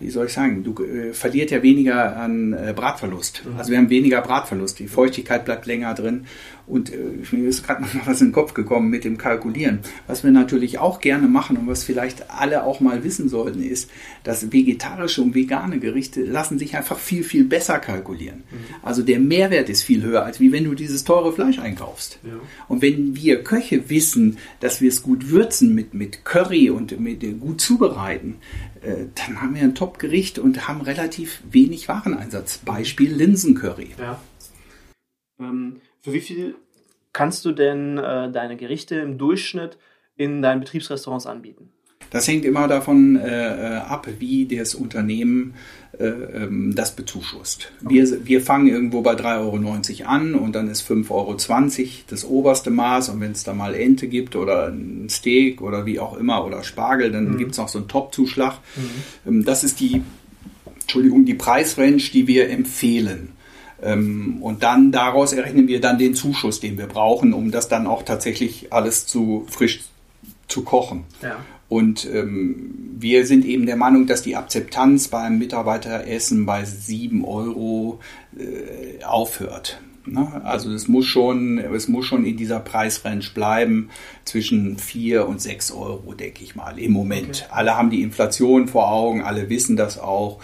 wie 0.00 0.10
soll 0.10 0.26
ich 0.26 0.32
sagen, 0.32 0.62
du 0.62 0.74
äh, 0.84 1.12
verliert 1.12 1.50
ja 1.50 1.62
weniger 1.62 2.16
an 2.16 2.52
äh, 2.52 2.72
Bratverlust. 2.74 3.42
Mhm. 3.44 3.58
Also 3.58 3.70
wir 3.70 3.78
haben 3.78 3.90
weniger 3.90 4.20
Bratverlust. 4.20 4.78
Die 4.78 4.88
Feuchtigkeit 4.88 5.44
bleibt 5.44 5.66
länger 5.66 5.94
drin. 5.94 6.26
Und 6.66 6.92
äh, 6.92 6.98
mir 7.32 7.48
ist 7.48 7.66
gerade 7.66 7.82
noch 7.82 8.06
was 8.06 8.20
in 8.20 8.28
den 8.28 8.32
Kopf 8.32 8.54
gekommen 8.54 8.90
mit 8.90 9.04
dem 9.04 9.18
Kalkulieren. 9.18 9.80
Was 10.06 10.22
wir 10.22 10.30
natürlich 10.30 10.78
auch 10.78 11.00
gerne 11.00 11.26
machen 11.26 11.56
und 11.56 11.66
was 11.66 11.82
vielleicht 11.82 12.30
alle 12.30 12.64
auch 12.64 12.80
mal 12.80 13.02
wissen 13.02 13.28
sollten, 13.28 13.62
ist, 13.62 13.90
dass 14.22 14.52
vegetarische 14.52 15.20
und 15.20 15.34
vegane 15.34 15.80
Gerichte 15.80 16.22
lassen 16.22 16.58
sich 16.58 16.76
einfach 16.76 16.98
viel, 16.98 17.24
viel 17.24 17.44
besser 17.44 17.78
kalkulieren. 17.78 18.44
Mhm. 18.50 18.74
Also 18.82 19.02
der 19.02 19.18
Mehrwert 19.18 19.68
ist 19.68 19.82
viel 19.82 20.02
höher, 20.02 20.24
als 20.24 20.38
wie 20.38 20.52
wenn 20.52 20.64
du 20.64 20.74
dieses 20.74 21.04
teure 21.04 21.32
Fleisch 21.32 21.58
einkaufst. 21.58 22.20
Ja. 22.22 22.34
Und 22.68 22.82
wenn 22.82 23.16
wir 23.16 23.42
Köche 23.42 23.90
wissen, 23.90 24.38
dass 24.60 24.80
wir 24.80 24.90
es 24.90 25.02
gut 25.02 25.30
würzen 25.30 25.74
mit, 25.74 25.92
mit 25.92 26.24
Curry 26.24 26.70
und 26.70 27.00
mit 27.00 27.24
äh, 27.24 27.32
gut 27.32 27.60
zubereiten, 27.60 28.36
dann 28.82 29.40
haben 29.40 29.54
wir 29.54 29.62
ein 29.62 29.74
Top-Gericht 29.74 30.38
und 30.38 30.68
haben 30.68 30.80
relativ 30.80 31.42
wenig 31.50 31.88
Wareneinsatz. 31.88 32.58
Beispiel 32.58 33.12
Linsencurry. 33.14 33.94
Ja. 33.98 34.20
Ähm, 35.38 35.80
für 36.00 36.12
wie 36.12 36.20
viel 36.20 36.54
kannst 37.12 37.44
du 37.44 37.52
denn 37.52 37.98
äh, 37.98 38.30
deine 38.30 38.56
Gerichte 38.56 38.96
im 38.96 39.18
Durchschnitt 39.18 39.78
in 40.16 40.42
deinen 40.42 40.60
Betriebsrestaurants 40.60 41.26
anbieten? 41.26 41.72
Das 42.10 42.26
hängt 42.26 42.44
immer 42.44 42.68
davon 42.68 43.16
äh, 43.16 43.76
äh 43.76 43.76
ab, 43.76 44.08
wie 44.18 44.46
das 44.46 44.74
Unternehmen 44.74 45.54
äh, 45.98 46.04
ähm, 46.04 46.74
das 46.74 46.96
bezuschusst. 46.96 47.72
Okay. 47.84 47.94
Wir, 47.94 48.26
wir 48.26 48.40
fangen 48.40 48.68
irgendwo 48.68 49.02
bei 49.02 49.12
3,90 49.12 50.00
Euro 50.00 50.08
an 50.08 50.34
und 50.34 50.54
dann 50.54 50.70
ist 50.70 50.88
5,20 50.88 51.10
Euro 51.10 51.36
das 52.08 52.24
oberste 52.24 52.70
Maß. 52.70 53.10
Und 53.10 53.20
wenn 53.20 53.32
es 53.32 53.44
da 53.44 53.52
mal 53.52 53.74
Ente 53.74 54.08
gibt 54.08 54.34
oder 54.34 54.68
ein 54.68 55.08
Steak 55.10 55.60
oder 55.60 55.86
wie 55.86 56.00
auch 56.00 56.16
immer 56.16 56.46
oder 56.46 56.62
Spargel, 56.62 57.12
dann 57.12 57.32
mhm. 57.32 57.38
gibt 57.38 57.52
es 57.52 57.58
noch 57.58 57.68
so 57.68 57.78
einen 57.78 57.88
Top-Zuschlag. 57.88 58.58
Mhm. 58.76 58.90
Ähm, 59.26 59.44
das 59.44 59.62
ist 59.62 59.80
die, 59.80 60.02
Entschuldigung, 60.80 61.24
die 61.24 61.34
Preisrange, 61.34 62.02
die 62.12 62.26
wir 62.26 62.50
empfehlen. 62.50 63.32
Ähm, 63.82 64.38
und 64.40 64.62
dann 64.62 64.92
daraus 64.92 65.32
errechnen 65.32 65.68
wir 65.68 65.80
dann 65.80 65.98
den 65.98 66.14
Zuschuss, 66.14 66.60
den 66.60 66.78
wir 66.78 66.86
brauchen, 66.86 67.32
um 67.32 67.50
das 67.50 67.68
dann 67.68 67.86
auch 67.86 68.04
tatsächlich 68.04 68.72
alles 68.72 69.06
zu 69.06 69.44
frisch 69.48 69.80
zu 70.48 70.62
kochen. 70.62 71.04
Ja. 71.22 71.36
Und 71.70 72.04
ähm, 72.12 72.96
wir 72.98 73.24
sind 73.26 73.44
eben 73.44 73.64
der 73.64 73.76
Meinung, 73.76 74.08
dass 74.08 74.22
die 74.22 74.34
Akzeptanz 74.34 75.06
beim 75.06 75.38
Mitarbeiteressen 75.38 76.44
bei 76.44 76.64
7 76.64 77.24
Euro 77.24 78.00
äh, 78.36 79.04
aufhört. 79.04 79.80
Ne? 80.04 80.42
Also 80.44 80.72
es 80.72 80.88
muss 80.88 81.06
schon, 81.06 81.58
es 81.58 81.86
muss 81.86 82.06
schon 82.06 82.24
in 82.24 82.36
dieser 82.36 82.58
Preisrange 82.58 83.30
bleiben 83.32 83.90
zwischen 84.24 84.78
4 84.78 85.28
und 85.28 85.40
6 85.40 85.70
Euro, 85.70 86.12
denke 86.14 86.42
ich 86.42 86.56
mal, 86.56 86.76
im 86.76 86.90
Moment. 86.90 87.44
Okay. 87.44 87.52
Alle 87.52 87.76
haben 87.76 87.90
die 87.90 88.02
Inflation 88.02 88.66
vor 88.66 88.90
Augen, 88.90 89.22
alle 89.22 89.48
wissen 89.48 89.76
das 89.76 89.96
auch. 89.96 90.40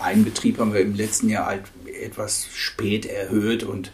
Einen 0.00 0.24
Betrieb 0.24 0.58
haben 0.58 0.74
wir 0.74 0.80
im 0.80 0.96
letzten 0.96 1.28
Jahr 1.28 1.46
halt 1.46 1.62
etwas 2.02 2.48
spät 2.52 3.06
erhöht 3.06 3.62
und 3.62 3.92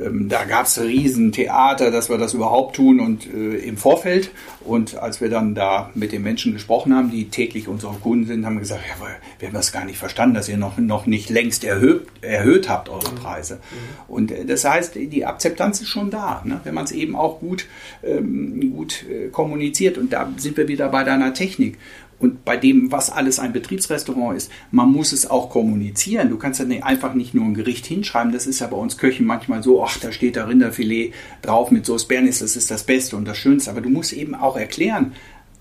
ähm, 0.00 0.28
da 0.28 0.44
gab 0.44 0.66
es 0.66 0.80
riesen 0.80 1.32
Theater, 1.32 1.90
dass 1.90 2.10
wir 2.10 2.18
das 2.18 2.34
überhaupt 2.34 2.76
tun 2.76 3.00
und 3.00 3.26
äh, 3.32 3.56
im 3.56 3.76
Vorfeld. 3.76 4.30
Und 4.60 4.96
als 4.96 5.20
wir 5.20 5.28
dann 5.30 5.54
da 5.54 5.90
mit 5.94 6.12
den 6.12 6.22
Menschen 6.22 6.52
gesprochen 6.52 6.94
haben, 6.94 7.10
die 7.10 7.28
täglich 7.28 7.68
unsere 7.68 7.94
Kunden 7.94 8.26
sind, 8.26 8.44
haben 8.44 8.54
wir 8.54 8.60
gesagt, 8.60 8.82
ja, 8.88 9.06
wir 9.38 9.48
haben 9.48 9.54
das 9.54 9.72
gar 9.72 9.84
nicht 9.84 9.98
verstanden, 9.98 10.34
dass 10.34 10.48
ihr 10.48 10.56
noch, 10.56 10.78
noch 10.78 11.06
nicht 11.06 11.30
längst 11.30 11.64
erhöht, 11.64 12.06
erhöht 12.20 12.68
habt, 12.68 12.88
eure 12.88 13.10
Preise. 13.12 13.54
Mhm. 13.54 14.14
Und 14.14 14.32
äh, 14.32 14.44
das 14.44 14.64
heißt, 14.64 14.94
die 14.94 15.24
Akzeptanz 15.24 15.80
ist 15.80 15.88
schon 15.88 16.10
da, 16.10 16.42
ne? 16.44 16.60
wenn 16.64 16.74
man 16.74 16.84
es 16.84 16.92
eben 16.92 17.16
auch 17.16 17.40
gut, 17.40 17.66
ähm, 18.02 18.72
gut 18.74 19.04
äh, 19.08 19.28
kommuniziert. 19.28 19.98
Und 19.98 20.12
da 20.12 20.30
sind 20.36 20.56
wir 20.56 20.68
wieder 20.68 20.88
bei 20.88 21.04
deiner 21.04 21.34
Technik 21.34 21.78
und 22.20 22.44
bei 22.44 22.56
dem, 22.56 22.90
was 22.90 23.10
alles 23.10 23.38
ein 23.38 23.52
Betriebsrestaurant 23.52 24.36
ist, 24.36 24.50
man 24.72 24.90
muss 24.90 25.12
es 25.12 25.30
auch 25.30 25.50
kommunizieren. 25.50 26.30
Du 26.30 26.36
kannst 26.36 26.60
ja 26.60 26.66
einfach 26.82 27.14
nicht 27.14 27.32
nur 27.32 27.44
ein 27.44 27.54
Gericht 27.54 27.86
hinschreiben. 27.86 28.32
Das 28.32 28.46
ist 28.46 28.58
ja 28.58 28.66
bei 28.66 28.76
uns 28.76 28.98
Köchen 28.98 29.24
manchmal 29.24 29.62
so, 29.62 29.84
ach, 29.84 29.98
da 29.98 30.10
steht 30.10 30.36
da 30.36 30.44
Rinderfilet 30.44 31.12
drauf 31.42 31.70
mit 31.70 31.86
Sauce 31.86 32.08
Bernis, 32.08 32.40
das 32.40 32.56
ist 32.56 32.70
das 32.70 32.82
Beste 32.82 33.16
und 33.16 33.26
das 33.26 33.38
Schönste. 33.38 33.70
Aber 33.70 33.80
du 33.80 33.88
musst 33.88 34.12
eben 34.12 34.34
auch 34.34 34.56
erklären, 34.56 35.12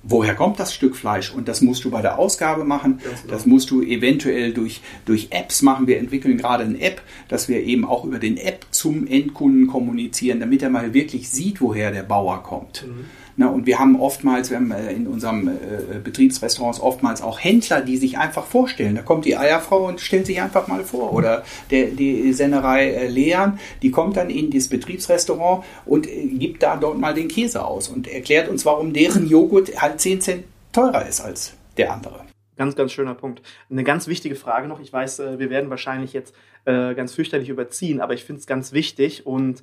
woher 0.01 0.33
kommt 0.33 0.59
das 0.59 0.73
Stück 0.73 0.95
Fleisch? 0.95 1.31
Und 1.31 1.47
das 1.47 1.61
musst 1.61 1.85
du 1.85 1.91
bei 1.91 2.01
der 2.01 2.17
Ausgabe 2.17 2.63
machen. 2.63 2.99
Genau. 3.03 3.15
Das 3.29 3.45
musst 3.45 3.69
du 3.69 3.83
eventuell 3.83 4.53
durch, 4.53 4.81
durch 5.05 5.27
Apps 5.31 5.61
machen. 5.61 5.85
Wir 5.85 5.99
entwickeln 5.99 6.37
gerade 6.37 6.63
eine 6.63 6.79
App, 6.81 7.01
dass 7.27 7.49
wir 7.49 7.63
eben 7.63 7.85
auch 7.85 8.03
über 8.03 8.17
den 8.17 8.37
App 8.37 8.65
zum 8.71 9.05
Endkunden 9.05 9.67
kommunizieren, 9.67 10.39
damit 10.39 10.63
er 10.63 10.69
mal 10.69 10.93
wirklich 10.93 11.29
sieht, 11.29 11.61
woher 11.61 11.91
der 11.91 12.03
Bauer 12.03 12.41
kommt. 12.41 12.85
Mhm. 12.87 13.05
Na, 13.39 13.49
und 13.49 13.67
wir 13.67 13.77
haben 13.77 14.01
oftmals, 14.01 14.49
wir 14.49 14.57
haben 14.57 14.71
äh, 14.71 14.91
in 14.91 15.05
unserem 15.05 15.47
äh, 15.47 15.99
Betriebsrestaurants 16.03 16.79
oftmals 16.79 17.21
auch 17.21 17.39
Händler, 17.39 17.81
die 17.81 17.97
sich 17.97 18.17
einfach 18.17 18.45
vorstellen. 18.45 18.95
Da 18.95 19.03
kommt 19.03 19.25
die 19.25 19.37
Eierfrau 19.37 19.87
und 19.87 20.01
stellt 20.01 20.25
sich 20.25 20.41
einfach 20.41 20.67
mal 20.67 20.83
vor. 20.83 21.13
Oder 21.13 21.43
der, 21.69 21.91
die 21.91 22.33
Sennerei 22.33 22.89
äh, 22.89 23.07
Leon, 23.07 23.59
die 23.83 23.91
kommt 23.91 24.17
dann 24.17 24.31
in 24.31 24.49
das 24.49 24.69
Betriebsrestaurant 24.69 25.63
und 25.85 26.07
äh, 26.07 26.25
gibt 26.25 26.63
da 26.63 26.77
dort 26.77 26.97
mal 26.97 27.13
den 27.13 27.27
Käse 27.27 27.63
aus 27.63 27.89
und 27.89 28.07
erklärt 28.07 28.49
uns, 28.49 28.65
warum 28.65 28.91
deren 28.91 29.27
Joghurt 29.27 29.79
halt 29.79 30.01
10 30.01 30.21
Cent 30.21 30.43
teurer 30.73 31.05
ist 31.05 31.21
als 31.21 31.53
der 31.77 31.93
andere. 31.93 32.21
Ganz, 32.55 32.75
ganz 32.75 32.91
schöner 32.91 33.13
Punkt. 33.13 33.43
Eine 33.69 33.83
ganz 33.83 34.07
wichtige 34.07 34.35
Frage 34.35 34.67
noch. 34.67 34.79
Ich 34.79 34.91
weiß, 34.91 35.19
äh, 35.19 35.37
wir 35.37 35.51
werden 35.51 35.69
wahrscheinlich 35.69 36.11
jetzt 36.11 36.33
äh, 36.65 36.95
ganz 36.95 37.13
fürchterlich 37.13 37.49
überziehen, 37.49 38.01
aber 38.01 38.15
ich 38.15 38.23
finde 38.23 38.39
es 38.39 38.47
ganz 38.47 38.73
wichtig 38.73 39.27
und 39.27 39.61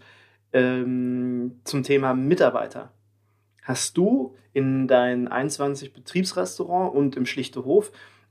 ähm, 0.53 1.61
zum 1.65 1.83
Thema 1.83 2.15
Mitarbeiter. 2.15 2.93
Hast 3.65 3.97
du 3.97 4.35
in 4.53 4.87
deinen 4.87 5.27
21 5.27 5.93
Betriebsrestaurant 5.93 6.95
und 6.95 7.17
im 7.17 7.27
Schlichte 7.27 7.65
Hof, 7.65 7.91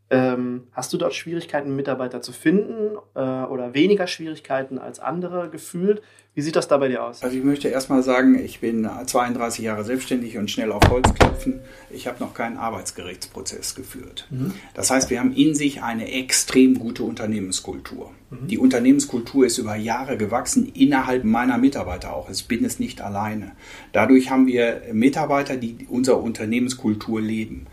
ähm, 0.10 0.68
hast 0.72 0.94
du 0.94 0.98
dort 0.98 1.14
Schwierigkeiten, 1.14 1.76
Mitarbeiter 1.76 2.22
zu 2.22 2.34
finden 2.34 2.98
äh, 3.16 3.20
oder 3.20 3.74
weniger 3.74 4.08
Schwierigkeiten 4.08 4.78
als 4.78 5.00
andere 5.00 5.50
gefühlt? 5.50 6.02
Wie 6.36 6.42
sieht 6.42 6.56
das 6.56 6.68
da 6.68 6.78
bei 6.78 6.88
dir 6.88 7.04
aus? 7.04 7.22
Also 7.22 7.38
ich 7.38 7.44
möchte 7.44 7.68
erstmal 7.68 8.02
sagen, 8.02 8.44
ich 8.44 8.60
bin 8.60 8.90
32 9.06 9.64
Jahre 9.64 9.84
selbstständig 9.84 10.38
und 10.40 10.50
schnell 10.50 10.72
auf 10.72 10.82
Holz 10.90 11.14
klopfen. 11.14 11.60
Ich 11.92 12.08
habe 12.08 12.20
noch 12.20 12.34
keinen 12.34 12.58
Arbeitsgerichtsprozess 12.58 13.76
geführt. 13.76 14.28
Mhm. 14.32 14.56
Das 14.74 14.90
heißt, 14.90 15.12
wir 15.12 15.20
haben 15.20 15.36
in 15.36 15.54
sich 15.54 15.84
eine 15.84 16.12
extrem 16.12 16.80
gute 16.80 17.04
Unternehmenskultur. 17.04 18.10
Mhm. 18.32 18.48
Die 18.48 18.58
Unternehmenskultur 18.58 19.46
ist 19.46 19.60
über 19.60 19.76
Jahre 19.76 20.18
gewachsen, 20.18 20.72
innerhalb 20.74 21.24
meiner 21.24 21.60
Mitarbeiter 21.60 22.16
auch. 22.16 22.32
Ich 22.32 22.48
bin 22.48 22.66
es 22.66 22.80
nicht 22.80 23.02
alleine. 23.02 23.52
Dadurch 23.92 24.32
haben 24.32 24.48
wir 24.48 24.82
Mitarbeiter, 24.92 25.56
die 25.56 25.86
unsere 25.88 26.18
Unternehmenskultur 26.18 27.22
leben. 27.22 27.68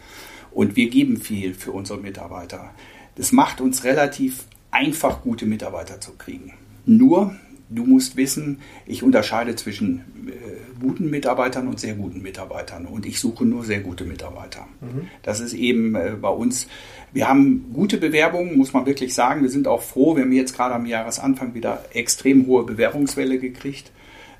Und 0.52 0.76
wir 0.76 0.90
geben 0.90 1.16
viel 1.16 1.54
für 1.54 1.72
unsere 1.72 2.00
Mitarbeiter. 2.00 2.70
Das 3.16 3.32
macht 3.32 3.60
uns 3.60 3.84
relativ 3.84 4.44
einfach, 4.70 5.22
gute 5.22 5.46
Mitarbeiter 5.46 6.00
zu 6.00 6.12
kriegen. 6.12 6.54
Nur 6.86 7.34
du 7.70 7.84
musst 7.84 8.16
wissen, 8.16 8.58
ich 8.84 9.02
unterscheide 9.02 9.54
zwischen 9.54 10.04
äh, 10.26 10.80
guten 10.80 11.08
Mitarbeitern 11.08 11.68
und 11.68 11.78
sehr 11.78 11.94
guten 11.94 12.20
Mitarbeitern 12.20 12.86
und 12.86 13.06
ich 13.06 13.20
suche 13.20 13.44
nur 13.44 13.64
sehr 13.64 13.80
gute 13.80 14.04
Mitarbeiter. 14.04 14.66
Mhm. 14.80 15.08
Das 15.22 15.40
ist 15.40 15.54
eben 15.54 15.94
äh, 15.94 16.16
bei 16.20 16.28
uns, 16.28 16.66
wir 17.12 17.28
haben 17.28 17.70
gute 17.72 17.98
Bewerbungen, 17.98 18.56
muss 18.56 18.72
man 18.72 18.86
wirklich 18.86 19.14
sagen. 19.14 19.42
Wir 19.42 19.50
sind 19.50 19.68
auch 19.68 19.82
froh, 19.82 20.16
wir 20.16 20.24
haben 20.24 20.32
jetzt 20.32 20.56
gerade 20.56 20.74
am 20.74 20.86
Jahresanfang 20.86 21.54
wieder 21.54 21.84
extrem 21.94 22.46
hohe 22.46 22.64
Bewerbungswelle 22.64 23.38
gekriegt. 23.38 23.92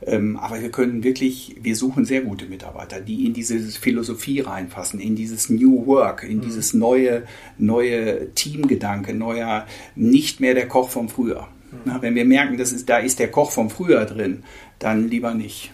Ähm, 0.06 0.36
aber 0.36 0.60
wir 0.60 0.70
können 0.70 1.04
wirklich, 1.04 1.56
wir 1.60 1.76
suchen 1.76 2.04
sehr 2.04 2.22
gute 2.22 2.46
Mitarbeiter, 2.46 3.00
die 3.00 3.26
in 3.26 3.34
diese 3.34 3.58
Philosophie 3.58 4.40
reinfassen, 4.40 5.00
in 5.00 5.14
dieses 5.14 5.50
New 5.50 5.86
Work, 5.86 6.22
in 6.22 6.38
mhm. 6.38 6.42
dieses 6.42 6.74
neue, 6.74 7.24
neue 7.58 8.32
Teamgedanke, 8.34 9.14
neuer, 9.14 9.66
nicht 9.94 10.40
mehr 10.40 10.54
der 10.54 10.68
Koch 10.68 10.88
vom 10.88 11.08
Früher. 11.08 11.48
Na, 11.84 12.02
wenn 12.02 12.14
wir 12.14 12.24
merken, 12.24 12.56
das 12.56 12.72
ist, 12.72 12.88
da 12.88 12.98
ist 12.98 13.18
der 13.18 13.30
Koch 13.30 13.50
vom 13.52 13.70
Frühjahr 13.70 14.06
drin, 14.06 14.42
dann 14.78 15.08
lieber 15.08 15.34
nicht. 15.34 15.70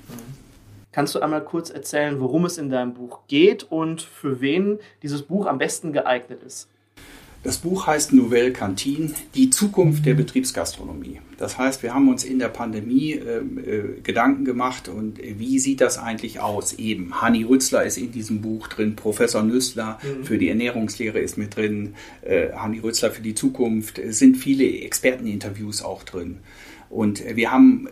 Kannst 0.92 1.14
du 1.14 1.20
einmal 1.20 1.44
kurz 1.44 1.70
erzählen, 1.70 2.20
worum 2.20 2.44
es 2.44 2.58
in 2.58 2.70
deinem 2.70 2.94
Buch 2.94 3.20
geht 3.28 3.64
und 3.64 4.02
für 4.02 4.40
wen 4.40 4.78
dieses 5.02 5.22
Buch 5.22 5.46
am 5.46 5.58
besten 5.58 5.92
geeignet 5.92 6.42
ist? 6.42 6.68
Das 7.42 7.59
Buch 7.59 7.87
heißt 7.87 8.12
Nouvelle 8.12 8.53
Cantine, 8.53 9.12
die 9.35 9.51
Zukunft 9.51 10.05
der 10.05 10.14
Betriebsgastronomie. 10.14 11.20
Das 11.38 11.59
heißt, 11.59 11.83
wir 11.83 11.94
haben 11.94 12.09
uns 12.09 12.25
in 12.25 12.38
der 12.38 12.49
Pandemie 12.49 13.12
äh, 13.12 13.38
äh, 13.38 14.01
Gedanken 14.03 14.44
gemacht 14.44 14.88
und 14.88 15.20
äh, 15.20 15.38
wie 15.38 15.59
sieht 15.59 15.81
das 15.81 15.99
eigentlich 15.99 16.40
aus? 16.40 16.72
Eben, 16.75 17.20
Hanni 17.20 17.44
Rützler 17.44 17.85
ist 17.85 17.99
in 17.99 18.11
diesem 18.11 18.40
Buch 18.40 18.68
drin, 18.68 18.96
Professor 18.96 19.42
Nüssler 19.42 19.99
mhm. 20.03 20.25
für 20.25 20.38
die 20.38 20.49
Ernährungslehre 20.49 21.18
ist 21.18 21.38
mit 21.38 21.57
drin, 21.57 21.94
äh, 22.22 22.53
Hanni 22.53 22.79
Rützler 22.79 23.11
für 23.11 23.22
die 23.22 23.35
Zukunft, 23.35 23.99
es 23.99 24.18
sind 24.18 24.37
viele 24.37 24.64
Experteninterviews 24.81 25.83
auch 25.83 26.03
drin. 26.03 26.38
Und 26.88 27.25
äh, 27.25 27.37
wir 27.37 27.53
haben 27.53 27.88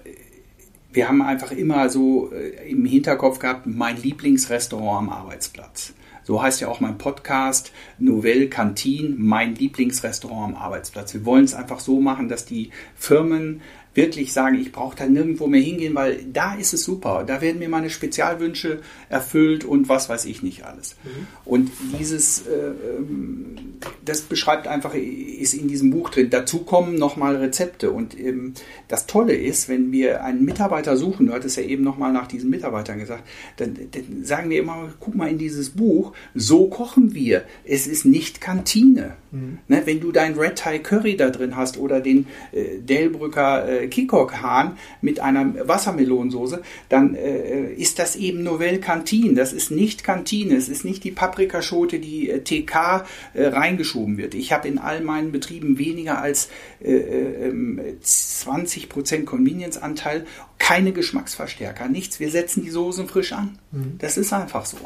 wir 0.92 1.08
haben 1.08 1.22
einfach 1.22 1.50
immer 1.50 1.90
so 1.90 2.30
im 2.68 2.84
Hinterkopf 2.84 3.40
gehabt, 3.40 3.66
mein 3.66 4.00
Lieblingsrestaurant 4.00 4.98
am 4.98 5.08
Arbeitsplatz. 5.08 5.92
So 6.24 6.42
heißt 6.42 6.60
ja 6.60 6.68
auch 6.68 6.80
mein 6.80 6.98
Podcast 6.98 7.72
Nouvelle 7.98 8.48
Cantine, 8.48 9.14
mein 9.16 9.54
Lieblingsrestaurant 9.54 10.56
am 10.56 10.62
Arbeitsplatz. 10.62 11.14
Wir 11.14 11.24
wollen 11.24 11.44
es 11.44 11.54
einfach 11.54 11.80
so 11.80 12.00
machen, 12.00 12.28
dass 12.28 12.46
die 12.46 12.70
Firmen 12.96 13.60
wirklich 13.94 14.32
sagen, 14.32 14.58
ich 14.60 14.72
brauche 14.72 14.96
da 14.96 15.06
nirgendwo 15.06 15.46
mehr 15.46 15.60
hingehen, 15.60 15.94
weil 15.94 16.24
da 16.32 16.54
ist 16.54 16.74
es 16.74 16.84
super. 16.84 17.24
Da 17.26 17.40
werden 17.40 17.60
mir 17.60 17.68
meine 17.68 17.90
Spezialwünsche 17.90 18.80
erfüllt 19.08 19.64
und 19.64 19.88
was 19.88 20.08
weiß 20.08 20.24
ich 20.24 20.42
nicht 20.42 20.64
alles. 20.64 20.96
Mhm. 21.04 21.26
Und 21.44 21.70
dieses, 21.98 22.46
äh, 22.46 22.72
ähm, 22.98 23.56
das 24.04 24.22
beschreibt 24.22 24.66
einfach, 24.66 24.94
ist 24.94 25.54
in 25.54 25.68
diesem 25.68 25.90
Buch 25.90 26.10
drin. 26.10 26.30
Dazu 26.30 26.60
kommen 26.60 26.96
nochmal 26.96 27.36
Rezepte. 27.36 27.90
Und 27.92 28.18
ähm, 28.18 28.54
das 28.88 29.06
Tolle 29.06 29.34
ist, 29.34 29.68
wenn 29.68 29.92
wir 29.92 30.24
einen 30.24 30.44
Mitarbeiter 30.44 30.96
suchen, 30.96 31.26
du 31.26 31.32
hattest 31.32 31.56
ja 31.56 31.62
eben 31.62 31.84
nochmal 31.84 32.12
nach 32.12 32.26
diesen 32.26 32.50
Mitarbeitern 32.50 32.98
gesagt, 32.98 33.22
dann, 33.56 33.74
dann 33.92 34.24
sagen 34.24 34.50
wir 34.50 34.58
immer, 34.58 34.92
guck 34.98 35.14
mal 35.14 35.30
in 35.30 35.38
dieses 35.38 35.70
Buch, 35.70 36.12
so 36.34 36.68
kochen 36.68 37.14
wir. 37.14 37.44
Es 37.64 37.86
ist 37.86 38.04
nicht 38.04 38.40
Kantine. 38.40 39.14
Mhm. 39.30 39.58
Ne, 39.68 39.82
wenn 39.84 40.00
du 40.00 40.12
dein 40.12 40.34
Red 40.34 40.58
Thai 40.58 40.78
Curry 40.78 41.16
da 41.16 41.30
drin 41.30 41.56
hast 41.56 41.78
oder 41.78 42.00
den 42.00 42.26
äh, 42.52 42.78
Delbrücker 42.78 43.68
äh, 43.68 43.83
Kikok-Hahn 43.88 44.78
mit 45.00 45.20
einer 45.20 45.68
Wassermelonensoße, 45.68 46.62
dann 46.88 47.14
äh, 47.14 47.72
ist 47.72 47.98
das 47.98 48.16
eben 48.16 48.42
Novelle 48.42 48.80
Cantine. 48.80 49.34
Das 49.34 49.52
ist 49.52 49.70
nicht 49.70 50.04
Kantine. 50.04 50.56
Es 50.56 50.68
ist 50.68 50.84
nicht 50.84 51.04
die 51.04 51.10
Paprikaschote, 51.10 51.98
die 51.98 52.30
äh, 52.30 52.40
TK 52.40 53.04
äh, 53.34 53.46
reingeschoben 53.46 54.16
wird. 54.16 54.34
Ich 54.34 54.52
habe 54.52 54.68
in 54.68 54.78
all 54.78 55.00
meinen 55.00 55.32
Betrieben 55.32 55.78
weniger 55.78 56.20
als 56.20 56.48
äh, 56.80 57.50
20% 57.50 59.14
ähm, 59.14 59.24
Convenience-Anteil, 59.24 60.26
keine 60.58 60.92
Geschmacksverstärker, 60.92 61.88
nichts. 61.88 62.20
Wir 62.20 62.30
setzen 62.30 62.62
die 62.62 62.70
Soßen 62.70 63.08
frisch 63.08 63.32
an. 63.32 63.58
Mhm. 63.72 63.98
Das 63.98 64.16
ist 64.16 64.32
einfach 64.32 64.66
so. 64.66 64.78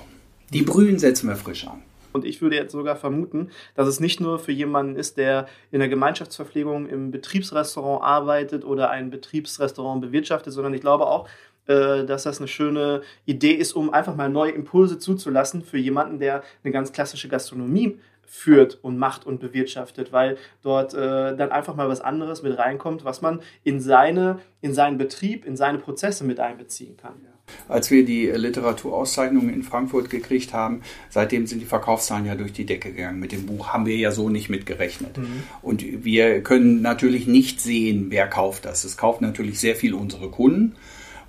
Die 0.52 0.62
Brühen 0.62 0.98
setzen 0.98 1.28
wir 1.28 1.36
frisch 1.36 1.66
an. 1.66 1.82
Und 2.12 2.24
ich 2.24 2.40
würde 2.40 2.56
jetzt 2.56 2.72
sogar 2.72 2.96
vermuten, 2.96 3.50
dass 3.74 3.88
es 3.88 4.00
nicht 4.00 4.20
nur 4.20 4.38
für 4.38 4.52
jemanden 4.52 4.96
ist, 4.96 5.18
der 5.18 5.46
in 5.70 5.80
der 5.80 5.88
Gemeinschaftsverpflegung 5.88 6.88
im 6.88 7.10
Betriebsrestaurant 7.10 8.02
arbeitet 8.02 8.64
oder 8.64 8.90
ein 8.90 9.10
Betriebsrestaurant 9.10 10.00
bewirtschaftet, 10.00 10.52
sondern 10.52 10.74
ich 10.74 10.80
glaube 10.80 11.06
auch, 11.06 11.28
äh, 11.66 12.04
dass 12.04 12.22
das 12.22 12.38
eine 12.38 12.48
schöne 12.48 13.02
Idee 13.26 13.52
ist, 13.52 13.74
um 13.74 13.92
einfach 13.92 14.16
mal 14.16 14.28
neue 14.28 14.52
Impulse 14.52 14.98
zuzulassen 14.98 15.62
für 15.62 15.78
jemanden, 15.78 16.18
der 16.18 16.42
eine 16.64 16.72
ganz 16.72 16.92
klassische 16.92 17.28
Gastronomie 17.28 17.98
führt 18.26 18.78
und 18.82 18.98
macht 18.98 19.26
und 19.26 19.40
bewirtschaftet, 19.40 20.12
weil 20.12 20.36
dort 20.62 20.92
äh, 20.92 21.36
dann 21.36 21.50
einfach 21.50 21.74
mal 21.74 21.88
was 21.88 22.00
anderes 22.00 22.42
mit 22.42 22.58
reinkommt, 22.58 23.04
was 23.04 23.22
man 23.22 23.40
in 23.64 23.80
seine, 23.80 24.40
in 24.60 24.74
seinen 24.74 24.98
Betrieb, 24.98 25.46
in 25.46 25.56
seine 25.56 25.78
Prozesse 25.78 26.24
mit 26.24 26.38
einbeziehen 26.40 26.96
kann. 26.96 27.14
Ja 27.24 27.37
als 27.68 27.90
wir 27.90 28.04
die 28.04 28.26
Literaturauszeichnungen 28.26 29.52
in 29.52 29.62
Frankfurt 29.62 30.10
gekriegt 30.10 30.52
haben. 30.52 30.82
Seitdem 31.10 31.46
sind 31.46 31.60
die 31.60 31.66
Verkaufszahlen 31.66 32.26
ja 32.26 32.34
durch 32.34 32.52
die 32.52 32.66
Decke 32.66 32.92
gegangen. 32.92 33.20
Mit 33.20 33.32
dem 33.32 33.46
Buch 33.46 33.68
haben 33.68 33.86
wir 33.86 33.96
ja 33.96 34.10
so 34.10 34.28
nicht 34.28 34.48
mitgerechnet. 34.48 35.18
Mhm. 35.18 35.42
Und 35.62 36.04
wir 36.04 36.42
können 36.42 36.82
natürlich 36.82 37.26
nicht 37.26 37.60
sehen, 37.60 38.06
wer 38.10 38.26
kauft 38.26 38.64
das. 38.64 38.84
Es 38.84 38.96
kaufen 38.96 39.24
natürlich 39.24 39.60
sehr 39.60 39.76
viel 39.76 39.94
unsere 39.94 40.28
Kunden. 40.30 40.76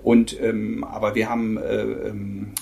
Und 0.02 0.40
ähm, 0.42 0.84
aber 0.84 1.16
wir 1.16 1.30
haben 1.30 1.58
äh, 1.58 1.82
ähm, 1.82 2.54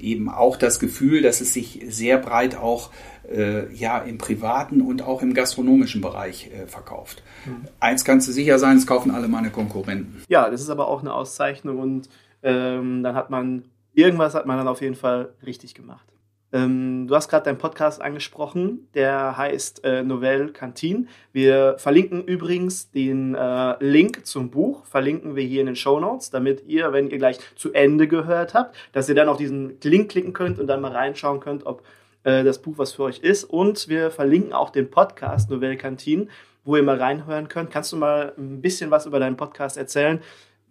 eben 0.00 0.30
auch 0.30 0.56
das 0.56 0.80
Gefühl, 0.80 1.22
dass 1.22 1.40
es 1.40 1.52
sich 1.52 1.82
sehr 1.88 2.18
breit 2.18 2.56
auch 2.56 2.90
äh, 3.30 3.72
ja 3.74 3.98
im 3.98 4.16
privaten 4.18 4.80
und 4.80 5.02
auch 5.02 5.22
im 5.22 5.34
gastronomischen 5.34 6.00
Bereich 6.00 6.50
äh, 6.50 6.66
verkauft. 6.66 7.22
Mhm. 7.44 7.68
Eins 7.80 8.04
kannst 8.04 8.28
du 8.28 8.32
sicher 8.32 8.58
sein, 8.58 8.78
es 8.78 8.86
kaufen 8.86 9.10
alle 9.10 9.28
meine 9.28 9.50
Konkurrenten. 9.50 10.22
Ja, 10.28 10.48
das 10.48 10.62
ist 10.62 10.70
aber 10.70 10.88
auch 10.88 11.00
eine 11.00 11.12
Auszeichnung 11.12 11.78
und 11.78 12.08
ähm, 12.42 13.02
dann 13.02 13.14
hat 13.14 13.30
man, 13.30 13.64
irgendwas 13.94 14.34
hat 14.34 14.46
man 14.46 14.58
dann 14.58 14.68
auf 14.68 14.80
jeden 14.80 14.94
Fall 14.94 15.30
richtig 15.44 15.74
gemacht. 15.74 16.06
Ähm, 16.50 17.06
du 17.08 17.14
hast 17.14 17.28
gerade 17.28 17.44
deinen 17.44 17.58
Podcast 17.58 18.00
angesprochen, 18.00 18.88
der 18.94 19.36
heißt 19.36 19.84
äh, 19.84 20.02
Novelle 20.02 20.48
Cantine. 20.48 21.06
Wir 21.32 21.76
verlinken 21.78 22.24
übrigens 22.24 22.90
den 22.90 23.34
äh, 23.34 23.84
Link 23.84 24.24
zum 24.26 24.50
Buch, 24.50 24.86
verlinken 24.86 25.36
wir 25.36 25.42
hier 25.42 25.60
in 25.60 25.66
den 25.66 25.76
Show 25.76 26.00
Notes, 26.00 26.30
damit 26.30 26.64
ihr, 26.66 26.92
wenn 26.94 27.10
ihr 27.10 27.18
gleich 27.18 27.38
zu 27.54 27.72
Ende 27.74 28.08
gehört 28.08 28.54
habt, 28.54 28.74
dass 28.92 29.10
ihr 29.10 29.14
dann 29.14 29.28
auf 29.28 29.36
diesen 29.36 29.78
Link 29.82 30.10
klicken 30.10 30.32
könnt 30.32 30.58
und 30.58 30.68
dann 30.68 30.80
mal 30.80 30.92
reinschauen 30.92 31.40
könnt, 31.40 31.66
ob 31.66 31.82
äh, 32.24 32.42
das 32.44 32.62
Buch 32.62 32.78
was 32.78 32.92
für 32.92 33.02
euch 33.02 33.18
ist. 33.18 33.44
Und 33.44 33.88
wir 33.90 34.10
verlinken 34.10 34.54
auch 34.54 34.70
den 34.70 34.90
Podcast 34.90 35.50
Novelle 35.50 35.76
Cantine, 35.76 36.28
wo 36.64 36.76
ihr 36.76 36.82
mal 36.82 36.96
reinhören 36.96 37.48
könnt. 37.48 37.70
Kannst 37.70 37.92
du 37.92 37.96
mal 37.96 38.32
ein 38.38 38.62
bisschen 38.62 38.90
was 38.90 39.04
über 39.04 39.20
deinen 39.20 39.36
Podcast 39.36 39.76
erzählen? 39.76 40.20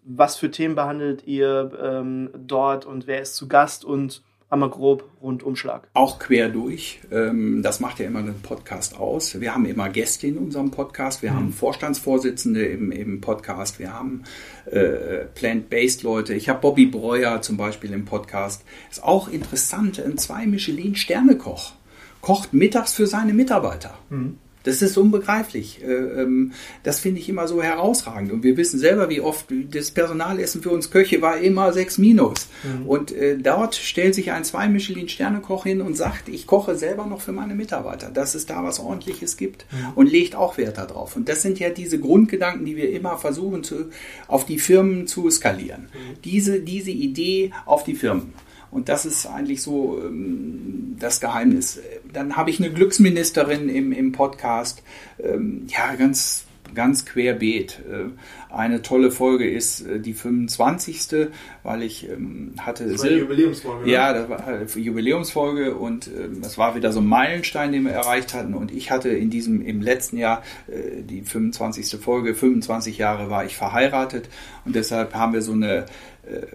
Was 0.08 0.38
für 0.38 0.50
Themen 0.50 0.76
behandelt 0.76 1.28
ihr 1.28 1.72
ähm, 1.82 2.30
dort 2.36 2.86
und 2.86 3.08
wer 3.08 3.22
ist 3.22 3.36
zu 3.36 3.48
Gast 3.48 3.84
und 3.84 4.24
einmal 4.50 4.70
grob 4.70 5.04
Rundumschlag. 5.22 5.90
Auch 5.94 6.20
quer 6.20 6.48
durch. 6.50 7.02
Ähm, 7.12 7.62
das 7.62 7.80
macht 7.80 8.00
ja 8.00 8.06
immer 8.06 8.20
einen 8.20 8.42
Podcast 8.42 8.98
aus. 8.98 9.40
Wir 9.42 9.54
haben 9.54 9.66
immer 9.66 9.90
Gäste 9.90 10.28
in 10.28 10.38
unserem 10.38 10.72
Podcast. 10.72 11.22
Wir 11.22 11.32
mhm. 11.32 11.36
haben 11.36 11.54
Vorstandsvorsitzende 11.54 12.66
im, 12.66 12.92
im 12.92 13.20
Podcast. 13.20 13.80
Wir 13.80 13.94
haben 13.94 14.24
äh, 14.66 15.26
Plant-Based 15.36 16.04
Leute. 16.04 16.34
Ich 16.34 16.48
habe 16.48 16.62
Bobby 16.62 16.86
Breuer 16.86 17.42
zum 17.42 17.58
Beispiel 17.58 17.92
im 17.92 18.06
Podcast. 18.06 18.64
Ist 18.90 19.04
auch 19.04 19.28
interessant. 19.28 20.00
Ein 20.00 20.18
zwei 20.18 20.46
Michelin-Sterne-Koch 20.46 21.74
kocht 22.22 22.54
mittags 22.54 22.94
für 22.94 23.08
seine 23.08 23.34
Mitarbeiter. 23.34 23.98
Mhm. 24.10 24.38
Das 24.64 24.82
ist 24.82 24.98
unbegreiflich. 24.98 25.82
Äh, 25.82 25.94
ähm, 25.94 26.52
das 26.84 27.00
finde 27.00 27.22
ich 27.22 27.30
immer 27.30 27.48
so 27.48 27.64
herausragend. 27.64 28.32
Und 28.32 28.44
wir 28.44 28.58
wissen 28.58 28.80
selber, 28.80 29.10
wie 29.10 29.22
oft 29.22 29.46
das 29.72 29.92
Personalessen 29.92 30.62
für 30.62 30.72
uns 30.72 30.92
Köche 30.92 31.22
war 31.22 31.38
immer 31.38 31.72
6 31.72 31.98
minus. 32.00 32.48
Mhm. 32.64 32.88
Und 32.88 33.12
äh, 33.12 33.38
dort 33.38 33.76
stellt 33.76 34.16
sich 34.16 34.32
ein 34.32 34.44
zwei 34.44 34.68
Michelin-Sterne-Koch 34.68 35.64
hin 35.64 35.82
und 35.82 35.96
sagt, 35.96 36.30
ich 36.30 36.48
koche 36.48 36.76
selber 36.76 37.06
noch 37.06 37.22
für 37.22 37.32
meine 37.32 37.56
Mitarbeiter, 37.56 38.10
dass 38.10 38.36
es 38.36 38.46
da 38.46 38.64
was 38.64 38.80
ordentliches 38.80 39.38
gibt 39.38 39.66
mhm. 39.72 39.94
und 39.96 40.12
legt 40.12 40.36
auch 40.36 40.58
Wert 40.58 40.78
darauf. 40.78 41.16
Und 41.16 41.30
das 41.30 41.42
sind 41.42 41.60
ja 41.60 41.70
diese 41.70 42.00
Grundgedanken, 42.00 42.66
die 42.66 42.76
wir 42.76 42.92
immer 42.92 43.18
versuchen 43.18 43.64
zu, 43.64 43.90
auf 44.28 44.46
die 44.46 44.60
Firmen 44.60 45.08
zu 45.08 45.30
skalieren. 45.30 45.84
Mhm. 45.84 46.22
Diese, 46.24 46.60
diese 46.60 46.92
Idee 46.92 47.52
auf 47.66 47.84
die 47.84 47.96
Firmen. 47.96 48.34
Und 48.72 48.90
das 48.90 49.06
ist 49.06 49.26
eigentlich 49.26 49.62
so 49.62 50.00
ähm, 50.04 50.96
das 51.00 51.20
Geheimnis. 51.20 51.80
Dann 52.12 52.36
habe 52.36 52.50
ich 52.50 52.60
eine 52.60 52.72
Glücksministerin 52.72 53.70
im, 53.70 53.92
im 53.92 54.12
Podcast. 54.12 54.84
Ähm, 55.20 55.68
ja, 55.68 55.96
ganz 55.96 56.48
ganz 56.74 57.06
querbeet. 57.06 57.80
Äh, 57.90 58.54
eine 58.54 58.82
tolle 58.82 59.12
Folge 59.12 59.50
ist 59.50 59.82
äh, 59.82 60.00
die 60.00 60.14
25. 60.14 61.30
weil 61.64 61.84
ich 61.84 62.10
ähm, 62.10 62.54
hatte 62.60 62.88
das 62.88 63.04
war 63.04 63.10
die 63.10 63.16
Jubiläumsfolge. 63.16 63.86
Ne? 63.86 63.92
Ja, 63.92 64.14
das 64.14 64.30
war 64.30 64.44
die 64.76 64.82
Jubiläumsfolge 64.82 65.76
und 65.76 66.08
es 66.42 66.58
war 66.58 66.76
wieder 66.76 66.92
so 66.92 67.00
ein 67.00 67.08
Meilenstein, 67.08 67.72
den 67.72 67.84
wir 67.84 67.92
erreicht 67.92 68.34
hatten. 68.34 68.54
Und 68.54 68.72
ich 68.72 68.92
hatte 68.92 69.10
in 69.10 69.30
diesem 69.30 69.62
im 69.62 69.82
letzten 69.82 70.18
Jahr 70.18 70.44
äh, 70.68 71.02
die 71.02 71.22
25. 71.22 72.00
Folge, 72.00 72.34
25 72.34 72.98
Jahre 72.98 73.30
war 73.30 73.46
ich 73.46 73.58
verheiratet 73.58 74.30
und 74.66 74.76
deshalb 74.76 75.14
haben 75.14 75.34
wir 75.34 75.42
so 75.42 75.54
eine 75.54 75.86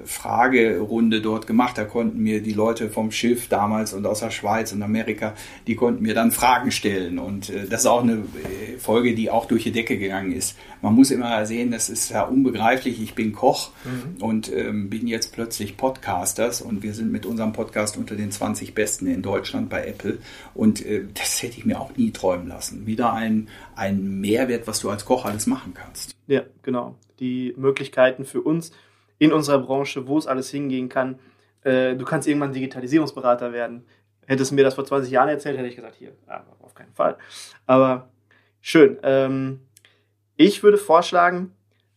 Fragerunde 0.05 1.21
dort 1.21 1.47
gemacht. 1.47 1.79
Da 1.79 1.85
konnten 1.85 2.19
mir 2.19 2.43
die 2.43 2.53
Leute 2.53 2.91
vom 2.91 3.11
Schiff 3.11 3.49
damals 3.49 3.93
und 3.93 4.07
aus 4.07 4.21
der 4.21 4.31
Schweiz 4.31 4.73
und 4.73 4.83
Amerika, 4.83 5.35
die 5.67 5.77
konnten 5.77 6.03
mir 6.03 6.15
dann 6.15 6.31
Fragen 6.31 6.71
stellen. 6.71 7.19
Und 7.19 7.51
äh, 7.51 7.67
das 7.67 7.83
ist 7.83 7.87
auch 7.87 8.03
eine 8.03 8.15
äh, 8.15 8.79
Folge, 8.79 9.15
die 9.15 9.31
auch 9.31 9.47
durch 9.47 9.65
die 9.65 9.73
Decke 9.73 9.99
gegangen 9.99 10.33
ist. 10.33 10.57
Man 10.83 10.95
muss 10.95 11.11
immer 11.11 11.45
sehen, 11.47 11.71
das 11.71 11.89
ist 11.89 12.11
ja 12.11 12.25
unbegreiflich. 12.25 13.01
Ich 13.01 13.15
bin 13.15 13.33
Koch 13.33 13.71
mhm. 13.85 14.23
und 14.23 14.53
ähm, 14.53 14.91
bin 14.91 15.07
jetzt 15.07 15.33
plötzlich 15.33 15.77
Podcasters 15.77 16.61
und 16.61 16.83
wir 16.83 16.95
sind 16.95 17.13
mit 17.13 17.25
unserem 17.25 17.53
Podcast 17.53 17.97
unter 17.97 18.17
den 18.17 18.31
20 18.31 18.75
Besten 18.75 19.07
in 19.07 19.23
Deutschland 19.23 19.71
bei 19.71 19.87
Apple. 19.87 20.19
Und 20.55 20.85
äh, 20.85 21.05
das 21.15 21.43
hätte 21.43 21.59
ich 21.59 21.65
mir 21.65 21.81
auch 21.81 21.97
nie 21.97 22.11
träumen 22.11 22.49
lassen. 22.49 22.87
Wieder 22.87 23.13
ein, 23.13 23.49
ein 23.75 24.21
Mehrwert, 24.21 24.67
was 24.67 24.81
du 24.81 24.91
als 24.91 25.05
Koch 25.05 25.25
alles 25.25 25.47
machen 25.47 25.73
kannst. 25.75 26.15
Ja, 26.27 26.43
genau. 26.63 26.97
Die 27.21 27.55
Möglichkeiten 27.57 28.25
für 28.25 28.43
uns 28.43 28.73
in 29.23 29.33
unserer 29.33 29.61
Branche, 29.61 30.09
wo 30.09 30.19
es 30.19 30.27
alles 30.27 30.51
hingehen 30.51 30.89
kann. 30.89 31.21
Äh, 31.63 31.95
du 31.95 32.05
kannst 32.05 32.27
irgendwann 32.27 32.53
Digitalisierungsberater 32.53 33.53
werden. 33.53 33.87
Hättest 34.27 34.51
du 34.51 34.57
mir 34.57 34.65
das 34.65 34.75
vor 34.75 34.85
20 34.85 35.13
Jahren 35.13 35.29
erzählt, 35.29 35.57
hätte 35.57 35.69
ich 35.69 35.77
gesagt, 35.77 35.95
hier, 35.95 36.11
auf 36.61 36.75
keinen 36.75 36.93
Fall. 36.93 37.17
Aber 37.65 38.09
schön. 38.61 38.99
Ähm, 39.05 39.61
ich 40.35 40.65
würde 40.65 40.77
vorschlagen, 40.77 41.53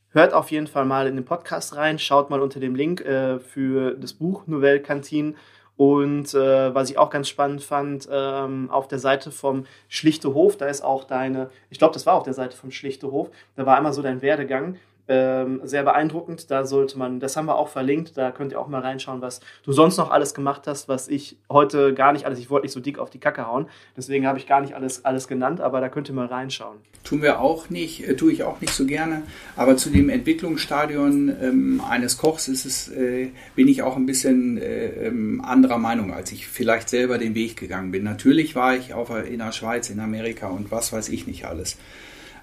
hört 0.09 0.33
auf 0.33 0.51
jeden 0.51 0.67
Fall 0.67 0.85
mal 0.85 1.07
in 1.07 1.15
den 1.15 1.25
Podcast 1.25 1.75
rein, 1.75 1.97
schaut 1.97 2.29
mal 2.29 2.41
unter 2.41 2.59
dem 2.59 2.75
Link 2.75 3.01
äh, 3.01 3.39
für 3.39 3.95
das 3.95 4.13
Buch 4.13 4.45
Nouvelle 4.45 4.81
Cantine. 4.81 5.33
Und 5.77 6.31
äh, 6.35 6.75
was 6.75 6.91
ich 6.91 6.99
auch 6.99 7.09
ganz 7.09 7.27
spannend 7.27 7.63
fand, 7.63 8.07
ähm, 8.11 8.69
auf 8.69 8.87
der 8.87 8.99
Seite 8.99 9.31
vom 9.31 9.65
Schlichte 9.89 10.35
Hof, 10.35 10.57
da 10.57 10.67
ist 10.67 10.83
auch 10.83 11.05
deine, 11.05 11.49
ich 11.71 11.79
glaube, 11.79 11.95
das 11.95 12.05
war 12.05 12.13
auf 12.13 12.23
der 12.23 12.35
Seite 12.35 12.55
vom 12.55 12.69
Schlichte 12.69 13.11
Hof, 13.11 13.31
da 13.55 13.65
war 13.65 13.77
einmal 13.77 13.93
so 13.93 14.03
dein 14.03 14.21
Werdegang 14.21 14.77
ähm, 15.07 15.61
sehr 15.63 15.83
beeindruckend. 15.83 16.49
Da 16.49 16.65
sollte 16.65 16.97
man, 16.97 17.19
das 17.19 17.37
haben 17.37 17.45
wir 17.45 17.55
auch 17.55 17.69
verlinkt, 17.69 18.17
da 18.17 18.31
könnt 18.31 18.51
ihr 18.51 18.59
auch 18.59 18.67
mal 18.67 18.81
reinschauen, 18.81 19.21
was 19.21 19.39
du 19.63 19.71
sonst 19.71 19.97
noch 19.97 20.11
alles 20.11 20.33
gemacht 20.33 20.63
hast, 20.67 20.87
was 20.87 21.07
ich 21.07 21.37
heute 21.49 21.93
gar 21.93 22.13
nicht 22.13 22.25
alles, 22.25 22.39
ich 22.39 22.49
wollte 22.49 22.65
nicht 22.65 22.73
so 22.73 22.79
dick 22.79 22.99
auf 22.99 23.09
die 23.09 23.19
Kacke 23.19 23.47
hauen, 23.47 23.67
deswegen 23.95 24.25
habe 24.27 24.39
ich 24.39 24.47
gar 24.47 24.61
nicht 24.61 24.73
alles, 24.73 25.05
alles 25.05 25.27
genannt, 25.27 25.61
aber 25.61 25.81
da 25.81 25.89
könnt 25.89 26.09
ihr 26.09 26.15
mal 26.15 26.25
reinschauen. 26.25 26.77
Tun 27.03 27.21
wir 27.21 27.39
auch 27.39 27.69
nicht, 27.69 28.07
äh, 28.07 28.15
tue 28.15 28.31
ich 28.31 28.43
auch 28.43 28.61
nicht 28.61 28.73
so 28.73 28.85
gerne, 28.85 29.23
aber 29.55 29.77
zu 29.77 29.89
dem 29.89 30.09
Entwicklungsstadion 30.09 31.35
ähm, 31.41 31.81
eines 31.87 32.17
Kochs 32.17 32.47
ist 32.47 32.65
es, 32.65 32.89
äh, 32.89 33.29
bin 33.55 33.67
ich 33.67 33.83
auch 33.83 33.95
ein 33.95 34.05
bisschen 34.05 34.57
äh, 34.57 35.07
ähm, 35.07 35.41
anderer 35.45 35.77
Meinung, 35.77 36.13
als 36.13 36.31
ich 36.31 36.47
vielleicht 36.47 36.89
selber 36.89 37.17
den 37.17 37.35
Weg 37.35 37.57
gegangen 37.57 37.91
bin. 37.91 38.03
Natürlich 38.03 38.55
war 38.55 38.75
ich 38.75 38.93
auch 38.93 39.15
in 39.15 39.39
der 39.39 39.51
Schweiz, 39.51 39.89
in 39.89 39.99
Amerika 39.99 40.47
und 40.47 40.71
was 40.71 40.91
weiß 40.91 41.09
ich 41.09 41.27
nicht 41.27 41.45
alles. 41.45 41.77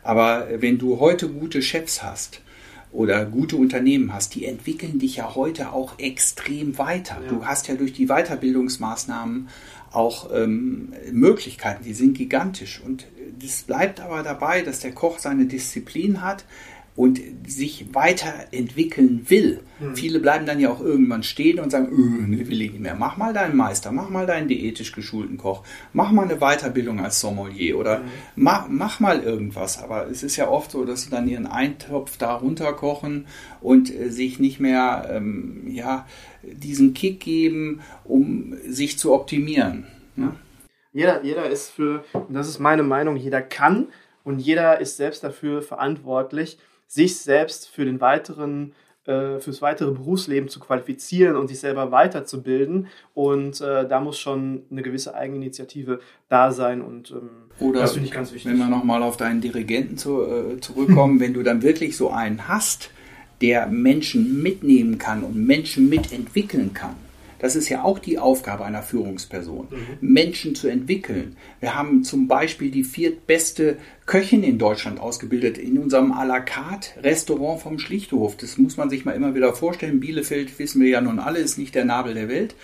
Aber 0.03 0.49
wenn 0.59 0.79
du 0.79 0.99
heute 1.01 1.29
gute 1.29 1.63
Chefs 1.63 2.03
hast, 2.03 2.41
oder 2.93 3.25
gute 3.25 3.57
Unternehmen 3.57 4.13
hast, 4.13 4.35
die 4.35 4.45
entwickeln 4.45 4.99
dich 4.99 5.17
ja 5.17 5.35
heute 5.35 5.73
auch 5.73 5.99
extrem 5.99 6.79
weiter. 6.79 7.21
Ja. 7.23 7.29
Du 7.29 7.47
hast 7.47 7.67
ja 7.69 7.75
durch 7.75 7.95
die 7.95 8.07
Weiterbildungsmaßnahmen 8.07 9.49
auch 9.91 10.31
ähm, 10.33 10.93
Möglichkeiten, 11.11 11.85
die 11.85 11.95
sind 11.95 12.17
gigantisch. 12.17 12.83
Und 12.85 13.07
es 13.43 13.63
bleibt 13.63 14.01
aber 14.01 14.23
dabei, 14.23 14.63
dass 14.63 14.81
der 14.81 14.93
Koch 14.93 15.19
seine 15.19 15.47
Disziplin 15.47 16.23
hat, 16.23 16.45
und 16.95 17.21
sich 17.47 17.87
weiterentwickeln 17.95 19.25
will. 19.29 19.61
Mhm. 19.81 19.97
Viele 19.97 20.21
bleiben 20.21 20.45
dann 20.45 20.61
ja 20.61 20.71
auch 20.71 20.81
irgendwann 20.81 21.23
stehen 21.23 21.59
und 21.59 21.71
sagen, 21.71 21.89
öh, 21.91 22.27
nee, 22.27 22.47
will 22.49 22.61
ich 22.61 22.73
nicht 22.73 22.83
mehr. 22.83 22.95
Mach 22.95 23.17
mal 23.17 23.33
deinen 23.33 23.57
Meister, 23.57 23.93
mach 23.93 24.11
mal 24.11 24.27
deinen 24.27 24.47
diätisch 24.49 24.93
geschulten 24.93 25.39
Koch, 25.39 25.65
mach 25.95 26.13
mal 26.13 26.25
eine 26.25 26.39
Weiterbildung 26.39 27.01
als 27.01 27.21
Sommelier 27.21 27.79
oder 27.79 28.01
mhm. 28.01 28.05
mach, 28.37 28.69
mach, 28.69 29.01
mal 29.01 29.23
irgendwas. 29.23 29.83
Aber 29.83 30.09
es 30.09 30.23
ist 30.23 30.37
ja 30.37 30.49
oft 30.49 30.71
so, 30.71 30.85
dass 30.85 31.03
sie 31.03 31.11
dann 31.11 31.29
ihren 31.29 31.47
Eintopf 31.47 32.19
da 32.19 32.35
runterkochen 32.35 33.27
und 33.63 33.95
äh, 33.95 34.11
sich 34.11 34.39
nicht 34.39 34.61
mehr 34.61 35.09
ähm, 35.11 35.63
ja, 35.69 36.07
diesen 36.43 36.93
Kick 36.93 37.21
geben, 37.21 37.81
um 38.05 38.55
sich 38.69 38.99
zu 38.99 39.15
optimieren. 39.15 39.87
Ja? 40.17 40.35
Jeder, 40.93 41.25
jeder 41.25 41.49
ist 41.49 41.71
für, 41.71 42.05
und 42.13 42.35
das 42.35 42.49
ist 42.49 42.59
meine 42.59 42.83
Meinung, 42.83 43.17
jeder 43.17 43.41
kann 43.41 43.89
und 44.25 44.41
jeder 44.41 44.79
ist 44.79 44.99
selbst 44.99 45.25
dafür 45.25 45.63
verantwortlich, 45.63 46.59
sich 46.93 47.19
selbst 47.19 47.69
für 47.69 47.87
den 47.87 48.03
weiteren 48.03 48.75
äh, 49.07 49.41
fürs 49.41 49.63
weitere 49.63 49.91
Berufsleben 49.91 50.49
zu 50.49 50.61
qualifizieren 50.61 51.37
und 51.37 51.49
sich 51.49 51.59
selber 51.59 51.91
weiterzubilden. 51.91 52.87
Und 53.15 53.61
äh, 53.61 53.89
da 53.89 54.01
muss 54.01 54.19
schon 54.19 54.63
eine 54.71 54.83
gewisse 54.83 55.15
Eigeninitiative 55.15 56.01
da 56.29 56.53
sein. 56.53 56.83
Und 56.83 57.11
ähm, 57.11 57.31
Oder 57.59 57.81
das 57.81 57.95
finde 57.95 58.07
ich 58.07 58.13
ganz 58.13 58.33
wichtig. 58.33 58.53
Wenn 58.53 58.59
wir 58.59 58.69
nochmal 58.69 59.03
auf 59.03 59.17
deinen 59.17 59.41
Dirigenten 59.41 59.97
zu, 59.97 60.23
äh, 60.23 60.61
zurückkommen, 60.61 61.19
wenn 61.19 61.35
du 61.35 61.43
dann 61.43 61.63
wirklich 61.63 61.97
so 61.97 62.11
einen 62.11 62.47
hast, 62.47 62.91
der 63.41 63.67
Menschen 63.67 64.41
mitnehmen 64.43 64.99
kann 64.99 65.25
und 65.25 65.35
Menschen 65.35 65.89
mitentwickeln 65.89 66.75
kann, 66.75 66.95
das 67.43 67.57
ist 67.57 67.69
ja 67.69 67.83
auch 67.83 67.99
die 67.99 68.19
Aufgabe 68.21 68.65
einer 68.65 68.83
Führungsperson, 68.83 69.67
mhm. 69.71 69.99
Menschen 70.01 70.55
zu 70.55 70.69
entwickeln. 70.69 71.37
Wir 71.59 71.75
haben 71.75 72.05
zum 72.05 72.29
Beispiel 72.29 72.71
die 72.71 72.85
viertbeste 72.85 73.77
Köchin 74.07 74.45
in 74.45 74.59
Deutschland 74.59 75.01
ausgebildet 75.01 75.59
in 75.59 75.77
unserem 75.77 76.13
à 76.13 76.25
la 76.25 76.39
carte 76.39 77.03
Restaurant 77.03 77.61
vom 77.61 77.81
Schlichthof. 77.81 78.37
Das 78.37 78.59
muss 78.59 78.77
man 78.77 78.91
sich 78.91 79.05
mal 79.05 79.13
immer 79.13 79.35
wieder 79.35 79.53
vorstellen. 79.55 79.99
Bielefeld 79.99 80.57
wissen 80.61 80.81
wir 80.81 80.89
ja 80.89 81.01
nun 81.01 81.19
alle, 81.19 81.41
ist 81.41 81.59
nicht 81.59 81.75
der 81.75 81.85
Nabel 81.85 82.15
der 82.15 82.29
Welt. 82.29 82.55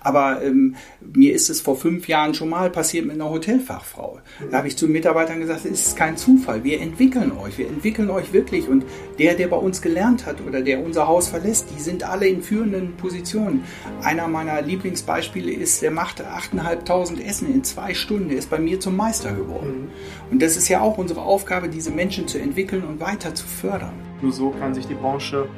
Aber 0.00 0.42
ähm, 0.42 0.76
mir 1.00 1.34
ist 1.34 1.50
es 1.50 1.60
vor 1.60 1.76
fünf 1.76 2.08
Jahren 2.08 2.34
schon 2.34 2.48
mal 2.48 2.70
passiert 2.70 3.06
mit 3.06 3.14
einer 3.14 3.30
Hotelfachfrau. 3.30 4.20
Da 4.50 4.58
habe 4.58 4.68
ich 4.68 4.76
zu 4.76 4.86
den 4.86 4.92
Mitarbeitern 4.92 5.40
gesagt, 5.40 5.64
es 5.64 5.88
ist 5.88 5.96
kein 5.96 6.16
Zufall. 6.16 6.64
Wir 6.64 6.80
entwickeln 6.80 7.32
euch. 7.32 7.58
Wir 7.58 7.68
entwickeln 7.68 8.10
euch 8.10 8.32
wirklich. 8.32 8.68
Und 8.68 8.84
der, 9.18 9.34
der 9.34 9.48
bei 9.48 9.56
uns 9.56 9.82
gelernt 9.82 10.26
hat 10.26 10.36
oder 10.46 10.62
der 10.62 10.84
unser 10.84 11.08
Haus 11.08 11.28
verlässt, 11.28 11.68
die 11.76 11.80
sind 11.80 12.04
alle 12.04 12.28
in 12.28 12.42
führenden 12.42 12.96
Positionen. 12.96 13.64
Einer 14.02 14.28
meiner 14.28 14.62
Lieblingsbeispiele 14.62 15.52
ist, 15.52 15.82
der 15.82 15.90
macht 15.90 16.22
8.500 16.22 17.22
Essen 17.22 17.52
in 17.52 17.64
zwei 17.64 17.94
Stunden. 17.94 18.28
Der 18.28 18.38
ist 18.38 18.50
bei 18.50 18.58
mir 18.58 18.80
zum 18.80 18.96
Meister 18.96 19.32
geworden. 19.32 19.82
Mhm. 19.82 20.32
Und 20.32 20.42
das 20.42 20.56
ist 20.56 20.68
ja 20.68 20.80
auch 20.80 20.98
unsere 20.98 21.22
Aufgabe, 21.22 21.68
diese 21.68 21.90
Menschen 21.90 22.28
zu 22.28 22.38
entwickeln 22.38 22.84
und 22.84 23.00
weiter 23.00 23.34
zu 23.34 23.46
fördern. 23.46 23.94
Nur 24.20 24.32
so 24.32 24.50
kann 24.50 24.74
sich 24.74 24.86
die 24.86 24.94
Branche 24.94 25.48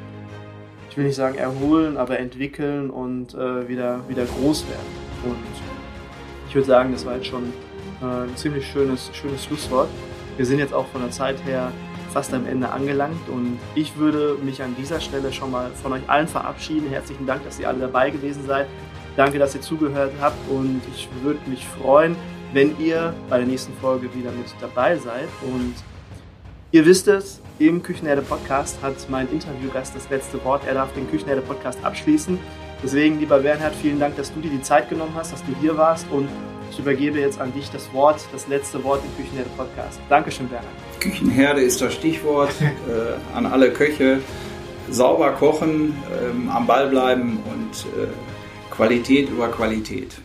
ich 0.91 0.97
will 0.97 1.05
nicht 1.05 1.15
sagen 1.15 1.37
erholen, 1.37 1.95
aber 1.95 2.19
entwickeln 2.19 2.89
und 2.89 3.33
äh, 3.33 3.69
wieder, 3.69 4.01
wieder 4.09 4.25
groß 4.25 4.67
werden. 4.67 4.85
Und 5.23 5.37
ich 6.49 6.53
würde 6.53 6.67
sagen, 6.67 6.91
das 6.91 7.05
war 7.05 7.15
jetzt 7.15 7.27
schon 7.27 7.53
äh, 8.01 8.25
ein 8.25 8.35
ziemlich 8.35 8.67
schönes, 8.67 9.09
schönes 9.13 9.45
Schlusswort. 9.45 9.87
Wir 10.35 10.45
sind 10.45 10.59
jetzt 10.59 10.73
auch 10.73 10.85
von 10.87 10.99
der 11.01 11.11
Zeit 11.11 11.37
her 11.45 11.71
fast 12.11 12.33
am 12.33 12.45
Ende 12.45 12.69
angelangt 12.69 13.29
und 13.29 13.57
ich 13.73 13.95
würde 13.95 14.35
mich 14.43 14.61
an 14.61 14.75
dieser 14.77 14.99
Stelle 14.99 15.31
schon 15.31 15.51
mal 15.51 15.71
von 15.81 15.93
euch 15.93 16.01
allen 16.07 16.27
verabschieden. 16.27 16.89
Herzlichen 16.89 17.25
Dank, 17.25 17.45
dass 17.45 17.57
ihr 17.57 17.69
alle 17.69 17.79
dabei 17.79 18.09
gewesen 18.09 18.45
seid. 18.45 18.67
Danke, 19.15 19.39
dass 19.39 19.55
ihr 19.55 19.61
zugehört 19.61 20.11
habt 20.19 20.37
und 20.49 20.81
ich 20.93 21.07
würde 21.23 21.39
mich 21.49 21.65
freuen, 21.65 22.17
wenn 22.51 22.77
ihr 22.81 23.13
bei 23.29 23.37
der 23.37 23.47
nächsten 23.47 23.73
Folge 23.75 24.13
wieder 24.13 24.31
mit 24.31 24.47
dabei 24.59 24.97
seid. 24.97 25.29
Und 25.41 25.73
ihr 26.73 26.85
wisst 26.85 27.07
es, 27.07 27.41
im 27.67 27.83
Küchenherde 27.83 28.21
Podcast 28.21 28.81
hat 28.81 28.95
mein 29.09 29.27
Interviewgast 29.31 29.95
das 29.95 30.09
letzte 30.09 30.43
Wort. 30.43 30.63
Er 30.65 30.73
darf 30.73 30.93
den 30.93 31.09
Küchenherde 31.09 31.41
Podcast 31.41 31.83
abschließen. 31.83 32.39
Deswegen, 32.83 33.19
lieber 33.19 33.39
Bernhard, 33.39 33.75
vielen 33.75 33.99
Dank, 33.99 34.15
dass 34.15 34.33
du 34.33 34.39
dir 34.39 34.49
die 34.49 34.61
Zeit 34.61 34.89
genommen 34.89 35.13
hast, 35.15 35.31
dass 35.31 35.43
du 35.43 35.53
hier 35.61 35.77
warst 35.77 36.07
und 36.11 36.27
ich 36.71 36.79
übergebe 36.79 37.19
jetzt 37.19 37.39
an 37.39 37.53
dich 37.53 37.69
das 37.69 37.93
Wort, 37.93 38.19
das 38.31 38.47
letzte 38.47 38.83
Wort 38.83 39.01
im 39.05 39.23
Küchenherde 39.23 39.49
Podcast. 39.57 39.99
Dankeschön, 40.09 40.47
Bernhard. 40.47 40.73
Küchenherde 40.99 41.61
ist 41.61 41.81
das 41.81 41.93
Stichwort 41.93 42.53
äh, 42.61 43.35
an 43.35 43.45
alle 43.45 43.71
Köche. 43.71 44.21
Sauber 44.89 45.31
kochen, 45.33 45.93
ähm, 46.23 46.49
am 46.49 46.65
Ball 46.65 46.89
bleiben 46.89 47.39
und 47.45 47.85
äh, 48.01 48.07
Qualität 48.71 49.29
über 49.29 49.49
Qualität. 49.49 50.15